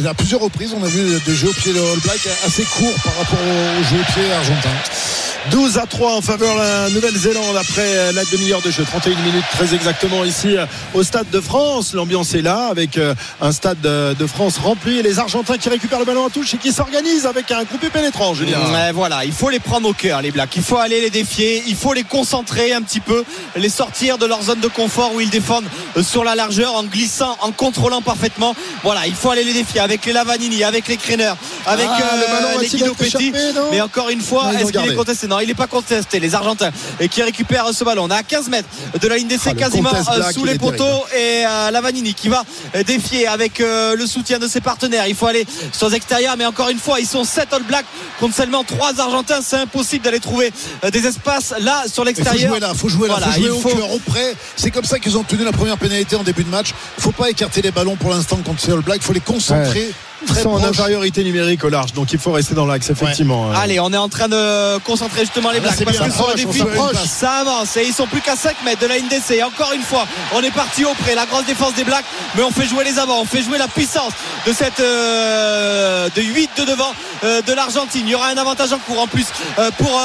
à 0.07 0.13
plusieurs 0.13 0.41
reprises, 0.41 0.73
on 0.79 0.83
a 0.83 0.87
vu 0.87 1.19
des 1.25 1.35
jeux 1.35 1.49
au 1.49 1.53
pied 1.53 1.73
de 1.73 1.79
All 1.79 1.99
Black 1.99 2.19
assez 2.45 2.63
courts 2.63 2.95
par 3.03 3.17
rapport 3.17 3.39
aux 3.39 3.83
jeux 3.83 4.01
au 4.01 4.13
pied 4.13 4.31
argentins. 4.31 5.34
12 5.51 5.77
à 5.77 5.85
3 5.85 6.13
en 6.13 6.21
faveur 6.21 6.55
de 6.55 6.59
la 6.59 6.89
Nouvelle-Zélande 6.89 7.55
après 7.57 8.13
la 8.13 8.23
demi-heure 8.25 8.61
de 8.61 8.71
jeu. 8.71 8.83
31 8.83 9.15
minutes 9.21 9.45
très 9.51 9.75
exactement 9.75 10.23
ici 10.23 10.57
euh, 10.57 10.65
au 10.93 11.03
Stade 11.03 11.29
de 11.29 11.39
France. 11.39 11.93
L'ambiance 11.93 12.33
est 12.33 12.41
là 12.41 12.67
avec 12.67 12.97
euh, 12.97 13.13
un 13.41 13.51
Stade 13.51 13.81
de 13.81 14.27
France 14.27 14.57
rempli 14.57 14.99
et 14.99 15.03
les 15.03 15.19
Argentins 15.19 15.57
qui 15.57 15.69
récupèrent 15.69 15.99
le 15.99 16.05
ballon 16.05 16.25
à 16.25 16.29
touche 16.29 16.53
et 16.53 16.57
qui 16.57 16.71
s'organisent 16.71 17.25
avec 17.25 17.51
un 17.51 17.63
groupé 17.63 17.89
pénétrant, 17.89 18.33
Julien. 18.33 18.57
Mais 18.71 18.91
voilà, 18.91 19.25
il 19.25 19.33
faut 19.33 19.49
les 19.49 19.59
prendre 19.59 19.87
au 19.87 19.93
cœur, 19.93 20.21
les 20.21 20.31
Blacks. 20.31 20.55
Il 20.55 20.63
faut 20.63 20.77
aller 20.77 21.01
les 21.01 21.09
défier, 21.09 21.63
il 21.67 21.75
faut 21.75 21.93
les 21.93 22.03
concentrer 22.03 22.73
un 22.73 22.81
petit 22.81 22.99
peu, 22.99 23.23
les 23.55 23.69
sortir 23.69 24.17
de 24.17 24.25
leur 24.25 24.41
zone 24.41 24.59
de 24.59 24.67
confort 24.67 25.13
où 25.13 25.21
ils 25.21 25.29
défendent 25.29 25.67
euh, 25.97 26.03
sur 26.03 26.23
la 26.23 26.35
largeur 26.35 26.75
en 26.75 26.83
glissant, 26.83 27.37
en 27.41 27.51
contrôlant 27.51 28.01
parfaitement. 28.01 28.55
Voilà, 28.83 29.05
il 29.07 29.15
faut 29.15 29.29
aller 29.29 29.43
les 29.43 29.53
défier 29.53 29.81
avec 29.81 30.05
les 30.05 30.13
Lavanini, 30.13 30.63
avec 30.63 30.87
les 30.87 30.97
Crainer, 30.97 31.33
avec 31.65 31.87
ah, 31.89 32.57
les 32.59 32.67
Guido 32.67 32.93
Petit. 32.93 33.31
Mais 33.71 33.81
encore 33.81 34.09
une 34.09 34.21
fois, 34.21 34.51
est-ce 34.53 34.71
qu'il 34.71 34.91
est 34.91 34.95
contesté? 34.95 35.27
Il 35.41 35.47
n'est 35.47 35.53
pas 35.53 35.67
contesté. 35.67 36.19
Les 36.19 36.35
Argentins 36.35 36.71
et 36.99 37.07
qui 37.07 37.21
récupèrent 37.23 37.69
ce 37.73 37.83
ballon. 37.83 38.05
On 38.05 38.09
est 38.09 38.15
à 38.15 38.23
15 38.23 38.49
mètres 38.49 38.67
de 38.99 39.07
la 39.07 39.17
ligne 39.17 39.27
d'essai, 39.27 39.51
ah, 39.51 39.55
quasiment 39.55 39.91
euh, 39.93 40.31
sous 40.31 40.45
les 40.45 40.57
poteaux. 40.57 41.05
Et 41.15 41.45
euh, 41.45 41.71
Lavanini 41.71 42.13
qui 42.13 42.29
va 42.29 42.43
défier 42.85 43.27
avec 43.27 43.59
euh, 43.59 43.95
le 43.95 44.05
soutien 44.07 44.39
de 44.39 44.47
ses 44.47 44.61
partenaires. 44.61 45.07
Il 45.07 45.15
faut 45.15 45.27
aller 45.27 45.45
sur 45.71 45.89
les 45.89 45.95
extérieurs, 45.95 46.35
mais 46.37 46.45
encore 46.45 46.69
une 46.69 46.79
fois, 46.79 46.99
ils 46.99 47.07
sont 47.07 47.23
7 47.23 47.53
All 47.53 47.63
Blacks 47.63 47.85
contre 48.19 48.35
seulement 48.35 48.63
3 48.63 48.99
Argentins. 48.99 49.39
C'est 49.41 49.57
impossible 49.57 50.03
d'aller 50.03 50.19
trouver 50.19 50.51
des 50.91 51.05
espaces 51.05 51.53
là 51.59 51.83
sur 51.91 52.03
l'extérieur. 52.03 52.35
Il 52.35 52.47
faut 52.47 52.49
jouer 52.49 52.59
là, 52.59 52.73
faut 52.73 52.89
jouer 52.89 53.07
là, 53.07 53.15
faut 53.61 53.69
jouer 53.69 53.89
au 53.93 53.99
près. 53.99 54.35
C'est 54.55 54.71
comme 54.71 54.85
ça 54.85 54.99
qu'ils 54.99 55.17
ont 55.17 55.23
tenu 55.23 55.43
la 55.43 55.51
première 55.51 55.77
pénalité 55.77 56.15
en 56.15 56.23
début 56.23 56.43
de 56.43 56.49
match. 56.49 56.69
Il 56.69 56.99
ne 56.99 57.03
faut 57.03 57.11
pas 57.11 57.29
écarter 57.29 57.61
les 57.61 57.71
ballons 57.71 57.95
pour 57.95 58.11
l'instant 58.11 58.37
contre 58.37 58.61
ces 58.61 58.71
All 58.71 58.81
Blacks. 58.81 59.01
Il 59.01 59.05
faut 59.05 59.13
les 59.13 59.19
concentrer 59.19 59.91
très 60.25 60.41
sont 60.41 60.49
en 60.49 60.63
infériorité 60.63 61.23
numérique 61.23 61.63
au 61.63 61.69
large, 61.69 61.93
donc 61.93 62.11
il 62.13 62.19
faut 62.19 62.31
rester 62.31 62.55
dans 62.55 62.65
l'axe, 62.65 62.89
effectivement. 62.89 63.51
Allez, 63.51 63.79
on 63.79 63.91
est 63.93 63.97
en 63.97 64.09
train 64.09 64.27
de 64.27 64.77
concentrer 64.79 65.21
justement 65.21 65.51
les 65.51 65.57
ah, 65.57 65.61
Blacks 65.61 65.85
parce 65.85 65.97
que 65.97 67.07
ça 67.07 67.31
avance 67.31 67.77
et 67.77 67.83
ils 67.83 67.93
sont 67.93 68.07
plus 68.07 68.21
qu'à 68.21 68.35
5 68.35 68.63
mètres 68.63 68.81
de 68.81 68.87
la 68.87 68.99
NDC. 68.99 69.31
Et 69.31 69.43
encore 69.43 69.71
une 69.73 69.81
fois, 69.81 70.05
on 70.33 70.41
est 70.41 70.51
parti 70.51 70.85
au 70.85 70.93
près, 70.93 71.15
la 71.15 71.25
grosse 71.25 71.45
défense 71.45 71.73
des 71.75 71.83
Blacks, 71.83 72.05
mais 72.35 72.43
on 72.43 72.51
fait 72.51 72.67
jouer 72.67 72.83
les 72.83 72.99
avants, 72.99 73.21
on 73.21 73.25
fait 73.25 73.41
jouer 73.41 73.57
la 73.57 73.67
puissance 73.67 74.13
de 74.45 74.53
cette 74.53 74.79
euh, 74.79 76.09
de 76.15 76.21
8 76.21 76.49
de 76.57 76.65
devant 76.65 76.93
euh, 77.23 77.41
de 77.41 77.53
l'Argentine. 77.53 78.03
Il 78.05 78.11
y 78.11 78.15
aura 78.15 78.27
un 78.27 78.37
avantage 78.37 78.73
en 78.73 78.79
cours 78.79 78.99
en 78.99 79.07
plus 79.07 79.25
euh, 79.59 79.71
pour 79.77 79.99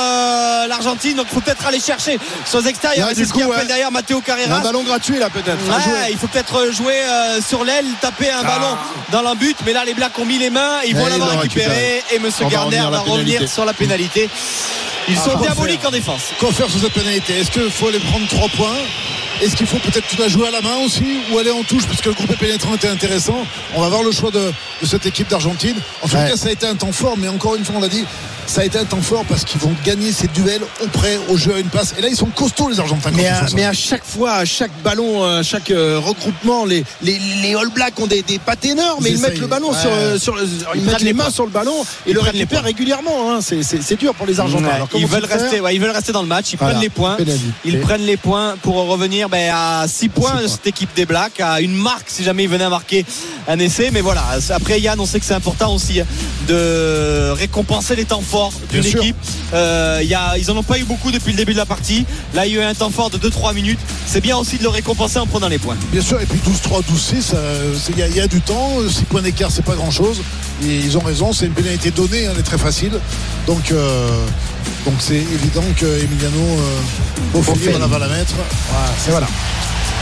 l'Argentine, 0.68 1.16
donc 1.16 1.26
il 1.30 1.34
faut 1.34 1.40
peut-être 1.40 1.66
aller 1.66 1.80
chercher 1.80 2.18
sur 2.44 2.60
les 2.60 2.68
extérieurs. 2.68 3.08
c'est 3.14 3.24
ce 3.24 3.32
qui 3.32 3.42
appelle 3.42 3.66
derrière 3.66 3.90
Matteo 3.90 4.20
Carrera. 4.20 4.56
Un 4.56 4.60
ballon 4.60 4.82
gratuit 4.82 5.18
là 5.18 5.30
peut-être. 5.30 5.58
il 6.10 6.16
faut 6.16 6.26
peut-être 6.26 6.72
jouer 6.72 6.96
sur 7.46 7.64
l'aile, 7.64 7.86
taper 8.00 8.30
un 8.30 8.42
ah. 8.42 8.44
ballon 8.44 8.76
dans 9.10 9.22
l'embut, 9.22 9.56
mais 9.64 9.72
là 9.72 9.84
les 9.84 9.94
Blacks 9.94 10.09
ont 10.18 10.24
mis 10.24 10.38
les 10.38 10.50
mains, 10.50 10.80
ils 10.86 10.96
vont 10.96 11.06
l'avoir 11.06 11.40
récupéré 11.40 12.02
et 12.12 12.18
Monsieur 12.18 12.46
Garner 12.46 12.84
va 12.90 13.00
revenir 13.00 13.48
sur 13.48 13.64
la 13.64 13.72
pénalité. 13.72 14.28
Ils 15.08 15.16
sont 15.16 15.32
ah, 15.34 15.40
diaboliques 15.42 15.84
en 15.84 15.90
défense. 15.90 16.22
Quoi 16.38 16.52
faire 16.52 16.70
sur 16.70 16.80
cette 16.80 16.92
pénalité. 16.92 17.38
Est-ce 17.40 17.50
qu'il 17.50 17.70
faut 17.70 17.88
aller 17.88 17.98
prendre 17.98 18.28
3 18.28 18.48
points? 18.50 18.76
Est-ce 19.40 19.56
qu'il 19.56 19.66
faut 19.66 19.78
peut-être 19.78 20.06
tout 20.06 20.22
à 20.22 20.28
jouer 20.28 20.48
à 20.48 20.50
la 20.50 20.60
main 20.60 20.76
aussi? 20.84 21.20
Ou 21.32 21.38
aller 21.38 21.50
en 21.50 21.62
touche? 21.62 21.86
Parce 21.86 22.00
que 22.00 22.10
le 22.10 22.14
groupe 22.14 22.36
pénétrant 22.36 22.74
était 22.74 22.88
intéressant. 22.88 23.46
On 23.74 23.80
va 23.80 23.88
voir 23.88 24.02
le 24.02 24.12
choix 24.12 24.30
de, 24.30 24.52
cette 24.84 25.06
équipe 25.06 25.28
d'Argentine. 25.28 25.76
En 26.02 26.08
tout 26.08 26.16
cas, 26.16 26.36
ça 26.36 26.48
a 26.48 26.52
été 26.52 26.66
un 26.66 26.76
temps 26.76 26.92
fort, 26.92 27.16
mais 27.16 27.28
encore 27.28 27.56
une 27.56 27.64
fois, 27.64 27.76
on 27.78 27.80
l'a 27.80 27.88
dit, 27.88 28.04
ça 28.50 28.62
a 28.62 28.64
été 28.64 28.78
un 28.78 28.84
temps 28.84 29.00
fort 29.00 29.24
parce 29.28 29.44
qu'ils 29.44 29.60
vont 29.60 29.72
gagner 29.84 30.10
ces 30.10 30.26
duels 30.26 30.62
au 30.82 30.88
près, 30.88 31.18
au 31.28 31.36
jeu 31.36 31.54
à 31.54 31.58
une 31.60 31.68
passe. 31.68 31.94
Et 31.96 32.02
là, 32.02 32.08
ils 32.08 32.16
sont 32.16 32.26
costauds, 32.26 32.68
les 32.68 32.80
Argentins. 32.80 33.12
Mais 33.14 33.28
à, 33.28 33.46
mais 33.54 33.64
à, 33.64 33.72
chaque 33.72 34.04
fois, 34.04 34.32
à 34.32 34.44
chaque 34.44 34.72
ballon, 34.82 35.24
à 35.24 35.44
chaque 35.44 35.70
euh, 35.70 36.00
regroupement, 36.00 36.64
les, 36.64 36.84
les, 37.02 37.18
les, 37.42 37.54
All 37.54 37.68
Blacks 37.68 37.98
ont 38.00 38.08
des, 38.08 38.22
des 38.22 38.40
pattes 38.40 38.64
énormes, 38.64 39.04
mais 39.04 39.12
ils, 39.12 39.20
mettent 39.20 39.38
le 39.38 39.46
ballon 39.46 39.72
sur, 39.72 39.90
sur 40.20 40.34
le, 40.34 40.48
ils, 40.74 40.82
mettent 40.82 41.02
les 41.02 41.12
mains 41.12 41.30
sur 41.30 41.44
le 41.44 41.52
ballon 41.52 41.84
et 42.06 42.12
le 42.12 42.20
récupèrent 42.20 42.64
régulièrement. 42.64 43.32
Hein. 43.32 43.38
C'est 43.40 43.96
dur 43.96 44.14
pour 44.14 44.26
les 44.26 44.40
Argentins. 44.40 44.66
Alors, 44.66 44.88
ils 44.96 45.06
veulent 45.06 45.24
rester, 45.24 45.60
ouais, 45.60 45.76
ils 45.76 45.80
veulent 45.80 45.90
rester 45.90 46.12
dans 46.12 46.22
le 46.22 46.28
match. 46.28 46.52
Ils 46.52 46.58
voilà. 46.58 46.74
prennent 46.74 46.82
les 46.82 46.90
points. 46.90 47.14
Pénalité. 47.16 47.44
Ils 47.64 47.80
prennent 47.80 48.06
les 48.06 48.16
points 48.16 48.56
pour 48.62 48.74
revenir 48.88 49.28
ben, 49.28 49.52
à 49.54 49.86
6 49.86 50.08
points, 50.08 50.30
points 50.32 50.48
cette 50.48 50.66
équipe 50.66 50.90
des 50.96 51.06
Blacks, 51.06 51.40
à 51.40 51.60
une 51.60 51.74
marque 51.74 52.08
si 52.08 52.24
jamais 52.24 52.44
ils 52.44 52.50
venaient 52.50 52.64
à 52.64 52.70
marquer 52.70 53.06
un 53.46 53.60
essai. 53.60 53.90
Mais 53.92 54.00
voilà. 54.00 54.24
Après 54.50 54.80
Yann, 54.80 54.98
on 54.98 55.06
sait 55.06 55.20
que 55.20 55.26
c'est 55.26 55.34
important 55.34 55.72
aussi 55.72 56.00
hein, 56.00 56.06
de 56.48 57.30
récompenser 57.30 57.94
les 57.94 58.04
temps 58.04 58.22
forts 58.22 58.39
d'une 58.70 58.84
équipe. 58.84 59.16
Euh, 59.52 60.00
y 60.02 60.14
a, 60.14 60.38
ils 60.38 60.50
en 60.50 60.56
ont 60.56 60.62
pas 60.62 60.78
eu 60.78 60.84
beaucoup 60.84 61.10
depuis 61.10 61.32
le 61.32 61.36
début 61.36 61.52
de 61.52 61.58
la 61.58 61.66
partie. 61.66 62.06
Là, 62.34 62.46
il 62.46 62.54
y 62.54 62.58
a 62.58 62.62
eu 62.62 62.64
un 62.64 62.74
temps 62.74 62.90
fort 62.90 63.10
de 63.10 63.18
2-3 63.18 63.54
minutes. 63.54 63.80
C'est 64.06 64.20
bien 64.20 64.36
aussi 64.36 64.58
de 64.58 64.62
le 64.62 64.68
récompenser 64.68 65.18
en 65.18 65.26
prenant 65.26 65.48
les 65.48 65.58
points. 65.58 65.76
Bien 65.92 66.02
sûr. 66.02 66.20
Et 66.20 66.26
puis 66.26 66.40
12-3, 66.40 66.82
12-6, 66.82 67.34
il 67.90 68.14
y, 68.14 68.16
y, 68.16 68.20
a 68.20 68.26
du 68.26 68.40
temps. 68.40 68.70
6 68.88 69.04
points 69.04 69.22
d'écart, 69.22 69.50
c'est 69.50 69.64
pas 69.64 69.74
grand 69.74 69.90
chose. 69.90 70.22
Et 70.64 70.76
ils 70.76 70.96
ont 70.96 71.02
raison. 71.02 71.32
C'est 71.32 71.46
une 71.46 71.52
pénalité 71.52 71.90
donnée. 71.90 72.22
Elle 72.22 72.38
est 72.38 72.42
très 72.42 72.58
facile. 72.58 72.92
Donc, 73.46 73.72
euh, 73.72 74.08
donc 74.84 74.94
c'est 74.98 75.16
évident 75.16 75.64
que 75.76 75.86
Emiliano 75.86 76.38
euh, 76.38 76.80
Beaufort 77.32 77.56
va 77.56 77.98
la 77.98 78.08
mettre. 78.08 78.34
Voilà, 78.70 78.92
c'est 78.98 79.10
voilà. 79.10 79.26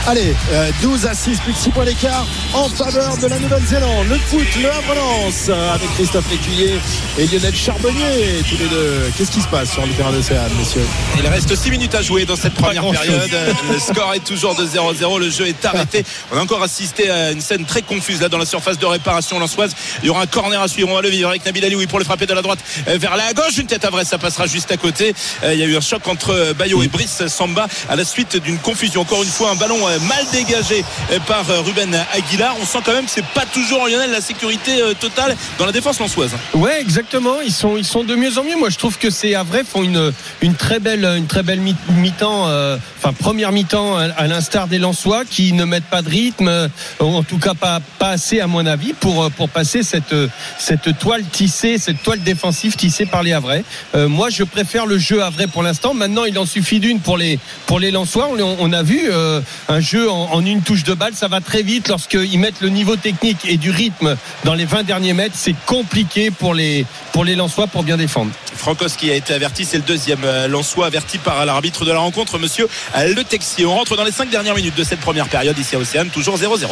Allez, 0.09 0.35
euh, 0.53 0.71
12 0.81 1.05
à 1.05 1.13
6, 1.13 1.39
plus 1.41 1.53
de 1.53 1.59
6 1.59 1.69
points 1.69 1.85
d'écart 1.85 2.27
en 2.55 2.67
faveur 2.71 3.19
de 3.19 3.27
la 3.27 3.39
Nouvelle-Zélande. 3.41 4.07
Le 4.09 4.17
foot, 4.17 4.47
le 4.63 4.71
Havre 4.71 5.75
avec 5.75 5.93
Christophe 5.97 6.31
Lécuyer 6.31 6.81
et 7.19 7.27
Lionel 7.27 7.55
Charbonnier, 7.55 8.43
tous 8.49 8.57
les 8.57 8.69
deux. 8.71 9.13
Qu'est-ce 9.19 9.31
qui 9.31 9.43
se 9.43 9.49
passe 9.49 9.71
sur 9.71 9.85
le 9.85 9.93
terrain 9.93 10.11
d'Océane, 10.11 10.51
messieurs 10.59 10.87
Il 11.19 11.27
reste 11.27 11.55
6 11.55 11.71
minutes 11.71 11.95
à 11.95 12.01
jouer 12.01 12.25
dans 12.25 12.37
cette 12.37 12.55
première 12.55 12.91
période. 12.91 13.31
Le 13.71 13.79
score 13.79 14.15
est 14.15 14.25
toujours 14.25 14.55
de 14.55 14.65
0-0. 14.67 15.19
Le 15.19 15.29
jeu 15.29 15.47
est 15.47 15.63
arrêté. 15.67 16.03
On 16.33 16.39
a 16.39 16.41
encore 16.41 16.63
assisté 16.63 17.11
à 17.11 17.33
une 17.33 17.43
scène 17.43 17.67
très 17.67 17.83
confuse 17.83 18.23
là 18.23 18.31
dans 18.31 18.39
la 18.39 18.47
surface 18.47 18.79
de 18.79 18.87
réparation 18.87 19.39
lançoise. 19.39 19.75
Il 20.03 20.07
y 20.07 20.09
aura 20.09 20.23
un 20.23 20.27
corner 20.27 20.63
à 20.63 20.69
suivre. 20.69 20.89
On 20.89 20.95
va 20.95 21.03
le 21.03 21.11
vivre 21.11 21.29
avec 21.29 21.45
Nabil 21.45 21.63
Alioui 21.67 21.87
pour 21.87 21.99
le 21.99 22.07
frapper 22.07 22.25
de 22.25 22.33
la 22.33 22.41
droite 22.41 22.61
vers 22.87 23.15
la 23.15 23.35
gauche. 23.35 23.59
Une 23.59 23.67
tête 23.67 23.85
à 23.85 23.91
vrai, 23.91 24.07
ça 24.07 24.17
passera 24.17 24.47
juste 24.47 24.73
à 24.73 24.79
côté. 24.79 25.15
Il 25.43 25.59
y 25.59 25.63
a 25.63 25.67
eu 25.67 25.77
un 25.77 25.83
choc 25.83 26.09
entre 26.09 26.55
Bayo 26.55 26.83
et 26.83 26.89
Brice 26.89 27.27
Samba 27.27 27.67
à 27.91 27.97
la 27.97 28.07
suite 28.07 28.39
d'une 28.39 28.59
confusion. 28.59 29.03
Encore 29.03 29.23
une 29.23 29.29
fois, 29.29 29.51
un 29.51 29.57
ballon 29.57 29.87
mal 30.01 30.25
dégagé 30.33 30.85
par 31.27 31.45
Ruben 31.65 31.95
Aguilar. 32.13 32.57
On 32.61 32.65
sent 32.65 32.79
quand 32.85 32.93
même 32.93 33.05
que 33.05 33.11
c'est 33.11 33.25
pas 33.25 33.47
toujours 33.47 33.87
Lionel 33.87 34.11
la 34.11 34.21
sécurité 34.21 34.83
totale 35.01 35.37
dans 35.59 35.67
la 35.67 35.73
défense 35.73 35.99
lançoise. 35.99 36.33
Ouais, 36.55 36.81
exactement. 36.81 37.41
Ils 37.45 37.53
sont, 37.53 37.77
ils 37.77 37.85
sont 37.85 38.05
de 38.05 38.15
mieux 38.15 38.39
en 38.39 38.45
mieux. 38.45 38.57
Moi, 38.57 38.71
je 38.71 38.79
trouve 38.79 38.99
que 38.99 39.11
c'est 39.11 39.35
à 39.35 39.43
vrai 39.43 39.65
font 39.65 39.83
une, 39.83 40.13
une 40.41 40.55
très 40.55 40.81
belle, 40.81 41.05
une 41.05 41.27
très 41.27 41.43
belle 41.43 41.61
mi-temps, 41.61 42.49
euh, 42.49 42.77
enfin 42.99 43.13
première 43.13 43.53
mi-temps 43.53 43.97
à, 43.97 44.27
l'instar 44.27 44.69
des 44.69 44.79
Lensois 44.79 45.25
qui 45.25 45.53
ne 45.53 45.65
mettent 45.65 45.85
pas 45.85 46.03
de 46.03 46.09
rythme, 46.09 46.69
en 47.01 47.23
tout 47.23 47.39
cas 47.39 47.55
pas, 47.55 47.81
pas 47.99 48.11
assez 48.11 48.41
à 48.41 48.47
mon 48.47 48.67
avis 48.67 48.93
pour, 48.93 49.31
pour 49.33 49.49
passer 49.49 49.83
cette, 49.83 50.15
cette 50.59 50.99
toile 50.99 51.25
tissée, 51.25 51.79
cette 51.79 52.03
toile 52.03 52.21
défensive 52.21 52.77
tissée 52.77 53.07
par 53.07 53.23
les 53.23 53.33
Havrais. 53.33 53.65
Euh, 53.95 54.09
moi, 54.09 54.31
je 54.31 54.45
préfère 54.45 54.87
le 54.87 54.99
jeu 54.99 55.23
Havrais 55.23 55.47
pour 55.47 55.63
l'instant. 55.63 55.95
Maintenant, 55.95 56.25
il 56.25 56.39
en 56.39 56.47
suffit 56.47 56.81
d'une 56.81 57.01
pour 57.01 57.17
les, 57.17 57.39
pour 57.67 57.81
les 57.81 57.91
Lensois. 57.91 58.29
On, 58.39 58.73
a 58.73 58.83
vu 58.83 59.01
euh, 59.11 59.41
un 59.69 59.81
jeu 59.81 59.88
en, 59.97 60.33
en, 60.33 60.45
une 60.45 60.63
touche 60.63 60.85
de 60.85 60.95
balle, 60.95 61.15
ça 61.15 61.29
va 61.29 61.41
très 61.41 61.63
vite 61.63 61.89
lorsqu'ils 61.89 62.39
mettent 62.39 62.61
le 62.61 62.69
niveau 62.69 62.97
technique 62.97 63.39
et 63.45 63.57
du 63.57 63.71
rythme 63.71 64.17
dans 64.45 64.55
les 64.55 64.65
20 64.65 64.83
derniers 64.83 65.15
mètres. 65.15 65.35
C'est 65.39 65.55
compliqué 65.67 66.31
pour 66.31 66.55
les, 66.55 66.85
pour 67.13 67.25
les 67.25 67.35
Lensois 67.35 67.67
pour 67.67 67.83
bien 67.83 67.97
défendre. 67.97 68.31
Francos 68.55 68.97
qui 68.99 69.11
a 69.11 69.15
été 69.15 69.33
averti, 69.33 69.65
c'est 69.65 69.77
le 69.77 69.85
deuxième 69.85 70.21
Lensois 70.49 70.87
averti 70.87 71.19
par 71.19 71.47
l'arbitre 71.47 71.85
de 71.85 71.93
la 71.93 72.01
rencontre, 72.01 72.39
monsieur 72.39 72.69
Le 72.97 73.23
Texier. 73.23 73.65
On 73.67 73.75
rentre 73.75 73.97
dans 73.97 74.05
les 74.05 74.13
5 74.13 74.31
dernières 74.31 74.57
minutes 74.57 74.77
de 74.77 74.85
cette 74.85 75.01
première 75.01 75.29
période 75.29 75.57
ici 75.59 75.77
à 75.77 75.79
Océane, 75.79 76.09
toujours 76.09 76.37
0-0. 76.37 76.67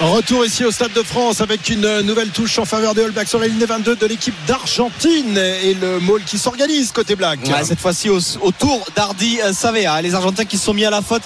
Retour 0.00 0.44
ici 0.44 0.64
au 0.64 0.72
Stade 0.72 0.92
de 0.92 1.02
France 1.02 1.40
avec 1.40 1.68
une 1.68 2.00
nouvelle 2.00 2.30
touche 2.30 2.58
en 2.58 2.64
faveur 2.64 2.94
des 2.94 3.02
All 3.02 3.12
Blacks 3.12 3.28
sur 3.28 3.38
la 3.38 3.46
ligne 3.46 3.64
22 3.64 3.96
de 3.96 4.06
l'équipe 4.06 4.34
d'Argentine 4.46 5.38
et 5.38 5.74
le 5.74 6.00
môle 6.00 6.24
qui 6.24 6.36
s'organise 6.36 6.90
côté 6.92 7.14
Black. 7.14 7.40
Ouais, 7.46 7.64
cette 7.64 7.80
fois-ci 7.80 8.10
au, 8.10 8.18
autour 8.40 8.86
d'Ardi 8.96 9.38
Savea. 9.52 10.02
Les 10.02 10.14
Argentins 10.14 10.44
qui 10.44 10.58
se 10.58 10.64
sont 10.64 10.74
mis 10.74 10.84
à 10.84 10.90
la 10.90 11.02
faute 11.02 11.22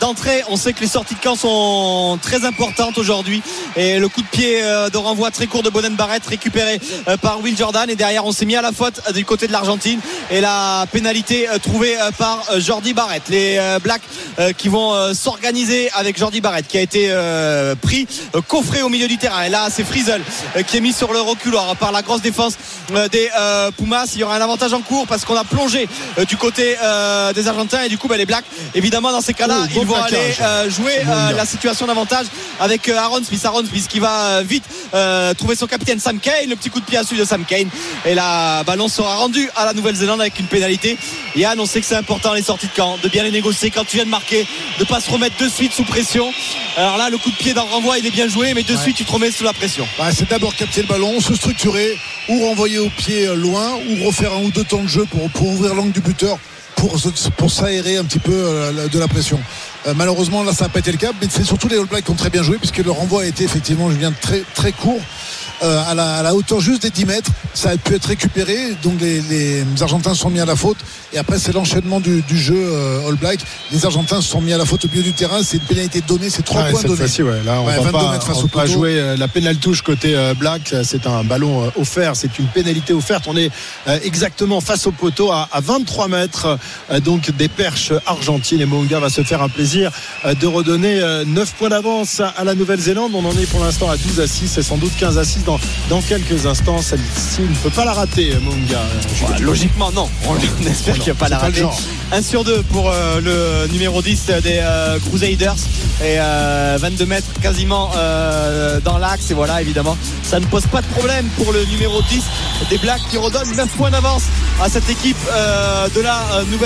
d'entrée. 0.00 0.42
On 0.48 0.56
sait 0.58 0.72
que 0.72 0.80
les 0.80 0.88
sorties 0.88 1.14
de 1.14 1.20
camp 1.20 1.36
sont 1.36 2.18
très 2.20 2.44
importantes 2.44 2.98
aujourd'hui. 2.98 3.42
Et 3.76 3.98
le 3.98 4.08
coup 4.08 4.22
de 4.22 4.26
pied 4.26 4.60
de 4.60 4.96
renvoi 4.96 5.30
très 5.30 5.46
court 5.46 5.62
de 5.62 5.70
Bonen 5.70 5.94
Barrett 5.94 6.26
récupéré 6.26 6.80
par 7.22 7.40
Will 7.40 7.56
Jordan. 7.56 7.88
Et 7.88 7.96
derrière 7.96 8.26
on 8.26 8.32
s'est 8.32 8.44
mis 8.44 8.56
à 8.56 8.62
la 8.62 8.72
faute 8.72 9.00
du 9.14 9.24
côté 9.24 9.46
de 9.46 9.52
l'Argentine. 9.52 10.00
Et 10.30 10.40
la 10.40 10.86
pénalité 10.90 11.46
trouvée 11.62 11.96
par 12.18 12.44
Jordi 12.58 12.92
Barrett. 12.92 13.22
Les 13.28 13.58
Blacks 13.82 14.02
qui 14.56 14.68
vont 14.68 15.14
s'organiser 15.14 15.90
avec 15.94 16.18
Jordi 16.18 16.40
Barrett 16.40 16.66
qui 16.66 16.76
a 16.76 16.82
été 16.82 17.14
pris 17.80 18.06
coffré 18.48 18.82
au 18.82 18.88
milieu 18.88 19.08
du 19.08 19.16
terrain. 19.16 19.44
Et 19.44 19.50
là 19.50 19.68
c'est 19.70 19.84
Frizel 19.84 20.22
qui 20.66 20.76
est 20.76 20.80
mis 20.80 20.92
sur 20.92 21.12
le 21.12 21.20
reculoir 21.20 21.76
par 21.76 21.92
la 21.92 22.02
grosse 22.02 22.22
défense 22.22 22.54
des 23.12 23.30
Pumas. 23.76 24.06
Il 24.14 24.20
y 24.20 24.24
aura 24.24 24.36
un 24.36 24.40
avantage 24.40 24.72
en 24.72 24.80
cours 24.80 25.06
parce 25.06 25.24
qu'on 25.24 25.36
a 25.36 25.44
plongé 25.44 25.88
du 26.26 26.36
côté 26.36 26.76
des 27.34 27.48
Argentins. 27.48 27.82
Et 27.84 27.88
du 27.88 27.98
coup 27.98 28.08
bah, 28.08 28.16
les 28.16 28.26
Blacks 28.26 28.44
évidemment 28.74 29.12
dans 29.12 29.20
ces 29.20 29.34
cas 29.34 29.46
là 29.46 29.60
oh, 29.62 29.66
ils 29.74 29.86
vont 29.86 29.94
aller 29.94 30.34
jouer 30.68 31.02
la 31.04 31.46
situation 31.46 31.86
d'avantage 31.86 32.26
avec 32.60 32.88
Aaron 32.88 33.22
Smith. 33.24 33.44
Aaron 33.44 33.64
Smith 33.64 33.86
qui 33.88 34.00
va 34.00 34.42
vite 34.42 34.64
trouver 35.36 35.56
son 35.56 35.66
capitaine 35.66 36.00
Sam 36.00 36.18
Kane. 36.18 36.48
Le 36.48 36.56
petit 36.56 36.70
coup 36.70 36.80
de 36.80 36.84
pied 36.84 36.98
à 36.98 37.04
celui 37.04 37.20
de 37.20 37.24
Sam 37.24 37.44
Kane. 37.44 37.68
Et 38.04 38.14
la 38.14 38.62
ballon 38.64 38.88
sera 38.88 39.16
rendue 39.16 39.48
à 39.56 39.64
la 39.64 39.72
Nouvelle-Zélande 39.72 40.20
avec 40.20 40.38
une 40.38 40.46
pénalité. 40.46 40.98
Yann 41.36 41.58
on 41.60 41.66
sait 41.66 41.80
que 41.80 41.86
c'est 41.86 41.96
important 41.96 42.32
les 42.32 42.42
sorties 42.42 42.66
de 42.66 42.72
camp 42.72 42.98
de 43.02 43.08
bien 43.08 43.22
les 43.22 43.30
négocier 43.30 43.70
quand 43.70 43.84
tu 43.84 43.96
viens 43.96 44.04
de 44.04 44.10
marquer 44.10 44.46
de 44.78 44.84
pas 44.84 45.00
se 45.00 45.10
remettre 45.10 45.36
de 45.42 45.48
suite 45.48 45.72
sous 45.72 45.84
pression. 45.84 46.32
Alors 46.76 46.96
là 46.96 47.10
le 47.10 47.18
coup 47.18 47.30
de 47.30 47.36
pied 47.36 47.54
dans 47.54 47.64
le 47.64 47.70
renvoi 47.70 47.98
il 47.98 48.06
est 48.06 48.10
bien 48.10 48.28
joué 48.28 48.54
mais 48.54 48.62
de 48.62 48.74
ouais. 48.74 48.82
suite 48.82 48.96
tu 48.96 49.04
te 49.04 49.12
remets 49.12 49.30
sous 49.30 49.44
la 49.44 49.52
pression. 49.52 49.86
Ouais, 49.98 50.10
c'est 50.12 50.28
d'abord 50.28 50.54
capter 50.54 50.82
le 50.82 50.88
ballon 50.88 51.20
se 51.20 51.34
structurer 51.34 51.98
ou 52.28 52.46
renvoyer 52.46 52.78
au 52.78 52.90
pied 52.90 53.26
loin 53.34 53.78
ou 53.88 54.06
refaire 54.06 54.32
un 54.32 54.42
ou 54.42 54.50
deux 54.50 54.64
temps 54.64 54.82
de 54.82 54.88
jeu 54.88 55.04
pour, 55.10 55.28
pour 55.30 55.48
ouvrir 55.48 55.74
l'angle 55.74 55.92
du 55.92 56.00
buteur 56.00 56.38
pour, 56.78 56.96
pour 57.36 57.50
s'aérer 57.50 57.96
un 57.96 58.04
petit 58.04 58.18
peu 58.18 58.32
de 58.32 58.98
la 58.98 59.08
pression. 59.08 59.38
Euh, 59.86 59.94
malheureusement, 59.96 60.42
là, 60.42 60.52
ça 60.52 60.64
n'a 60.64 60.68
pas 60.70 60.80
été 60.80 60.90
le 60.90 60.98
cas, 60.98 61.12
mais 61.20 61.28
c'est 61.30 61.44
surtout 61.44 61.68
les 61.68 61.78
All 61.78 61.86
Blacks 61.86 62.04
qui 62.04 62.10
ont 62.10 62.14
très 62.16 62.30
bien 62.30 62.42
joué, 62.42 62.58
puisque 62.58 62.78
le 62.78 62.90
renvoi 62.90 63.22
a 63.22 63.26
été 63.26 63.44
effectivement, 63.44 63.90
Julien, 63.90 64.12
très, 64.12 64.42
très 64.54 64.72
court. 64.72 65.00
Euh, 65.60 65.82
à, 65.88 65.94
la, 65.94 66.18
à, 66.18 66.22
la, 66.22 66.36
hauteur 66.36 66.60
juste 66.60 66.82
des 66.82 66.90
10 66.90 67.04
mètres. 67.06 67.30
Ça 67.52 67.70
a 67.70 67.76
pu 67.76 67.94
être 67.94 68.06
récupéré. 68.06 68.76
Donc 68.84 69.00
les, 69.00 69.20
les 69.20 69.64
Argentins 69.80 70.14
sont 70.14 70.30
mis 70.30 70.38
à 70.38 70.44
la 70.44 70.54
faute. 70.54 70.76
Et 71.12 71.18
après, 71.18 71.38
c'est 71.38 71.52
l'enchaînement 71.52 71.98
du, 71.98 72.22
du, 72.22 72.38
jeu 72.38 72.54
euh, 72.56 73.08
All 73.08 73.16
Black. 73.16 73.40
Les 73.72 73.84
Argentins 73.84 74.20
se 74.20 74.28
sont 74.28 74.40
mis 74.40 74.52
à 74.52 74.58
la 74.58 74.64
faute 74.64 74.84
au 74.84 74.88
milieu 74.88 75.02
du 75.02 75.14
terrain. 75.14 75.40
C'est 75.42 75.56
une 75.56 75.64
pénalité 75.64 76.00
donnée. 76.06 76.30
C'est 76.30 76.44
3 76.44 76.62
ouais, 76.62 76.70
points 76.70 76.82
donnés. 76.82 77.02
Ouais. 77.02 77.42
Là, 77.44 77.60
on 77.60 77.66
ouais, 77.66 77.76
va 77.76 77.90
pas, 77.90 78.20
on 78.28 78.40
va 78.42 78.48
pas 78.48 78.66
jouer 78.66 79.00
euh, 79.00 79.16
la 79.16 79.26
pénale 79.26 79.56
touche 79.56 79.82
côté 79.82 80.14
euh, 80.14 80.34
Black. 80.34 80.74
C'est 80.84 81.08
un 81.08 81.24
ballon 81.24 81.64
euh, 81.64 81.70
offert. 81.80 82.14
C'est 82.14 82.38
une 82.38 82.46
pénalité 82.46 82.92
offerte. 82.92 83.24
On 83.26 83.36
est 83.36 83.50
exactement 84.04 84.60
face 84.60 84.86
au 84.86 84.92
poteau 84.92 85.32
à, 85.32 85.48
à 85.50 85.60
23 85.60 86.08
mètres. 86.08 86.58
Donc 87.02 87.30
des 87.32 87.48
perches 87.48 87.92
argentines. 88.06 88.60
Et 88.60 88.66
Monga 88.66 89.00
va 89.00 89.10
se 89.10 89.22
faire 89.22 89.42
un 89.42 89.48
plaisir 89.48 89.90
de 90.24 90.46
redonner 90.46 91.00
9 91.26 91.52
points 91.54 91.68
d'avance 91.68 92.20
à 92.20 92.44
la 92.44 92.54
Nouvelle-Zélande. 92.54 93.12
On 93.14 93.24
en 93.24 93.32
est 93.32 93.46
pour 93.50 93.62
l'instant 93.62 93.88
à 93.90 93.96
12 93.96 94.20
à 94.20 94.26
6 94.26 94.58
et 94.58 94.62
sans 94.62 94.76
doute 94.76 94.92
15 94.98 95.18
à 95.18 95.24
6 95.24 95.44
dans, 95.44 95.60
dans 95.88 96.00
quelques 96.00 96.46
instants. 96.46 96.80
Celle-ci 96.80 97.42
ne 97.42 97.54
peut 97.62 97.70
pas 97.70 97.84
la 97.84 97.92
rater, 97.92 98.32
Monga. 98.42 98.82
Ouais, 99.28 99.40
logiquement, 99.40 99.90
non. 99.92 100.08
On, 100.26 100.36
espère 100.66 100.98
qu'il 100.98 101.12
ne 101.12 101.18
va 101.18 101.18
pas 101.18 101.28
la 101.28 101.38
rater. 101.38 101.64
1 102.12 102.22
sur 102.22 102.44
2 102.44 102.62
pour 102.64 102.90
euh, 102.90 103.20
le 103.20 103.72
numéro 103.72 104.00
10 104.02 104.26
des 104.42 104.60
euh, 104.62 104.98
Crusaders 104.98 105.56
et 106.00 106.16
euh, 106.18 106.78
22 106.80 107.06
mètres 107.06 107.26
quasiment 107.42 107.90
euh, 107.96 108.80
dans 108.80 108.98
l'axe 108.98 109.30
et 109.30 109.34
voilà 109.34 109.60
évidemment 109.60 109.96
ça 110.22 110.38
ne 110.38 110.46
pose 110.46 110.66
pas 110.66 110.80
de 110.80 110.86
problème 110.86 111.26
pour 111.36 111.52
le 111.52 111.64
numéro 111.66 112.00
10 112.02 112.22
des 112.70 112.78
Blacks 112.78 113.02
qui 113.10 113.18
redonne 113.18 113.54
9 113.56 113.68
points 113.76 113.90
d'avance 113.90 114.24
à 114.62 114.68
cette 114.68 114.88
équipe 114.88 115.16
euh, 115.30 115.88
de 115.88 116.00
la 116.00 116.20
Nouvelle-Zélande 116.50 116.57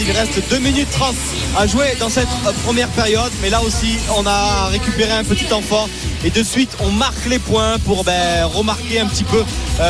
il 0.00 0.10
reste 0.10 0.50
2 0.50 0.58
minutes 0.58 0.90
30 0.90 1.14
à 1.56 1.66
jouer 1.66 1.96
dans 2.00 2.08
cette 2.08 2.28
première 2.64 2.88
période 2.88 3.30
mais 3.40 3.48
là 3.48 3.62
aussi 3.62 3.96
on 4.16 4.26
a 4.26 4.66
récupéré 4.66 5.12
un 5.12 5.24
petit 5.24 5.44
fort. 5.62 5.88
Et 6.24 6.30
de 6.30 6.42
suite 6.42 6.76
on 6.80 6.90
marque 6.90 7.26
les 7.26 7.38
points 7.38 7.78
pour 7.84 8.02
ben, 8.02 8.44
remarquer 8.44 8.98
un 9.00 9.06
petit 9.06 9.24
peu 9.24 9.44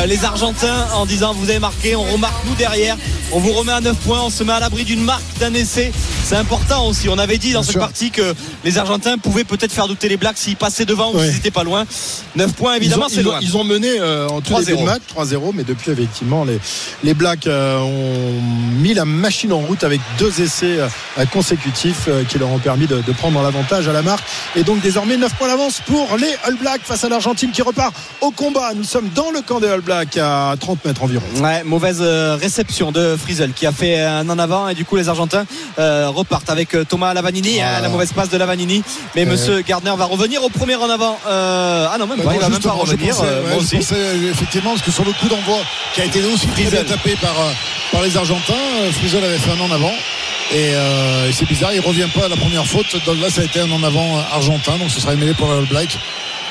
les 0.05 0.25
Argentins 0.25 0.87
en 0.93 1.05
disant 1.05 1.33
vous 1.33 1.49
avez 1.49 1.59
marqué 1.59 1.95
on 1.95 2.03
remarque 2.03 2.43
nous 2.45 2.55
derrière. 2.55 2.97
On 3.33 3.39
vous 3.39 3.51
remet 3.53 3.71
à 3.73 3.81
9 3.81 3.95
points 3.97 4.21
on 4.21 4.29
se 4.29 4.43
met 4.43 4.53
à 4.53 4.59
l'abri 4.59 4.83
d'une 4.83 5.01
marque 5.03 5.23
d'un 5.39 5.53
essai. 5.53 5.91
C'est 6.23 6.35
important 6.35 6.85
aussi. 6.87 7.07
On 7.09 7.17
avait 7.17 7.37
dit 7.37 7.53
dans 7.53 7.59
Bien 7.61 7.63
cette 7.63 7.71
sûr. 7.71 7.79
partie 7.81 8.11
que 8.11 8.33
les 8.65 8.77
Argentins 8.77 9.17
pouvaient 9.17 9.43
peut-être 9.45 9.71
faire 9.71 9.87
douter 9.87 10.09
les 10.09 10.17
Blacks 10.17 10.37
s'ils 10.37 10.55
passaient 10.55 10.85
devant 10.85 11.13
ou 11.13 11.19
s'ils 11.19 11.33
n'étaient 11.33 11.51
pas 11.51 11.63
loin. 11.63 11.85
9 12.35 12.53
points 12.53 12.75
évidemment 12.75 13.07
c'est 13.09 13.23
loin. 13.23 13.39
ils 13.41 13.55
ont 13.57 13.63
mené 13.63 13.99
euh, 13.99 14.27
en 14.27 14.41
tout 14.41 14.53
début 14.61 14.77
de 14.81 14.83
match 14.85 15.01
3-0 15.15 15.51
mais 15.53 15.63
depuis 15.63 15.91
effectivement 15.91 16.43
les, 16.43 16.59
les 17.03 17.13
Blacks 17.13 17.47
euh, 17.47 17.79
ont 17.79 18.41
mis 18.79 18.93
la 18.93 19.05
machine 19.05 19.51
en 19.53 19.59
route 19.59 19.83
avec 19.83 20.01
deux 20.19 20.41
essais 20.41 20.77
euh, 20.79 21.25
consécutifs 21.31 22.09
qui 22.29 22.37
leur 22.39 22.49
ont 22.49 22.59
permis 22.59 22.87
de, 22.87 23.01
de 23.01 23.11
prendre 23.13 23.41
l'avantage 23.41 23.87
à 23.87 23.93
la 23.93 24.01
marque. 24.01 24.23
Et 24.55 24.63
donc 24.63 24.81
désormais 24.81 25.17
9 25.17 25.33
points 25.35 25.47
d'avance 25.47 25.81
pour 25.85 26.15
les 26.17 26.27
les 26.27 26.35
All 26.43 26.55
Blacks 26.55 26.81
face 26.83 27.05
à 27.05 27.09
l'Argentine 27.09 27.51
qui 27.51 27.61
repart 27.61 27.95
au 28.19 28.31
combat. 28.31 28.73
Nous 28.75 28.83
sommes 28.83 29.07
dans 29.15 29.31
le 29.31 29.41
camp 29.41 29.61
des 29.61 29.69
All 29.77 29.81
Blacks 29.83 30.17
à 30.17 30.55
30 30.59 30.85
mètres 30.85 31.03
environ. 31.03 31.23
Ouais, 31.39 31.63
mauvaise 31.63 31.99
euh, 32.01 32.35
réception 32.41 32.91
de 32.91 33.15
Frizel 33.15 33.51
qui 33.53 33.67
a 33.67 33.71
fait 33.71 33.99
un 34.01 34.27
en 34.27 34.39
avant 34.39 34.67
et 34.69 34.73
du 34.73 34.85
coup 34.85 34.95
les 34.95 35.07
Argentins 35.07 35.45
euh, 35.77 36.09
repartent 36.09 36.49
avec 36.49 36.73
euh, 36.73 36.83
Thomas 36.83 37.13
Lavanini, 37.13 37.59
Ah. 37.61 37.77
hein, 37.77 37.81
la 37.83 37.89
mauvaise 37.89 38.11
passe 38.11 38.29
de 38.29 38.37
Lavanini. 38.37 38.83
Mais 39.15 39.25
Monsieur 39.25 39.61
Gardner 39.61 39.93
va 39.95 40.05
revenir 40.05 40.43
au 40.43 40.49
premier 40.49 40.75
en 40.75 40.89
avant. 40.89 41.19
Euh, 41.27 41.87
ah 41.91 41.97
non, 41.99 42.07
même 42.07 42.17
Bah, 42.17 42.23
pas, 42.25 42.33
il 42.33 42.39
va 42.39 42.49
même 42.49 42.59
pas 42.59 42.71
revenir. 42.71 43.13
pensais, 43.15 43.27
euh, 43.27 43.43
ouais, 43.43 43.49
moi 43.49 43.57
je 43.59 43.63
aussi. 43.65 43.75
pensais, 43.77 43.95
euh, 43.95 44.31
effectivement 44.31 44.71
parce 44.71 44.81
que 44.81 44.91
sur 44.91 45.05
le 45.05 45.11
coup 45.11 45.27
d'envoi 45.29 45.57
qui 45.93 46.01
a 46.01 46.05
été 46.05 46.23
aussi 46.25 46.47
très 46.47 46.63
bien 46.63 46.83
tapé 46.83 47.15
par, 47.21 47.39
euh, 47.39 47.51
par 47.91 48.01
les 48.01 48.17
Argentins, 48.17 48.53
euh, 48.81 48.91
Frizel 48.91 49.23
avait 49.23 49.37
fait 49.37 49.51
un 49.51 49.59
en 49.59 49.71
avant. 49.71 49.93
Et 50.53 50.73
euh, 50.73 51.31
c'est 51.33 51.45
bizarre, 51.47 51.73
il 51.73 51.81
revient 51.81 52.07
pas 52.15 52.25
à 52.25 52.29
la 52.29 52.35
première 52.37 52.65
faute. 52.65 52.95
Donc 53.05 53.21
là, 53.21 53.29
ça 53.29 53.41
a 53.41 53.43
été 53.43 53.59
un 53.59 53.69
en 53.71 53.83
avant 53.83 54.17
euh, 54.17 54.21
argentin, 54.33 54.77
donc 54.79 54.89
ce 54.89 54.99
sera 55.01 55.13
une 55.13 55.19
mêlée 55.19 55.33
pour 55.35 55.51
All 55.51 55.65
Blacks 55.65 55.97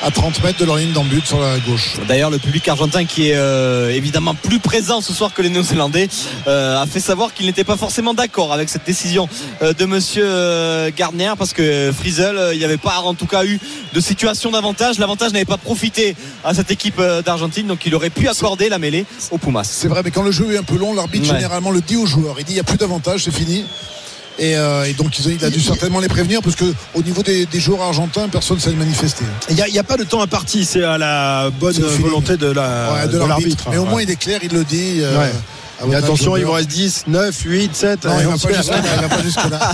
à 0.03 0.11
30 0.11 0.43
mètres 0.43 0.59
de 0.59 0.65
leur 0.65 0.77
ligne 0.77 0.91
d'embut 0.93 1.25
sur 1.25 1.39
la 1.39 1.57
gauche. 1.59 1.95
D'ailleurs, 2.07 2.29
le 2.29 2.37
public 2.37 2.67
argentin 2.67 3.05
qui 3.05 3.29
est 3.29 3.35
euh, 3.35 3.89
évidemment 3.89 4.35
plus 4.35 4.59
présent 4.59 5.01
ce 5.01 5.11
soir 5.11 5.33
que 5.33 5.41
les 5.41 5.49
Néo-Zélandais 5.49 6.07
euh, 6.47 6.79
a 6.81 6.85
fait 6.85 6.99
savoir 6.99 7.33
qu'il 7.33 7.47
n'était 7.47 7.63
pas 7.63 7.77
forcément 7.77 8.13
d'accord 8.13 8.53
avec 8.53 8.69
cette 8.69 8.85
décision 8.85 9.27
euh, 9.61 9.73
de 9.73 9.85
Monsieur 9.85 10.91
Gardner 10.95 11.33
parce 11.37 11.53
que 11.53 11.91
Frizel, 11.97 12.37
euh, 12.37 12.53
il 12.53 12.59
n'y 12.59 12.65
avait 12.65 12.77
pas 12.77 12.99
en 12.99 13.15
tout 13.15 13.25
cas 13.25 13.43
eu 13.43 13.59
de 13.93 13.99
situation 13.99 14.51
d'avantage. 14.51 14.99
L'avantage 14.99 15.31
n'avait 15.33 15.45
pas 15.45 15.57
profité 15.57 16.15
à 16.43 16.53
cette 16.53 16.69
équipe 16.71 17.01
d'Argentine, 17.25 17.65
donc 17.67 17.85
il 17.85 17.95
aurait 17.95 18.09
pu 18.11 18.27
accorder 18.27 18.69
la 18.69 18.77
mêlée 18.79 19.05
au 19.31 19.37
Pumas. 19.37 19.63
C'est 19.63 19.87
vrai, 19.87 20.01
mais 20.03 20.11
quand 20.11 20.23
le 20.23 20.31
jeu 20.31 20.53
est 20.53 20.57
un 20.57 20.63
peu 20.63 20.77
long, 20.77 20.93
l'arbitre 20.93 21.27
Ouais. 21.27 21.35
généralement 21.35 21.71
le 21.71 21.81
dit 21.81 21.95
aux 21.97 22.05
joueurs. 22.05 22.35
Il 22.39 22.45
dit 22.45 22.51
il 22.51 22.55
n'y 22.55 22.59
a 22.59 22.63
plus 22.63 22.77
d'avantage, 22.77 23.23
c'est 23.23 23.33
fini. 23.33 23.65
Et, 24.39 24.55
euh, 24.55 24.83
et 24.85 24.93
donc 24.93 25.17
il 25.19 25.43
a 25.43 25.49
dû 25.49 25.59
certainement 25.59 25.99
les 25.99 26.07
prévenir 26.07 26.41
parce 26.43 26.55
que 26.55 26.65
au 26.93 27.01
niveau 27.01 27.23
des, 27.23 27.45
des 27.47 27.59
joueurs 27.59 27.81
argentins, 27.81 28.27
personne 28.29 28.57
ne 28.57 28.61
s'est 28.61 28.71
manifesté. 28.73 29.25
Il 29.49 29.55
n'y 29.55 29.79
a, 29.79 29.83
pas 29.83 29.97
de 29.97 30.03
temps 30.03 30.21
imparti, 30.21 30.63
c'est 30.63 30.83
à 30.83 30.97
la 30.97 31.49
bonne 31.59 31.73
volonté 31.99 32.37
de 32.37 32.47
la- 32.51 32.93
Ouais, 32.93 33.07
de 33.11 33.17
l'arbitre. 33.17 33.65
Mais 33.71 33.77
au 33.77 33.83
Ouais. 33.83 33.89
moins 33.89 34.01
il 34.03 34.09
est 34.11 34.15
clair, 34.15 34.39
il 34.43 34.51
le 34.53 34.63
dit. 34.63 34.99
euh, 35.01 35.17
Ouais. 35.19 35.31
À 35.81 35.85
Mais 35.85 35.95
attention, 35.95 36.35
il 36.37 36.45
vous 36.45 36.51
reste 36.51 36.69
10, 36.69 37.03
9, 37.07 37.35
8, 37.45 37.75
7. 37.75 38.05
Non, 38.05 38.11
il 38.19 38.27
va 38.27 38.37
pas 39.09 39.21
jusque-là. 39.23 39.71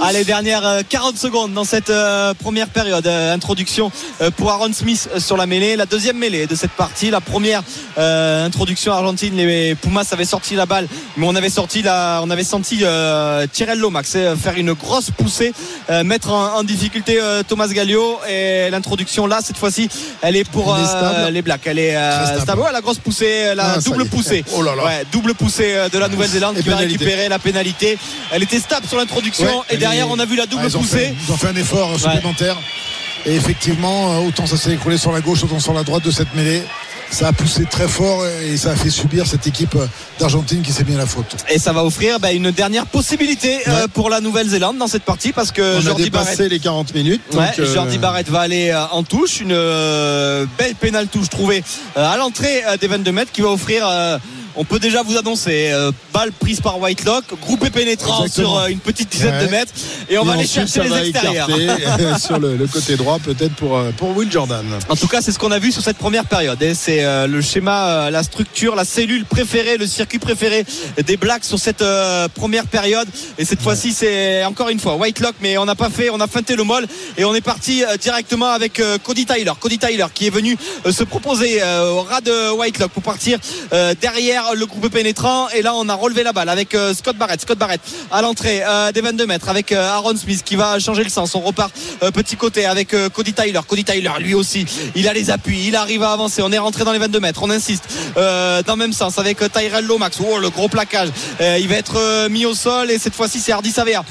Allez, 0.02 0.24
dernière 0.24 0.64
euh, 0.66 0.82
40 0.88 1.16
secondes 1.16 1.52
dans 1.52 1.64
cette 1.64 1.90
euh, 1.90 2.34
première 2.34 2.68
période. 2.68 3.06
Euh, 3.06 3.34
introduction 3.34 3.90
euh, 4.20 4.30
pour 4.30 4.50
Aaron 4.50 4.72
Smith 4.72 5.08
euh, 5.14 5.20
sur 5.20 5.36
la 5.36 5.46
mêlée. 5.46 5.76
La 5.76 5.86
deuxième 5.86 6.18
mêlée 6.18 6.46
de 6.46 6.54
cette 6.54 6.70
partie. 6.72 7.10
La 7.10 7.20
première 7.20 7.62
euh, 7.98 8.46
introduction 8.46 8.92
argentine, 8.92 9.34
les 9.36 9.74
Pumas 9.74 10.06
avaient 10.12 10.24
sorti 10.24 10.54
la 10.54 10.66
balle, 10.66 10.86
mais 11.16 11.26
on 11.28 11.34
avait 11.34 11.50
sorti 11.50 11.82
la, 11.82 12.20
on 12.22 12.30
avait 12.30 12.44
senti 12.44 12.80
euh, 12.82 13.46
Tyrell 13.52 13.78
Lomax 13.78 14.12
euh, 14.16 14.36
faire 14.36 14.54
une 14.56 14.72
grosse 14.72 15.10
poussée, 15.10 15.52
euh, 15.90 16.04
mettre 16.04 16.30
en, 16.32 16.58
en 16.58 16.62
difficulté 16.62 17.18
euh, 17.20 17.42
Thomas 17.42 17.68
Gallio. 17.68 18.18
Et 18.28 18.70
l'introduction 18.70 19.26
là, 19.26 19.40
cette 19.42 19.56
fois-ci, 19.58 19.88
elle 20.22 20.36
est 20.36 20.48
pour 20.48 20.74
euh, 20.74 21.30
les 21.30 21.42
Blacks. 21.42 21.66
Elle 21.66 21.78
est 21.78 21.96
euh, 21.96 22.40
stable. 22.40 22.60
Ouais, 22.62 22.72
la 22.72 22.80
grosse 22.80 22.98
poussée, 22.98 23.54
la 23.54 23.74
Ah, 23.74 23.78
double 23.80 24.06
poussée. 24.06 24.44
Oh 24.54 24.62
là 24.62 24.74
là. 24.74 24.84
Ouais, 24.84 25.04
double 25.12 25.34
poussée 25.34 25.72
euh, 25.74 25.88
de 25.88 25.98
la 25.98 26.08
Nouvelle-Zélande 26.08 26.56
qui 26.60 26.68
va 26.68 26.76
récupérer 26.76 27.28
la 27.28 27.38
pénalité. 27.38 27.98
Elle 28.30 28.42
était 28.42 28.58
stable 28.60 28.86
sur 28.86 28.96
l'introduction 28.98 29.44
Ouais, 29.46 29.64
et 29.70 29.76
derrière 29.76 30.06
est- 30.06 30.10
on 30.10 30.18
a 30.18 30.24
vu 30.26 30.36
la 30.36 30.46
double 30.46 30.62
Ah, 30.64 30.68
ils, 30.68 30.78
poussée. 30.78 30.98
fait, 30.98 31.14
ils 31.26 31.32
ont 31.32 31.36
fait 31.36 31.48
un 31.48 31.56
effort 31.56 31.92
euh, 31.92 31.98
supplémentaire. 31.98 32.56
Et 33.26 33.34
effectivement, 33.34 34.12
euh, 34.14 34.28
autant 34.28 34.46
ça 34.46 34.56
s'est 34.56 34.72
écroulé 34.72 34.96
sur 34.96 35.12
la 35.12 35.20
gauche, 35.20 35.42
autant 35.44 35.58
sur 35.60 35.72
la 35.74 35.82
droite 35.82 36.04
de 36.04 36.10
cette 36.10 36.34
mêlée. 36.34 36.62
Ça 37.10 37.28
a 37.28 37.32
poussé 37.32 37.64
très 37.64 37.88
fort 37.88 38.22
et 38.26 38.58
ça 38.58 38.72
a 38.72 38.76
fait 38.76 38.90
subir 38.90 39.26
cette 39.26 39.46
équipe 39.46 39.74
d'Argentine 40.20 40.60
qui 40.60 40.72
s'est 40.72 40.84
mis 40.84 40.94
à 40.94 40.98
la 40.98 41.06
faute. 41.06 41.36
Et 41.48 41.58
ça 41.58 41.72
va 41.72 41.82
offrir 41.82 42.20
bah, 42.20 42.32
une 42.32 42.50
dernière 42.50 42.84
possibilité 42.84 43.60
euh, 43.66 43.88
pour 43.88 44.10
la 44.10 44.20
Nouvelle-Zélande 44.20 44.76
dans 44.76 44.88
cette 44.88 45.04
partie 45.04 45.32
parce 45.32 45.50
que 45.50 45.76
On 45.76 45.78
a 45.78 45.80
Jordi 45.80 46.02
dépassé 46.04 46.36
Barrett. 46.36 46.50
les 46.52 46.58
40 46.58 46.94
minutes. 46.94 47.22
Ouais, 47.32 47.46
donc, 47.46 47.58
euh, 47.60 47.74
Jordi 47.74 47.96
Barrett 47.96 48.28
va 48.28 48.40
aller 48.40 48.68
euh, 48.68 48.84
en 48.92 49.04
touche, 49.04 49.40
une 49.40 49.54
belle 50.58 50.74
pénale 50.78 51.08
touche 51.08 51.30
trouvée 51.30 51.64
à 51.96 52.16
l'entrée 52.18 52.62
des 52.78 52.86
22 52.88 53.10
mètres 53.12 53.32
qui 53.32 53.40
va 53.40 53.48
offrir. 53.48 53.86
On 54.58 54.64
peut 54.64 54.78
déjà 54.80 55.02
vous 55.02 55.16
annoncer 55.16 55.70
euh, 55.72 55.92
balle 56.12 56.32
prise 56.32 56.60
par 56.60 56.78
Whitelock, 56.80 57.24
groupé 57.40 57.70
pénétrant 57.70 58.24
Exactement. 58.24 58.48
sur 58.54 58.58
euh, 58.58 58.66
une 58.68 58.80
petite 58.80 59.08
dizaine 59.10 59.28
Ouais. 59.36 59.46
de 59.46 59.50
mètres 59.50 59.72
et 60.08 60.18
on 60.18 60.24
et 60.24 60.26
va 60.26 60.32
aller 60.32 60.46
chercher 60.46 60.82
les 60.82 61.08
extérieurs. 61.08 61.48
sur 62.18 62.38
le, 62.38 62.56
le 62.56 62.66
côté 62.66 62.96
droit, 62.96 63.18
peut-être 63.18 63.54
pour, 63.54 63.76
euh, 63.76 63.90
pour 63.96 64.16
Will 64.16 64.30
Jordan. 64.30 64.64
En 64.88 64.96
tout 64.96 65.06
cas, 65.06 65.20
c'est 65.20 65.32
ce 65.32 65.38
qu'on 65.38 65.52
a 65.52 65.58
vu 65.58 65.70
sur 65.70 65.82
cette 65.82 65.96
première 65.98 66.24
période. 66.24 66.60
Et 66.62 66.74
c'est 66.74 67.04
euh, 67.04 67.26
le 67.26 67.40
schéma, 67.40 67.86
euh, 67.88 68.10
la 68.10 68.22
structure, 68.22 68.74
la 68.74 68.84
cellule 68.84 69.24
préférée, 69.26 69.76
le 69.76 69.86
circuit 69.86 70.18
préféré 70.18 70.64
des 71.06 71.16
Blacks 71.16 71.44
sur 71.44 71.58
cette 71.58 71.82
euh, 71.82 72.26
première 72.28 72.66
période. 72.66 73.06
Et 73.38 73.44
cette 73.44 73.62
fois-ci, 73.62 73.92
c'est 73.92 74.44
encore 74.44 74.70
une 74.70 74.80
fois 74.80 74.96
Whitelock, 74.96 75.36
mais 75.40 75.56
on 75.58 75.64
n'a 75.66 75.74
pas 75.76 75.90
fait, 75.90 76.10
on 76.10 76.20
a 76.20 76.26
feinté 76.26 76.56
le 76.56 76.64
molle 76.64 76.86
et 77.16 77.24
on 77.24 77.34
est 77.34 77.40
parti 77.40 77.84
euh, 77.84 77.96
directement 77.96 78.48
avec 78.48 78.80
euh, 78.80 78.98
Cody 78.98 79.24
Tyler. 79.26 79.52
Cody 79.60 79.78
Tyler 79.78 80.06
qui 80.12 80.26
est 80.26 80.30
venu 80.30 80.56
euh, 80.86 80.90
se 80.92 81.04
proposer 81.04 81.62
euh, 81.62 81.90
au 81.92 82.02
ras 82.02 82.20
de 82.22 82.50
Whitelock 82.52 82.90
pour 82.90 83.02
partir 83.02 83.38
euh, 83.72 83.94
le 84.54 84.66
groupe 84.66 84.88
pénétrant. 84.88 85.48
Et 85.50 85.62
là, 85.62 85.74
on 85.74 85.88
a 85.88 85.94
relevé 85.94 86.22
la 86.22 86.32
balle 86.32 86.48
avec 86.48 86.74
euh, 86.74 86.94
Scott 86.94 87.16
Barrett. 87.16 87.40
Scott 87.40 87.58
Barrett 87.58 87.80
à 88.10 88.22
l'entrée 88.22 88.62
euh, 88.66 88.92
des 88.92 89.00
22 89.00 89.26
mètres 89.26 89.48
avec 89.48 89.72
euh, 89.72 89.88
Aaron 89.90 90.16
Smith 90.16 90.42
qui 90.44 90.56
va 90.56 90.78
changer 90.78 91.02
le 91.04 91.10
sens. 91.10 91.34
On 91.34 91.40
repart 91.40 91.72
petit 92.14 92.36
côté 92.36 92.64
avec 92.66 92.94
Cody 93.12 93.32
Tyler. 93.32 93.60
Cody 93.66 93.84
Tyler, 93.84 94.10
lui 94.20 94.34
aussi, 94.34 94.64
il 94.94 95.08
a 95.08 95.12
les 95.12 95.30
appuis, 95.30 95.66
il 95.68 95.76
arrive 95.76 96.02
à 96.02 96.12
avancer. 96.12 96.42
On 96.42 96.52
est 96.52 96.58
rentré 96.58 96.84
dans 96.84 96.92
les 96.92 96.98
22 96.98 97.20
mètres. 97.20 97.40
On 97.42 97.50
insiste 97.50 97.84
dans 98.16 98.62
le 98.74 98.76
même 98.76 98.92
sens 98.92 99.18
avec 99.18 99.38
Tyrell 99.52 99.86
Lomax. 99.86 100.18
Oh, 100.20 100.38
le 100.38 100.50
gros 100.50 100.68
plaquage. 100.68 101.08
Il 101.40 101.68
va 101.68 101.76
être 101.76 102.28
mis 102.28 102.46
au 102.46 102.54
sol 102.54 102.90
et 102.90 102.98
cette 102.98 103.14
fois-ci, 103.14 103.40
c'est 103.40 103.52
Hardy 103.52 103.70
Savea 103.70 104.04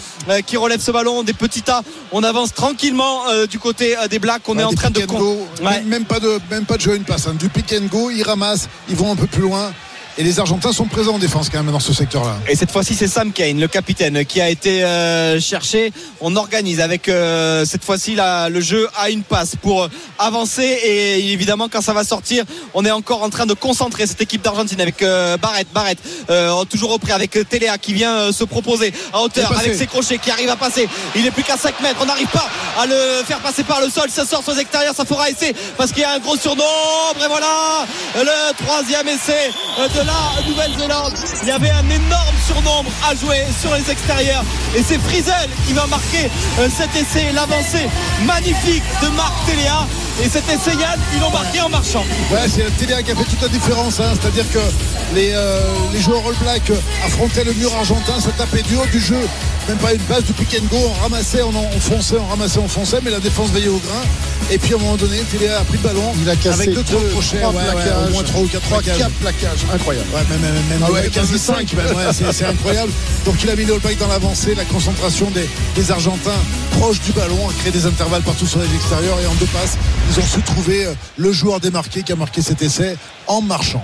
qui 0.45 0.57
relève 0.57 0.81
ce 0.81 0.91
ballon. 0.91 1.23
Des 1.23 1.33
petits 1.33 1.61
tas. 1.61 1.81
On 2.11 2.23
avance 2.23 2.53
tranquillement 2.53 3.21
du 3.49 3.59
côté 3.59 3.95
des 4.09 4.19
Blacks. 4.19 4.41
On 4.47 4.55
Ouais, 4.57 4.61
est 4.61 4.65
en 4.65 4.73
train 4.73 4.89
de 4.89 5.05
go. 5.05 5.47
Ouais. 5.61 5.81
Même, 5.83 6.05
pas 6.05 6.19
de 6.19 6.39
même 6.49 6.65
pas 6.65 6.77
de 6.77 6.89
à 6.89 6.95
une 6.95 7.03
passe. 7.03 7.27
hein. 7.27 7.35
Du 7.38 7.49
pick 7.49 7.73
and 7.73 7.85
go, 7.91 8.09
ils 8.09 8.23
ramassent, 8.23 8.69
ils 8.89 8.95
vont 8.95 9.11
un 9.11 9.15
peu 9.15 9.27
plus 9.27 9.41
loin. 9.41 9.71
Et 10.20 10.24
les 10.24 10.39
Argentins 10.39 10.74
sont 10.74 10.86
présents 10.86 11.15
en 11.15 11.20
défense 11.20 11.49
quand 11.49 11.61
même 11.61 11.72
dans 11.72 11.80
ce 11.80 11.93
secteur-là. 11.93 12.38
Et 12.47 12.55
cette 12.55 12.72
fois-ci, 12.72 12.95
c'est 12.95 13.07
Sam 13.07 13.32
Kane, 13.32 13.59
le 13.59 13.68
capitaine, 13.68 14.26
qui 14.26 14.41
a 14.41 14.49
été 14.49 14.84
euh, 14.84 15.39
cherché. 15.39 15.93
On 16.22 16.36
organise 16.36 16.82
avec 16.82 17.07
euh, 17.07 17.65
cette 17.65 17.84
fois-ci 17.84 18.18
le 18.18 18.59
jeu 18.59 18.89
à 18.97 19.11
une 19.11 19.22
passe 19.22 19.55
pour 19.61 19.84
euh, 19.84 19.89
avancer. 20.18 20.63
Et 20.63 21.32
évidemment, 21.34 21.68
quand 21.72 21.82
ça 21.82 21.93
va 21.93 22.03
sortir, 22.03 22.45
on 22.74 22.84
est 22.84 22.89
encore 22.89 23.22
en 23.22 23.30
train 23.30 23.45
de 23.45 23.53
concentrer 23.53 24.07
cette 24.07 24.20
équipe 24.20 24.41
d'Argentine 24.41 24.82
avec 24.82 25.03
euh, 25.03 25.38
Barrett, 25.38 25.68
Barrett, 25.72 25.99
euh, 26.32 26.65
toujours 26.65 26.91
au 26.93 26.97
près 26.97 27.13
avec 27.13 27.38
euh, 27.38 27.43
Téléa 27.43 27.78
qui 27.78 27.93
vient 27.93 28.32
se 28.32 28.43
proposer 28.43 28.93
à 29.13 29.22
hauteur 29.22 29.55
avec 29.55 29.76
ses 29.76 29.86
crochets 29.86 30.18
qui 30.18 30.32
arrive 30.32 30.49
à 30.49 30.55
passer. 30.55 30.89
Il 31.15 31.28
est 31.28 31.32
plus 31.32 31.43
qu'à 31.43 31.57
5 31.57 31.80
mètres. 31.82 31.99
On 32.01 32.05
n'arrive 32.05 32.28
pas 32.28 32.49
à 32.80 32.88
le 32.88 33.24
faire 33.24 33.39
passer 33.39 33.63
par 33.63 33.82
le 33.82 33.89
sol. 33.89 34.09
Ça 34.09 34.26
sort 34.26 34.43
sur 34.43 34.53
les 34.53 34.61
extérieurs. 34.61 34.95
Ça 34.95 35.05
fera 35.05 35.30
essai 35.30 35.53
parce 35.78 35.91
qu'il 35.91 36.01
y 36.01 36.05
a 36.05 36.13
un 36.13 36.20
gros 36.20 36.38
surnombre. 36.38 36.65
Et 37.24 37.28
voilà 37.28 37.86
le 38.15 38.65
troisième 38.65 39.07
essai 39.07 39.51
de 39.78 40.06
la 40.07 40.47
Nouvelle-Zélande. 40.47 41.13
Il 41.43 41.49
y 41.49 41.51
avait 41.51 41.69
un 41.69 41.89
énorme 41.89 42.35
surnombre 42.45 42.89
à 43.07 43.15
jouer 43.15 43.43
sur 43.59 43.73
les 43.73 43.89
extérieurs. 43.91 44.43
Et 44.75 44.81
c'est 44.81 44.99
Frizel 44.99 45.49
qui 45.65 45.73
va 45.73 45.85
marquer 45.87 46.29
euh, 46.59 46.69
cet 46.69 46.95
essai. 46.95 47.31
L'avancée 47.33 47.87
magnifique 48.25 48.83
de 49.01 49.07
Marc 49.09 49.33
Téléa. 49.45 49.85
Et 50.24 50.30
cet 50.30 50.45
essai, 50.49 50.76
Yann, 50.80 50.99
ils 51.13 51.20
l'ont 51.20 51.30
marqué 51.30 51.61
en 51.61 51.70
marchant. 51.70 52.03
Ouais, 52.32 52.39
c'est 52.49 52.63
la 52.63 52.72
Téléa 52.72 53.03
qui 53.03 53.11
a 53.11 53.15
fait 53.15 53.24
toute 53.24 53.41
la 53.41 53.47
différence. 53.49 53.99
hein. 53.99 54.13
C'est-à-dire 54.20 54.45
que 54.51 54.59
les, 55.13 55.30
euh, 55.34 55.59
les 55.93 56.01
joueurs 56.01 56.24
All 56.28 56.36
Black 56.41 56.72
affrontaient 57.05 57.43
le 57.43 57.53
mur 57.53 57.72
argentin, 57.76 58.20
ça 58.20 58.32
tapait 58.32 58.63
du 58.63 58.76
haut 58.76 58.86
du 58.91 58.99
jeu. 58.99 59.20
Même 59.68 59.78
pas 59.78 59.93
une 59.93 60.01
base 60.03 60.24
du 60.24 60.32
pick 60.34 60.59
and 60.59 60.65
go, 60.72 60.78
on 60.78 61.01
ramassait, 61.03 61.43
on, 61.43 61.51
fonçait, 61.80 62.15
on 62.18 62.26
ramassait, 62.26 62.59
on 62.59 62.68
fonçait, 62.70 62.99
mais 63.03 63.11
la 63.11 63.20
défense 63.20 63.49
veillait 63.49 63.68
au 63.68 63.78
grain. 63.78 64.01
Et 64.49 64.57
puis 64.57 64.74
à 64.74 64.78
un 64.78 64.80
moment 64.80 64.95
donné, 64.95 65.18
Téléa 65.30 65.59
a 65.59 65.63
pris 65.65 65.78
le 65.78 65.84
ballon. 65.84 66.13
Il 66.22 66.30
a 66.30 66.36
cassé 66.38 66.61
avec 66.61 66.74
deux, 66.74 66.84
trois 66.84 67.01
crochets, 67.11 67.38
trois 67.41 67.51
ouais, 67.51 67.57
ouais, 67.59 67.72
plaquages, 67.74 68.07
au 68.07 68.11
moins 68.13 68.24
trois 68.24 68.41
ou 68.41 68.47
quatre 68.47 68.63
trois, 68.63 68.78
plaquages. 68.82 68.97
quatre 68.97 69.11
plaquages. 69.15 69.65
Incroyable. 69.74 70.07
Ouais, 70.15 70.22
même, 70.30 70.39
même, 70.39 70.53
même 70.70 70.84
Ah 70.88 70.91
ouais, 70.91 71.09
quasi 71.09 71.34
15, 71.34 71.41
5, 71.41 71.74
même, 71.74 71.86
ouais, 71.95 72.03
c'est, 72.13 72.32
c'est 72.32 72.45
incroyable. 72.45 72.91
Donc 73.26 73.36
il 73.43 73.49
a 73.49 73.55
mis 73.57 73.65
les 73.65 73.74
All 73.74 73.80
Blacks 73.80 73.97
dans 73.99 74.07
l'avancée, 74.07 74.55
la 74.55 74.63
concentration 74.65 75.30
des, 75.32 75.47
des 75.76 75.91
Argentins 75.91 76.32
proche 76.80 77.01
du 77.01 77.11
ballon, 77.11 77.49
a 77.49 77.53
créé 77.59 77.72
des 77.72 77.86
intervalles 77.88 78.22
partout 78.22 78.45
sur 78.45 78.59
les 78.59 78.74
extérieurs 78.76 79.20
et 79.20 79.26
en 79.26 79.34
deux 79.36 79.47
passes, 79.47 79.78
ils 80.09 80.19
ont 80.19 80.25
su 80.25 80.41
trouver 80.41 80.85
euh, 80.85 80.93
le 81.17 81.31
joueur 81.31 81.59
démarqué 81.59 82.03
qui 82.03 82.11
a 82.11 82.15
marqué 82.15 82.41
cet 82.41 82.61
essai 82.61 82.97
en 83.27 83.41
marchant. 83.41 83.83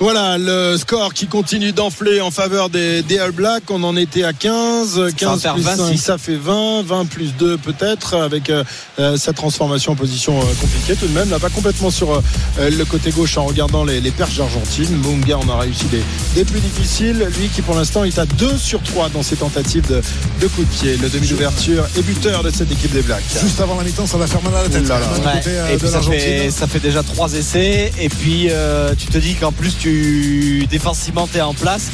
Voilà 0.00 0.38
le 0.38 0.76
score 0.76 1.12
qui 1.12 1.26
continue 1.26 1.72
d'enfler 1.72 2.20
en 2.20 2.30
faveur 2.30 2.70
des, 2.70 3.02
des 3.02 3.18
All 3.18 3.32
Blacks. 3.32 3.64
On 3.68 3.82
en 3.82 3.96
était 3.96 4.22
à 4.22 4.32
15. 4.32 5.12
15 5.16 5.42
faire 5.42 5.54
plus 5.54 5.62
20, 5.64 5.76
5, 5.76 5.92
si. 5.92 5.98
ça 5.98 6.18
fait 6.18 6.36
20. 6.36 6.82
20 6.84 7.06
plus 7.06 7.34
2 7.36 7.58
peut-être 7.58 8.14
avec 8.14 8.48
euh, 8.48 8.62
euh, 9.00 9.16
sa 9.16 9.32
transformation 9.32 9.92
en 9.92 9.96
position 9.96 10.38
euh, 10.38 10.44
compliquée 10.60 10.94
tout 10.94 11.08
de 11.08 11.12
même. 11.14 11.28
Là, 11.30 11.40
pas 11.40 11.50
complètement 11.50 11.90
sur 11.90 12.12
euh, 12.12 12.70
le 12.70 12.84
côté 12.84 13.10
gauche 13.10 13.36
en 13.38 13.44
regardant 13.46 13.84
les, 13.84 14.00
les 14.00 14.12
perches 14.12 14.36
d'Argentine. 14.36 14.88
Munga, 15.02 15.36
on 15.44 15.48
a 15.50 15.58
réussi 15.58 15.86
des, 15.86 16.02
des 16.36 16.44
plus 16.44 16.60
difficiles. 16.60 17.26
Lui 17.36 17.48
qui 17.48 17.62
pour 17.62 17.74
l'instant 17.74 18.04
est 18.04 18.18
à 18.20 18.26
2 18.26 18.56
sur 18.56 18.80
3 18.82 19.08
dans 19.08 19.24
ses 19.24 19.36
tentatives 19.36 19.88
de, 19.88 20.00
de 20.40 20.46
coup 20.46 20.62
de 20.62 20.70
pied. 20.70 20.96
Le 20.96 21.08
demi 21.08 21.26
d'ouverture 21.26 21.84
et 21.96 22.02
buteur 22.02 22.44
de 22.44 22.50
cette 22.50 22.70
équipe 22.70 22.92
des 22.92 23.02
Blacks. 23.02 23.24
Juste 23.40 23.60
avant 23.60 23.76
la 23.76 23.82
mi-temps, 23.82 24.06
ça 24.06 24.16
va 24.16 24.28
faire 24.28 24.42
mal 24.44 24.54
à 24.54 24.62
la 24.62 24.68
tête. 24.68 24.86
Là 24.88 25.00
là. 25.00 25.06
Ouais. 25.06 25.38
côté, 25.38 25.50
euh, 25.50 25.68
et 25.70 25.72
de 25.72 25.78
puis 25.78 25.88
ça 25.88 26.00
fait, 26.02 26.50
ça 26.52 26.68
fait 26.68 26.80
déjà 26.80 27.02
trois 27.02 27.32
essais 27.32 27.90
et 27.98 28.08
puis 28.08 28.46
euh, 28.50 28.94
tu 28.96 29.06
te 29.06 29.18
dis 29.18 29.34
qu'en 29.34 29.50
plus 29.50 29.76
tu 29.76 29.87
défensivement 30.70 31.28
tu 31.30 31.38
es 31.38 31.40
en 31.40 31.54
place 31.54 31.86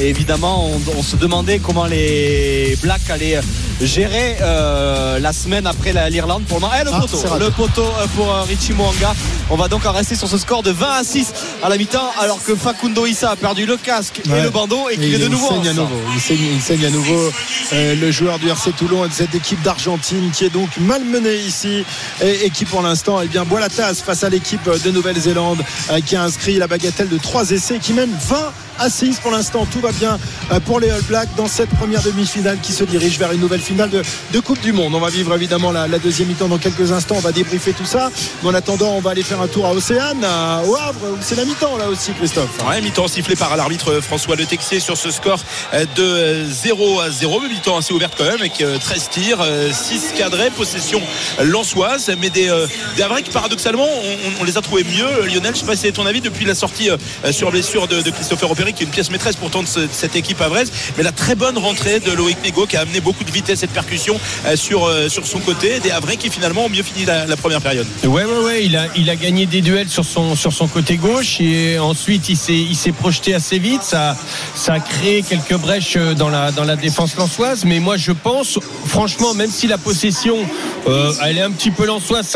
Et 0.00 0.08
évidemment, 0.08 0.66
on, 0.70 0.98
on 0.98 1.02
se 1.02 1.16
demandait 1.16 1.58
comment 1.58 1.84
les 1.86 2.76
Blacks 2.82 3.10
allaient 3.10 3.40
gérer 3.82 4.36
euh, 4.42 5.18
la 5.18 5.32
semaine 5.32 5.66
après 5.66 5.92
la- 5.92 6.08
l'Irlande 6.10 6.44
pour 6.44 6.58
le 6.58 6.62
moment. 6.62 6.72
Eh, 6.80 6.84
le 6.84 6.90
Ah, 6.92 7.00
poteau, 7.00 7.22
le 7.38 7.50
poteau 7.50 7.82
euh, 7.98 8.06
pour 8.16 8.30
euh, 8.32 8.42
Richie 8.42 8.72
Mwanga. 8.72 9.14
On 9.50 9.56
va 9.56 9.68
donc 9.68 9.84
en 9.86 9.92
rester 9.92 10.14
sur 10.16 10.28
ce 10.28 10.38
score 10.38 10.62
de 10.62 10.70
20 10.70 10.86
à 11.00 11.04
6 11.04 11.32
à 11.62 11.68
la 11.68 11.76
mi-temps, 11.76 12.10
alors 12.20 12.42
que 12.44 12.54
Facundo 12.54 13.04
Issa 13.06 13.30
a 13.32 13.36
perdu 13.36 13.66
le 13.66 13.76
casque 13.76 14.20
et 14.24 14.42
le 14.42 14.50
bandeau 14.50 14.88
et 14.90 14.96
qu'il 14.96 15.14
est 15.14 15.18
de 15.18 15.24
il 15.24 15.30
nouveau 15.30 15.48
en 15.48 15.62
saigne 15.62 15.68
à 15.68 15.72
nouveau. 15.74 15.96
Il 16.14 16.20
saigne, 16.20 16.38
il 16.54 16.60
saigne 16.60 16.86
à 16.86 16.90
nouveau 16.90 17.30
euh, 17.72 17.94
le 17.96 18.10
joueur 18.10 18.38
du 18.38 18.48
RC 18.48 18.72
Toulon 18.72 19.04
et 19.06 19.08
de 19.08 19.14
cette 19.14 19.34
équipe 19.34 19.60
d'Argentine 19.62 20.30
qui 20.32 20.44
est 20.44 20.50
donc 20.60 20.68
malmenée 20.78 21.36
ici 21.36 21.84
et, 22.22 22.44
et 22.46 22.50
qui 22.50 22.64
pour 22.66 22.82
l'instant 22.82 23.20
eh 23.22 23.28
bien 23.28 23.44
boit 23.44 23.60
la 23.60 23.68
tasse 23.70 24.00
face 24.02 24.24
à 24.24 24.28
l'équipe 24.28 24.68
de 24.84 24.90
Nouvelle-Zélande 24.90 25.62
qui 26.06 26.16
a 26.16 26.22
inscrit 26.22 26.56
la 26.58 26.66
bagatelle 26.68 27.08
de 27.08 27.18
3 27.18 27.39
essais 27.42 27.78
qui 27.78 27.92
mène 27.92 28.10
20 28.10 28.36
à 28.80 28.90
6 28.90 29.20
pour 29.20 29.30
l'instant 29.30 29.66
tout 29.70 29.80
va 29.80 29.92
bien 29.92 30.18
euh, 30.50 30.60
pour 30.60 30.80
les 30.80 30.90
All 30.90 31.02
Blacks 31.02 31.28
dans 31.36 31.46
cette 31.46 31.70
première 31.70 32.02
demi-finale 32.02 32.58
qui 32.60 32.72
se 32.72 32.84
dirige 32.84 33.18
vers 33.18 33.32
une 33.32 33.40
nouvelle 33.40 33.60
finale 33.60 33.90
de, 33.90 34.40
Coupe 34.40 34.60
du 34.60 34.72
Monde 34.72 34.94
on 34.94 35.00
va 35.00 35.10
vivre 35.10 35.34
évidemment 35.34 35.70
la, 35.70 35.86
deuxième 35.98 36.28
mi-temps 36.28 36.48
dans 36.48 36.58
quelques 36.58 36.92
instants 36.92 37.16
on 37.18 37.20
va 37.20 37.32
débriefer 37.32 37.72
tout 37.72 37.84
ça 37.84 38.10
mais 38.42 38.48
en 38.48 38.54
attendant 38.54 38.92
on 38.92 39.00
va 39.00 39.10
aller 39.10 39.22
faire 39.22 39.40
un 39.40 39.48
tour 39.48 39.66
à 39.66 39.72
Océane 39.72 40.24
à- 40.24 40.62
au 40.66 40.74
Havre 40.74 41.12
où 41.12 41.18
c'est 41.20 41.36
la 41.36 41.44
mi-temps 41.44 41.76
là 41.76 41.88
aussi 41.88 42.12
Christophe 42.12 42.50
Ouais, 42.68 42.80
mi-temps 42.80 43.08
sifflé 43.08 43.36
par 43.36 43.56
l'arbitre 43.56 44.00
François 44.00 44.36
Le 44.36 44.46
Texier 44.46 44.80
sur 44.80 44.96
ce 44.96 45.10
score 45.10 45.40
euh, 45.74 45.84
de 45.96 46.02
euh, 46.02 46.44
0 46.48 47.00
à 47.00 47.10
0. 47.10 47.40
Mais 47.40 47.48
mi-temps 47.48 47.76
assez 47.76 47.92
ouverte 47.92 48.14
quand 48.16 48.24
même 48.24 48.40
avec 48.40 48.60
euh, 48.60 48.78
13 48.78 49.08
tirs, 49.10 49.38
6 49.72 50.14
cadrés, 50.16 50.50
possession 50.50 51.00
lançoise. 51.42 52.10
Mais 52.18 52.30
des, 52.30 52.48
euh, 52.48 52.66
des 52.96 53.22
qui 53.22 53.30
paradoxalement, 53.30 53.88
on, 54.40 54.44
les 54.44 54.56
a 54.56 54.62
trouvés 54.62 54.84
mieux. 54.84 55.26
Lionel, 55.26 55.54
je 55.54 55.60
sais 55.60 55.66
pas 55.66 55.76
si 55.76 55.82
c'est 55.82 55.92
ton 55.92 56.06
avis 56.06 56.20
depuis 56.20 56.44
la 56.44 56.54
sortie 56.54 56.90
euh, 56.90 56.96
sur 57.32 57.50
blessure 57.50 57.88
de, 57.88 58.02
de 58.02 58.10
Christopher 58.10 58.50
Opéry, 58.50 58.69
qui 58.72 58.82
est 58.82 58.86
une 58.86 58.92
pièce 58.92 59.10
maîtresse 59.10 59.36
pourtant 59.36 59.62
de, 59.62 59.68
ce- 59.68 59.80
de 59.80 59.88
cette 59.92 60.16
équipe 60.16 60.40
havraise. 60.40 60.70
Mais 60.96 61.02
la 61.02 61.12
très 61.12 61.34
bonne 61.34 61.58
rentrée 61.58 62.00
de 62.00 62.10
Loïc 62.12 62.38
Nego 62.44 62.66
qui 62.66 62.76
a 62.76 62.80
amené 62.80 63.00
beaucoup 63.00 63.24
de 63.24 63.30
vitesse 63.30 63.62
et 63.62 63.66
de 63.66 63.72
percussion 63.72 64.18
euh, 64.46 64.56
sur, 64.56 64.86
euh, 64.86 65.08
sur 65.08 65.26
son 65.26 65.38
côté. 65.40 65.80
Des 65.80 65.90
Havrais 65.90 66.16
qui 66.16 66.30
finalement 66.30 66.64
ont 66.66 66.68
mieux 66.68 66.82
fini 66.82 67.04
la, 67.04 67.36
première 67.36 67.60
période. 67.60 67.86
Ouais, 68.04 68.24
ouais, 68.24 68.44
ouais. 68.44 68.64
Il 68.64 68.76
a, 68.76 68.86
il 68.96 69.08
a 69.10 69.16
gagné 69.16 69.46
des 69.46 69.60
duels 69.62 69.88
sur 69.88 70.04
son, 70.04 70.36
sur 70.36 70.52
son 70.52 70.66
côté 70.68 70.96
gauche 70.96 71.40
et 71.40 71.78
ensuite 71.78 72.28
il 72.28 72.36
s'est, 72.36 72.54
il 72.54 72.76
s'est 72.76 72.92
projeté 72.92 73.34
assez 73.34 73.58
vite. 73.58 73.82
Ça, 73.82 74.16
ça 74.54 74.74
a 74.74 74.80
créé 74.80 75.22
quelques 75.22 75.54
brèches 75.56 75.96
dans 75.96 76.28
la, 76.28 76.52
dans 76.52 76.64
la 76.64 76.76
défense 76.76 77.16
lançoise. 77.16 77.64
Mais 77.64 77.80
moi, 77.80 77.96
je 77.96 78.12
pense, 78.12 78.58
franchement, 78.86 79.34
même 79.34 79.50
si 79.50 79.66
la 79.66 79.78
possession, 79.78 80.36
euh, 80.88 81.12
elle 81.24 81.38
est 81.38 81.42
un 81.42 81.50
petit 81.50 81.70
peu 81.70 81.86
lançoise, 81.86 82.26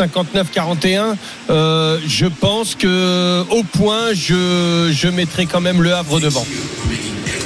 59-41, 0.55 1.15
euh, 1.49 1.99
je 2.07 2.25
pense 2.25 2.75
que 2.75 3.43
au 3.49 3.63
point, 3.63 4.13
je, 4.13 4.91
je 4.93 5.07
mettrai 5.07 5.45
quand 5.45 5.61
même 5.61 5.81
le 5.81 5.93
Havre 5.93 6.19
devant. 6.25 7.44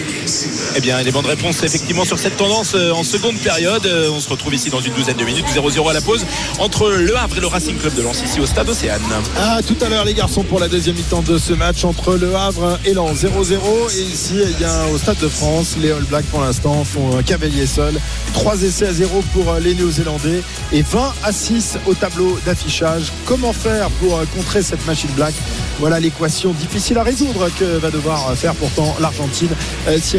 Eh 0.76 0.82
bien, 0.82 1.02
les 1.02 1.12
bonnes 1.12 1.26
réponses 1.26 1.64
effectivement 1.64 2.06
sur 2.06 2.20
cette 2.20 2.38
tendance 2.38 2.74
euh, 2.76 2.92
en 2.92 3.04
seconde 3.04 3.38
période. 3.38 3.86
Euh, 3.86 4.10
On 4.12 4.20
se 4.20 4.30
retrouve 4.30 4.54
ici 4.54 4.70
dans 4.70 4.82
une 4.82 4.94
douzaine 4.94 5.18
de 5.18 5.24
minutes, 5.24 5.46
0-0 5.48 5.90
à 5.90 5.94
la 5.94 6.02
pause 6.02 6.26
entre 6.60 6.90
le 6.90 7.16
Havre 7.18 7.38
et 7.38 7.42
le 7.42 7.48
Racing 7.48 7.78
Club 7.78 7.96
de 7.96 8.02
Lens 8.02 8.22
ici 8.24 8.40
au 8.40 8.46
stade 8.46 8.70
Océane. 8.70 9.02
Ah, 9.38 9.60
tout 9.66 9.78
à 9.82 9.90
l'heure, 9.90 10.06
les 10.06 10.14
garçons, 10.14 10.44
pour 10.44 10.60
la 10.60 10.68
deuxième 10.68 10.96
mi-temps 10.96 11.22
de 11.22 11.38
ce 11.38 11.54
match 11.54 11.84
entre 11.84 12.16
Le 12.16 12.36
Havre 12.36 12.80
et 12.86 12.94
Lens 12.94 13.24
0-0. 13.24 13.56
Et 13.98 14.02
ici, 14.02 14.36
eh 14.42 14.54
bien, 14.54 14.72
au 14.94 14.98
Stade 14.98 15.18
de 15.20 15.28
France, 15.28 15.76
les 15.82 15.92
All 15.92 16.04
Blacks, 16.04 16.26
pour 16.26 16.42
l'instant, 16.42 16.84
font 16.84 17.18
un 17.18 17.24
cavalier 17.24 17.66
seul. 17.66 18.00
3 18.34 18.62
essais 18.64 18.88
à 18.88 18.94
0 18.94 19.24
pour 19.34 19.50
euh, 19.50 19.60
les 19.60 19.74
Néo-Zélandais 19.74 20.42
et 20.72 20.82
20 20.82 21.14
à 21.24 21.32
6 21.32 21.78
au 21.88 21.94
tableau 21.94 22.38
d'affichage. 22.46 23.12
Comment 23.26 23.54
faire 23.54 23.90
pour 23.92 24.22
contrer 24.36 24.62
cette 24.62 24.86
machine 24.86 25.10
black? 25.16 25.34
Voilà 25.80 26.00
l'équation 26.00 26.52
difficile 26.52 26.98
à 26.98 27.04
résoudre 27.04 27.50
que 27.58 27.78
va 27.78 27.90
devoir 27.90 28.34
faire 28.36 28.54
pourtant 28.54 28.96
l'Argentine 29.00 29.50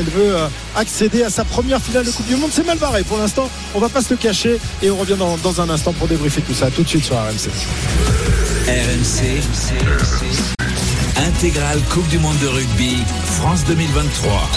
elle 0.00 0.10
veut 0.10 0.34
euh, 0.34 0.48
accéder 0.74 1.22
à 1.22 1.30
sa 1.30 1.44
première 1.44 1.80
finale 1.80 2.04
de 2.04 2.10
Coupe 2.10 2.26
du 2.26 2.36
Monde. 2.36 2.50
C'est 2.52 2.66
mal 2.66 2.78
barré 2.78 3.04
pour 3.04 3.18
l'instant. 3.18 3.48
On 3.74 3.80
va 3.80 3.88
pas 3.88 4.02
se 4.02 4.10
le 4.10 4.16
cacher 4.16 4.58
et 4.82 4.90
on 4.90 4.96
revient 4.96 5.16
dans, 5.16 5.60
un 5.60 5.70
instant 5.70 5.92
pour 5.92 6.08
débriefer 6.08 6.40
tout 6.42 6.54
ça. 6.54 6.70
Tout 6.70 6.82
de 6.82 6.88
suite 6.88 7.04
sur 7.04 7.16
RMC. 7.16 7.50
RMC. 8.66 9.40
Intégrale 11.16 11.80
Coupe 11.90 12.08
du 12.08 12.18
Monde 12.18 12.38
de 12.40 12.48
rugby, 12.48 12.96
France 13.24 13.64
2023. 13.66 14.50